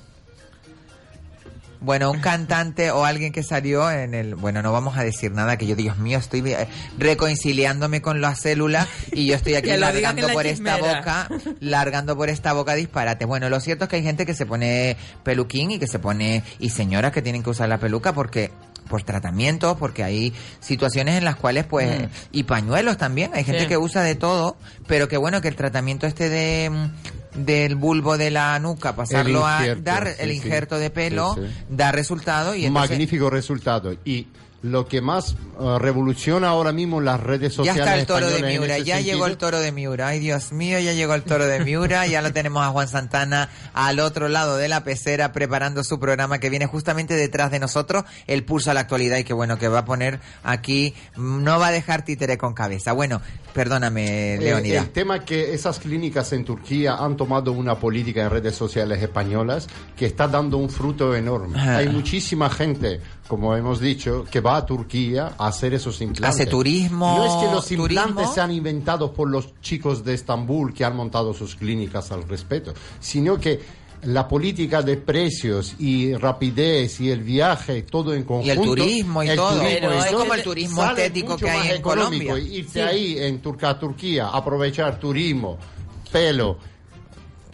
[1.79, 4.35] Bueno, un cantante o alguien que salió en el...
[4.35, 6.67] Bueno, no vamos a decir nada, que yo, Dios mío, estoy eh,
[6.97, 11.29] reconciliándome con las células y yo estoy aquí largando por esta boca,
[11.59, 13.25] largando por esta boca disparate.
[13.25, 16.43] Bueno, lo cierto es que hay gente que se pone peluquín y que se pone...
[16.59, 18.51] Y señoras que tienen que usar la peluca porque
[18.87, 22.05] por tratamientos, porque hay situaciones en las cuales, pues, Mm.
[22.31, 23.67] y pañuelos también, hay gente Sí.
[23.67, 24.57] que usa de todo,
[24.87, 26.89] pero que bueno, que el tratamiento este de
[27.35, 30.37] del bulbo de la nuca, pasarlo a dar sí, el sí.
[30.37, 31.53] injerto de pelo, Sí, sí.
[31.69, 33.93] da resultado y Un entonces magnífico resultado.
[34.03, 34.27] Y
[34.63, 38.41] lo que más eh, revoluciona ahora mismo las redes ya sociales está el toro de
[38.41, 41.23] Miura, ese ya sentido, llegó el toro de Miura, ay Dios mío, ya llegó el
[41.23, 45.31] toro de Miura, ya lo tenemos a Juan Santana al otro lado de la pecera
[45.31, 49.23] preparando su programa que viene justamente detrás de nosotros, el pulso a la actualidad y
[49.23, 52.93] que bueno, que va a poner aquí, no va a dejar títere con cabeza.
[52.93, 53.21] Bueno,
[53.53, 54.79] perdóname, Eh, Leonida.
[54.81, 59.67] el tema que esas clínicas en Turquía han tomado una política en redes sociales españolas
[59.95, 61.59] que está dando un fruto enorme.
[61.59, 66.39] Hay muchísima gente, como hemos dicho, que va a Turquía a hacer esos implantes.
[66.41, 67.83] Hace turismo, No es que los turismo.
[67.85, 72.73] implantes sean inventados por los chicos de Estambul que han montado sus clínicas al respecto,
[72.99, 73.59] sino que
[74.03, 78.47] la política de precios y rapidez y el viaje, todo en conjunto.
[78.47, 79.49] Y el turismo y el todo.
[79.57, 81.81] turismo Pero es todo, como el turismo estético que hay en.
[81.81, 82.37] Colombia.
[82.39, 82.79] Irse Sí.
[82.79, 85.57] ahí en Turca, Turquía, aprovechar turismo,
[86.11, 86.57] pelo,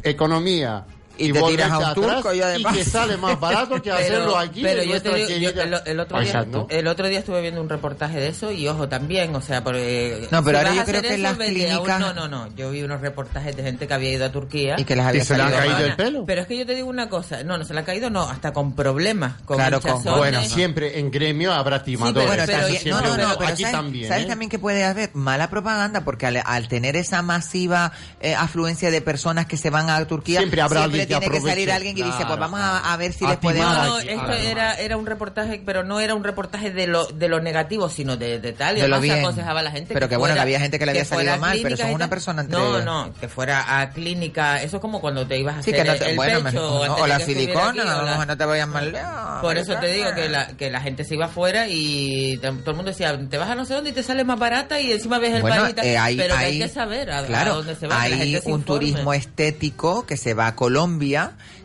[0.03, 0.85] economía.
[1.29, 4.61] Y te tiras a un turco y además- que sale más barato que hacerlo aquí
[4.63, 6.67] pero yo te digo, yo- el, el otro día, Exacto.
[6.69, 10.27] el otro día estuve viendo un reportaje de eso y ojo también, o sea, porque
[10.31, 12.55] No, pero si ahora yo creo que eso, las a un- clínicas- no, no, no,
[12.55, 15.21] yo vi unos reportajes de gente que había ido a Turquía Y que les había
[15.21, 16.23] ¿Y se le ha caído el pelo?
[16.25, 18.23] Pero es que yo te digo una cosa, no, no se le ha caído, no,
[18.29, 20.03] hasta con problemas, con Claro, con-.
[20.03, 22.49] Bueno, siempre en gremio habrá timadores.
[22.49, 23.37] Eso no, no, no, hubo.
[23.39, 24.07] pero aquí ¿sabes, también.
[24.09, 24.27] ¿sabes ¿eh?
[24.27, 25.11] también que puede haber?
[25.13, 30.03] Mala propaganda, porque al, tener esa masiva eh, afluencia de personas que se van a
[30.05, 33.13] Turquía, Siempre habrá alguien tiene que salir alguien y dice, pues vamos a, a ver
[33.13, 33.75] si les podemos...
[33.75, 37.27] No, no, esto era, era un reportaje, pero no era un reportaje de lo, de
[37.27, 38.77] lo negativo, sino de, de tal.
[38.77, 39.19] Y De lo bien.
[39.19, 41.59] aconsejaba a la gente Pero que bueno, que había gente que le había salido mal,
[41.61, 44.61] pero y una persona entre- No, no, que fuera a clínica.
[44.61, 46.59] Eso es como cuando te ibas a Sí, hacer que no te- el bueno, pecho.
[46.87, 49.41] no, o la silicona, no te vayas mal lejos.
[49.41, 52.75] Por eso te digo que la, que la gente se iba afuera y todo el
[52.75, 55.19] mundo decía, te vas a no sé dónde y te sale más barata y encima
[55.19, 57.75] ves el Bueno, eh, hay- pero que hay hay- que saber a, a claro, dónde
[57.75, 57.95] se va.
[57.95, 60.83] la hay gente se un turismo estético que se va a Colombia,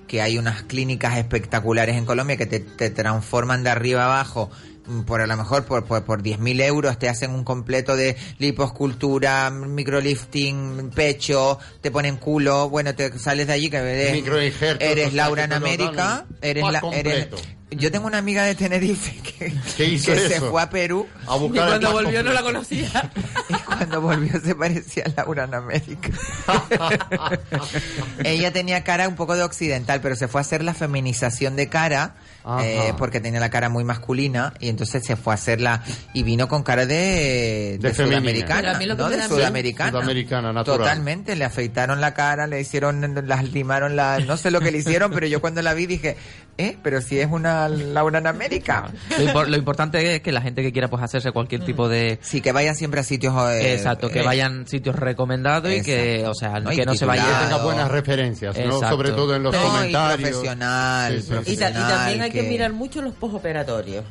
[0.06, 4.50] que hay unas clínicas espectaculares en Colombia que te, te transforman de arriba abajo
[4.86, 8.16] mm, por a lo mejor por, por, por 10.000 euros te hacen un completo de
[8.38, 13.78] liposcultura, microlifting, pecho, te ponen culo, bueno, te sales de allí que
[14.80, 17.36] eres, Laura en América, eres, la, eres completo.
[17.70, 21.36] yo tengo una amiga de Tenerife que, ¿Qué hizo que se fue a Perú A
[21.36, 23.12] buscar Y el cuando volvió no la conocía.
[23.78, 26.10] cuando volvió se parecía a Laura en América.
[28.24, 31.68] Ella tenía cara un poco de occidental, pero se fue a hacer la feminización de
[31.68, 32.16] cara.
[32.62, 35.82] Eh, porque tenía la cara muy masculina y entonces se fue a hacerla
[36.14, 39.08] y vino con cara de, sudamericana, que ¿no?
[39.08, 39.90] De da sudamericana.
[39.90, 40.78] Sudamericana, natural.
[40.78, 44.78] Totalmente, le afeitaron la cara, le hicieron, las limaron la, no sé lo que le
[44.78, 46.16] hicieron, pero yo cuando la vi dije,
[46.56, 48.90] eh, pero si es una Laura en América.
[49.10, 52.18] Lo, impor- lo importante es que la gente que quiera pues hacerse cualquier tipo de...
[52.22, 53.34] Sí, que vaya siempre a sitios...
[53.52, 57.04] eh, Exacto, que eh, vayan sitios recomendados y que, o sea, No, que no se
[57.04, 57.22] vaya...
[57.22, 57.48] titulado.
[57.48, 60.30] tenga buenas referencias, sobre todo en los No, y comentarios.
[60.30, 61.52] profesional, Sí, sí, sí.
[61.52, 62.42] Y, ta- y profesional, también hay que...
[62.42, 64.04] que- mirar mucho los postoperatorios.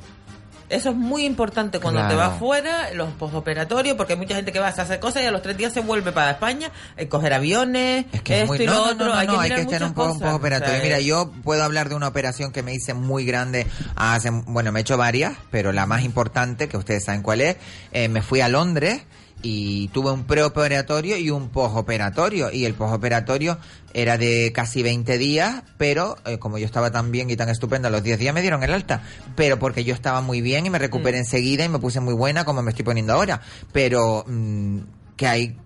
[0.69, 4.59] Eso es muy importante cuando te vas fuera, los postoperatorios, porque hay mucha gente que
[4.59, 7.33] va a hacer cosas y a los tres días se vuelve para España, eh, coger
[7.33, 9.05] aviones, que es esto muy- y lo no, otro.
[9.05, 10.23] no, no, hay que, no, mirar estar un poco un cosas.
[10.27, 10.73] poco operatorio.
[10.73, 13.65] O sea, Mira, yo puedo hablar de una operación que me hice muy grande
[13.95, 17.55] hace, bueno, me he hecho varias, pero la más importante, que ustedes saben cuál es,
[17.93, 19.03] eh, me fui a Londres
[19.49, 23.57] y tuve un preoperatorio y un posoperatorio y el posoperatorio
[23.93, 27.89] era de casi 20 días, pero eh, como yo estaba tan bien y tan estupenda,
[27.89, 29.03] los 10 días me dieron el alta,
[29.37, 32.43] pero porque yo estaba muy bien y me recuperé enseguida y me puse muy buena
[32.43, 33.39] como me estoy poniendo ahora,
[33.71, 34.79] pero mm,
[35.15, 35.57] que hay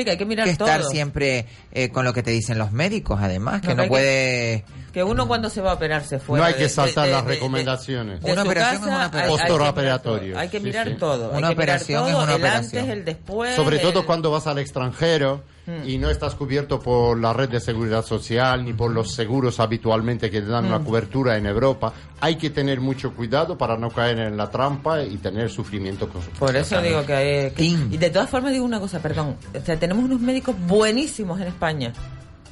[0.00, 0.90] Sí, que hay que mirar que estar todo.
[0.90, 3.88] siempre eh, con lo que te dicen los médicos, además, que No, no, que hay
[3.88, 4.64] puede...
[4.92, 7.12] Que uno cuando se va a operarse fuera No hay de- que de- saltar de-
[7.12, 8.20] las de- de- recomendaciones.
[8.22, 9.30] de Una operación casa, es una operación.
[9.40, 10.38] hay que mirar todo.
[10.38, 10.94] Hay que sí, mirar sí.
[10.94, 11.30] todo.
[11.32, 12.82] hay Una que operación es una el operación.
[12.82, 13.54] antes, el después.
[13.56, 15.88] Sobre el- todo cuando vas al extranjero Mm.
[15.88, 20.30] y no estás cubierto por la red de seguridad social ni por los seguros habitualmente
[20.30, 20.84] que te dan una Mm.
[20.84, 21.92] cobertura en Europa.
[22.20, 26.08] Hay que tener mucho cuidado para no caer en la trampa y tener sufrimiento.
[26.08, 27.92] con- Por eso digo que, hay- que- Tim.
[27.92, 29.36] Y de todas formas digo una cosa, perdón.
[29.54, 31.92] O sea, tenemos unos médicos buenísimos en España.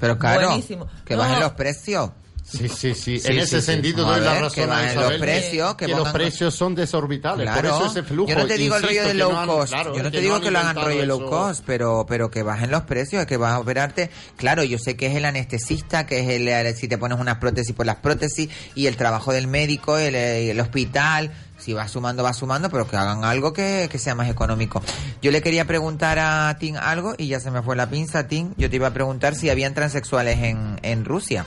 [0.01, 0.87] Pero claro, Buenísimo.
[1.05, 1.21] que No.
[1.21, 2.11] bajen los precios.
[2.51, 3.19] Sí, sí, sí.
[3.21, 3.67] Sí, en sí, ese sí.
[3.67, 7.45] sentido doy la que razón a bajen los precios, que que los precios son desorbitables.
[7.51, 7.61] Claro.
[7.71, 8.31] Por eso ese flujo.
[8.31, 9.73] Yo no te digo el rollo de que low no han- cost.
[9.73, 11.29] claro, yo no te que digo que lo hagan rollo low eso.
[11.31, 14.09] cost, pero, pero que bajen los precios, que vas a operarte.
[14.37, 17.37] Claro, yo sé que es el anestesista, que es el, el- si te pones unas
[17.37, 21.31] prótesis por las prótesis y el trabajo del médico, el, el hospital.
[21.59, 24.81] Si va sumando, va sumando, pero que hagan algo que, que sea más económico.
[25.21, 28.55] Yo le quería preguntar a Tim algo y ya se me fue la pinza, Tim.
[28.57, 31.45] Yo te iba a preguntar si habían transexuales en, en Rusia.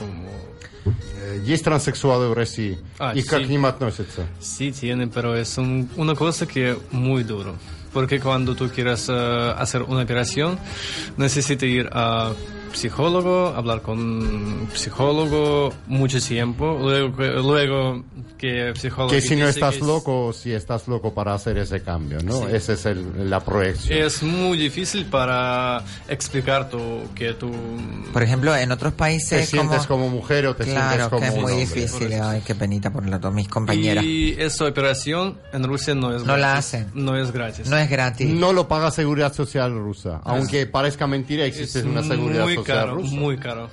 [0.00, 0.43] Э,
[1.42, 2.78] Есть транссексуалы в России.
[2.98, 4.26] А, И как к ним относятся?
[4.40, 7.54] Sí, tienen, pero es un- una cosa que muy duro.
[7.92, 10.58] Porque cuando tú quieres eh, hacer una operación,
[11.16, 12.32] necesitas ir a
[12.74, 16.78] psicólogo, hablar con psicólogo mucho tiempo.
[16.80, 18.04] Luego, que- luego
[18.38, 19.10] que psicólogo...
[19.12, 22.40] Que si no estás que loco, si estás loco para hacer ese cambio, ¿no?
[22.40, 22.46] Sí.
[22.52, 23.98] Esa es el- la proyección.
[24.00, 26.78] Es muy difícil para explicar tu,
[27.14, 27.50] que tú...
[28.12, 29.40] Por ejemplo, en otros países.
[29.40, 31.56] Te sientes como mujer o te claro, sientes como que es muy hombre.
[31.66, 32.12] difícil.
[32.22, 34.04] Ay, qué penita por la, mis compañeras.
[34.04, 36.58] Y esa operación en Rusia no es No la gratis.
[36.66, 36.90] hacen.
[36.94, 37.68] No es gratis.
[37.68, 38.28] No es gratis.
[38.30, 40.20] No lo paga Seguridad Social rusa.
[40.24, 43.70] Aunque parezca mentira, existe Es una Seguridad muy Caro, muy caro.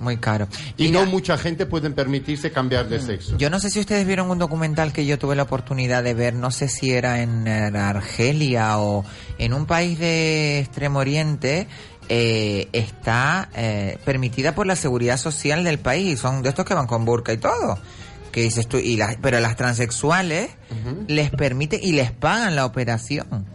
[0.00, 0.48] Muy caro.
[0.76, 3.38] Y no mucha gente puede permitirse cambiar de sexo.
[3.38, 6.34] Yo no sé si ustedes vieron un documental que yo tuve la oportunidad de ver,
[6.34, 9.04] no sé si era en Argelia o
[9.38, 11.68] en un país de Extremo Oriente,
[12.08, 16.20] eh, está eh, permitida por la seguridad social del país.
[16.20, 17.78] Son de estos que van con burka y todo.
[18.30, 20.50] Que dices tú, y las, pero las transexuales
[21.06, 23.46] les permite y les pagan la operación.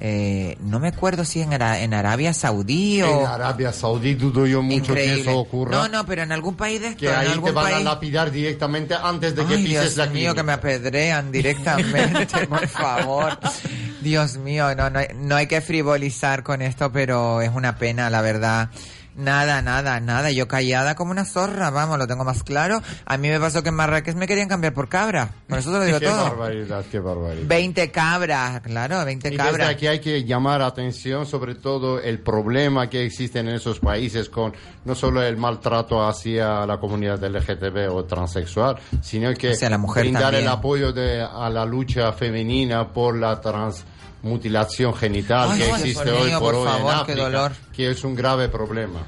[0.00, 3.20] Eh, no me acuerdo si en, Ara- en Arabia Saudí o...
[3.22, 5.70] En Arabia Saudí dudo yo mucho que eso ocurra.
[5.70, 7.76] No, no, pero en algún país de estos, que en ahí algún te van país...
[7.78, 12.66] a lapidar directamente antes de que pises Dios la mío, que me apedrean directamente, por
[12.68, 13.38] favor.
[14.00, 18.10] Dios mío, no, no, hay- no hay que frivolizar con esto, pero es una pena,
[18.10, 18.70] la verdad,
[19.16, 20.30] Nada, nada, nada.
[20.30, 22.82] Yo callada como una zorra, vamos, lo tengo más claro.
[23.06, 25.30] A mí me pasó que en Marrakech me querían cambiar por cabra.
[25.48, 26.22] Por eso te lo digo qué todo.
[26.24, 27.46] barbaridad, qué barbaridad.
[27.46, 29.68] 20 cabras, claro, 20 Y desde cabras.
[29.70, 34.52] aquí hay que llamar atención sobre todo el problema que existe en esos países con
[34.84, 40.22] no solo el maltrato hacia la comunidad LGTB o transexual, sino que la mujer brindar
[40.24, 40.44] también.
[40.44, 43.40] el apoyo de, a la lucha femenina por la
[44.20, 48.14] transmutilación genital Ay, que existe hoy por, por hoy favor, en África, que es un
[48.14, 49.00] grave problema.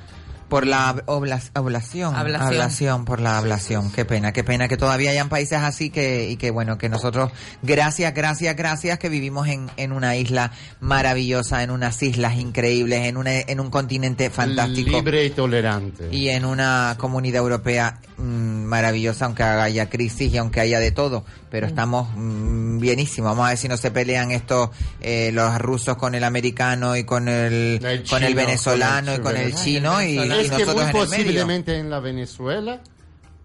[0.48, 2.46] Por la obla- ablación, Ablación.
[2.48, 3.92] ablación, por la ablación.
[3.92, 7.30] Qué pena, qué pena que todavía hayan países así que, y que bueno, que nosotros,
[7.62, 13.16] gracias, gracias, gracias que vivimos en, en una isla maravillosa, en unas islas increíbles, en,
[13.16, 14.90] una, en un continente fantástico.
[14.90, 16.08] Libre y tolerante.
[16.10, 18.22] y en una comunidad europea mm,
[18.64, 23.30] maravillosa, aunque haya crisis y aunque haya de todo, pero estamos mm, bienísimos.
[23.30, 24.70] Vamos a ver si no se pelean estos
[25.00, 29.22] eh, los rusos con el americano y con el, con el venezolano con el y
[29.22, 30.00] con el chino.
[30.00, 32.81] chino y, y es que muy en posiblemente en la Venezuela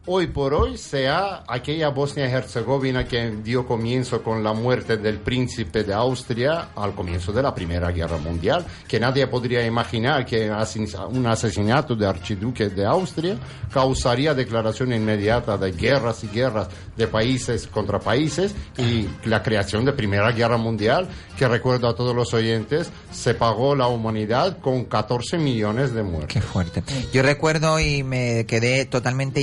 [0.06, 5.20] hoy por hoy sea aquella Bosnia y Herzegovina que dio comienzo con la muerte del
[5.20, 10.52] príncipe de Austria al comienzo de la Primera Guerra Mundial, que nadie podría imaginar que
[11.10, 13.38] un asesinato de archiduque de Austria
[13.72, 16.68] causaría declaración inmediata de guerras y guerras
[16.98, 21.08] de países contra países y la creación de Primera Guerra Mundial,
[21.38, 26.34] que recuerdo a todos los oyentes, se pagó la humanidad con 14 millones de muertos.
[26.34, 26.84] Qué fuerte.
[27.14, 29.42] Yo recuerdo y me quedé totalmente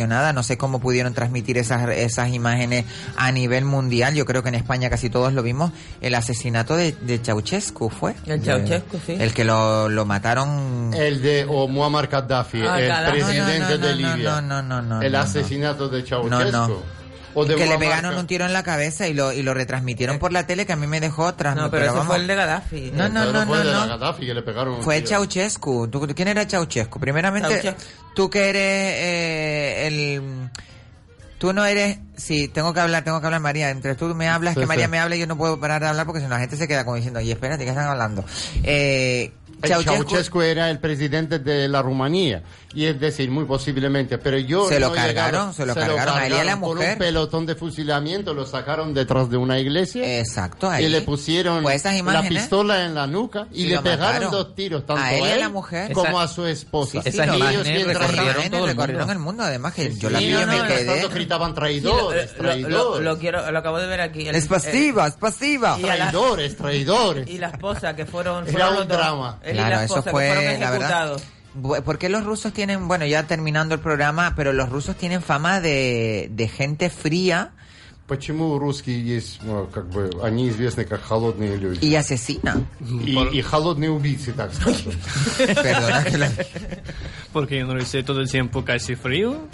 [0.00, 0.32] impresionada.
[0.32, 2.84] No sé cómo pudieron transmitir esas, esas imágenes
[3.16, 4.14] a nivel mundial.
[4.14, 5.72] Yo creo que en España casi todos lo vimos.
[6.00, 8.14] El asesinato de, de Ceausescu fue.
[8.26, 9.16] El Ceausescu, sí.
[9.18, 10.92] El que lo, lo mataron.
[10.94, 14.40] El de o Muammar Gaddafi, Ah, el presidente No, no, no, de no, Libia.
[14.40, 15.24] no, no, no, el no, no.
[15.24, 16.82] asesinato de No, Ceausescu.
[17.34, 17.40] No.
[17.40, 19.54] O de que le pegaron Ga- un tiro en la cabeza y lo, y lo
[19.54, 21.54] retransmitieron por la tele que a mí me dejó tras.
[21.56, 22.06] No, pero ese vamos.
[22.08, 22.90] fue el de Gaddafi.
[22.94, 23.86] No, no, Pero no, fue no, no.
[23.88, 25.00] Gaddafi que le pegaron Fue.
[25.02, 25.88] Ceausescu.
[25.88, 26.98] ¿Tú- ¿Quién era Ceausescu?
[27.00, 27.80] Primeramente, Ceausescu.
[28.14, 30.50] tú que eres eh, el...
[31.38, 31.98] Tú no eres...
[32.20, 33.70] Sí, tengo que hablar, tengo que hablar, María.
[33.70, 35.88] Entre tú me hablas, Sí, que María me habla y yo no puedo parar de
[35.88, 38.24] hablar porque si no la gente se queda como diciendo, oye, espérate, ¿qué están hablando?
[38.62, 39.32] Eh,
[39.62, 42.42] Ceausescu- Ceausescu era el presidente de la Rumanía.
[42.72, 44.16] Y es decir, muy posiblemente.
[44.16, 44.68] Pero yo.
[44.68, 46.16] Se lo no he llegado- cargaron, se lo cargaron.
[46.16, 46.92] A él y a la Con mujer.
[46.92, 50.18] un pelotón de fusilamiento lo sacaron detrás de una iglesia.
[50.20, 50.84] Exacto, ahí.
[50.84, 54.30] Y le pusieron Pues esas la pistola en la nuca y, Y le pegaron mataron.
[54.30, 55.92] dos tiros, tanto A él y a la mujer.
[55.92, 57.02] como Esa- a su esposa.
[57.02, 59.12] Sí, sí, Y no, ellos mientras- recorrieron todo el recorrieron mundo.
[59.12, 61.08] el mundo, además que Sí, yo la vi no, y me no, quedé...
[61.08, 63.04] gritaban Sí, lo, traidores, lo- lo- traidores.
[63.04, 64.28] lo quiero, lo acabo de ver aquí.
[64.28, 65.76] El- Es pasiva, es pasiva.
[65.78, 67.28] Y Traidores, traidores.
[67.28, 68.44] Y la esposa que fueron.
[68.44, 68.98] Era fueron un dos.
[68.98, 69.38] drama.
[69.42, 70.74] Él y Claro, la eso esposa que fueron fue, la verdad.
[71.12, 71.22] ejecutados.
[71.84, 75.60] ¿Por qué los rusos tienen, bueno, ya terminando el programa, pero los rusos tienen fama
[75.60, 77.50] de, de gente fría
[78.09, 81.83] Почему русские есть, ну, как бы, они известны как холодные люди?
[81.83, 82.61] y asesina?
[82.79, 84.93] И, и холодные убийцы, так скажем.
[85.37, 86.29] Perdona que la-
[87.33, 89.47] Porque en Rusia todo el tiempo casi frío.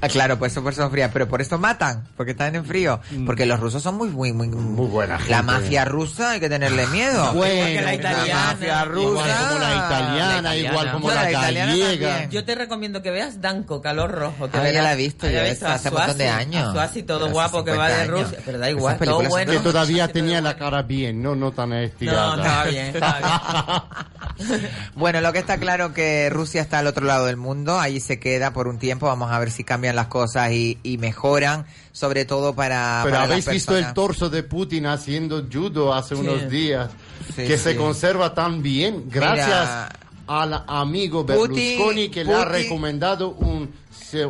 [0.00, 3.00] Ah, claro, pues eso por eso fría, pero por eso matan, porque están en frío.
[3.26, 5.32] Porque los rusos son muy, muy, muy, Muy buena gente.
[5.32, 7.32] La mafia rusa hay que tenerle miedo.
[7.34, 8.44] Bueno, que la italiana.
[8.52, 9.02] mafia rusa.
[9.10, 12.08] Igual como la italiana, igual como Bueno, la, la italiana gallega.
[12.10, 12.30] también.
[12.30, 14.48] Yo te recomiendo que veas Danco, Calor Rojo.
[14.50, 16.18] Que Ah, ya verás- la he visto haya yo, visto esa a hace un montón
[16.18, 16.68] de Suasi, años.
[16.68, 18.21] A Suasi, todo Pero hace guapo que va 50 de años.
[18.29, 18.39] Rusia.
[18.45, 19.51] Pero da igual, todo bueno.
[19.51, 22.35] Que todavía tenía la cara bien, no, no tan No, estirada.
[22.37, 24.51] estaba bien, estaba bien.
[24.95, 28.19] Bueno, lo que está claro que Rusia está al otro lado del mundo, ahí se
[28.19, 32.25] queda por un tiempo, vamos a ver si cambian las cosas y, y mejoran, sobre
[32.25, 33.01] todo para...
[33.03, 36.89] Pero para las habéis visto el torso de Putin haciendo judo hace unos días,
[37.35, 37.63] Sí, que sí.
[37.65, 39.89] se conserva tan bien, gracias Mira
[40.39, 43.69] al amigo Berlusconi que le ha recomendado un,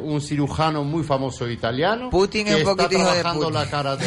[0.04, 3.54] un cirujano muy famoso italiano Putin que es un está trabajando de Putin.
[3.54, 3.98] la cara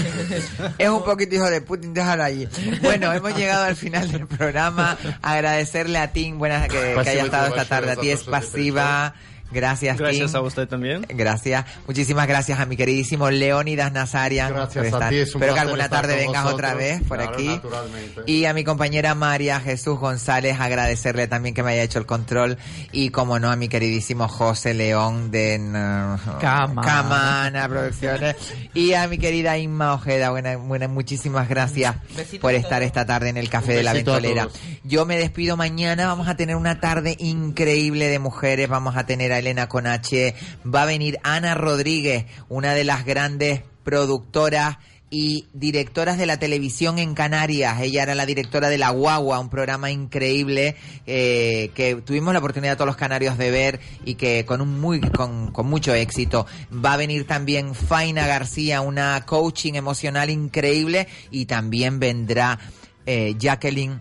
[0.78, 2.48] es un poquito hijo de Putin déjalo allí
[2.82, 4.96] bueno hemos llegado al final del programa.
[5.22, 7.92] Agradecerle a Tim buenas que, que haya estado esta tarde.
[7.92, 9.14] A ti es pasiva.
[9.54, 11.06] Gracias, Gracias a usted también.
[11.08, 11.64] Gracias.
[11.86, 14.52] Muchísimas gracias a mi queridísimo Leónidas Nazarian.
[14.52, 15.10] Gracias por a estar.
[15.10, 16.54] ti, es un Espero que alguna tarde vengas vosotros.
[16.54, 17.48] otra vez por Claro, aquí.
[17.48, 18.22] naturalmente.
[18.26, 22.58] Y a mi compañera María Jesús González, agradecerle también que me haya hecho el control.
[22.92, 26.82] Y como no, a mi queridísimo José León de uh, Cama.
[26.82, 28.36] Camana Producciones.
[28.74, 30.30] Y a mi querida Inma Ojeda.
[30.30, 34.12] Buena, buena, muchísimas gracias Besitos por estar esta tarde en el Café de la besito
[34.14, 34.48] Ventolera.
[34.82, 36.06] Yo me despido mañana.
[36.08, 38.68] Vamos a tener una tarde increíble de mujeres.
[38.68, 40.34] Vamos a tener a Elena Conache.
[40.66, 44.78] Va a venir Ana Rodríguez, una de las grandes productoras
[45.10, 47.80] y directoras de la televisión en Canarias.
[47.80, 50.74] Ella era la directora de La Guagua, un programa increíble
[51.06, 55.00] eh, que tuvimos la oportunidad todos los canarios de ver y que con un muy
[55.00, 56.46] con, con mucho éxito.
[56.72, 62.58] Va a venir también Faina García, una coaching emocional increíble y también vendrá
[63.06, 64.00] eh, Jacqueline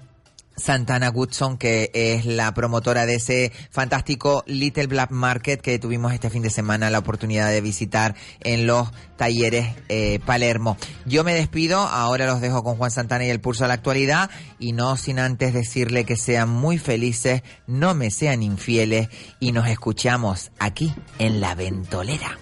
[0.55, 6.29] Santana Goodson, que es la promotora de ese fantástico Little Black Market que tuvimos este
[6.29, 10.77] fin de semana la oportunidad de visitar en los talleres eh, Palermo.
[11.05, 14.29] Yo me despido, ahora los dejo con Juan Santana y el pulso a la actualidad
[14.59, 19.09] y no sin antes decirle que sean muy felices, no me sean infieles
[19.39, 22.37] y nos escuchamos aquí en La Ventolera.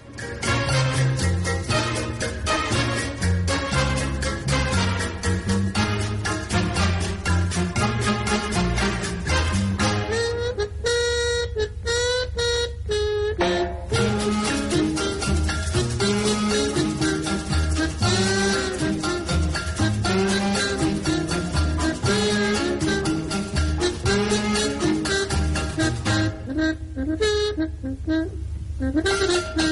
[28.82, 29.68] Mm-hmm.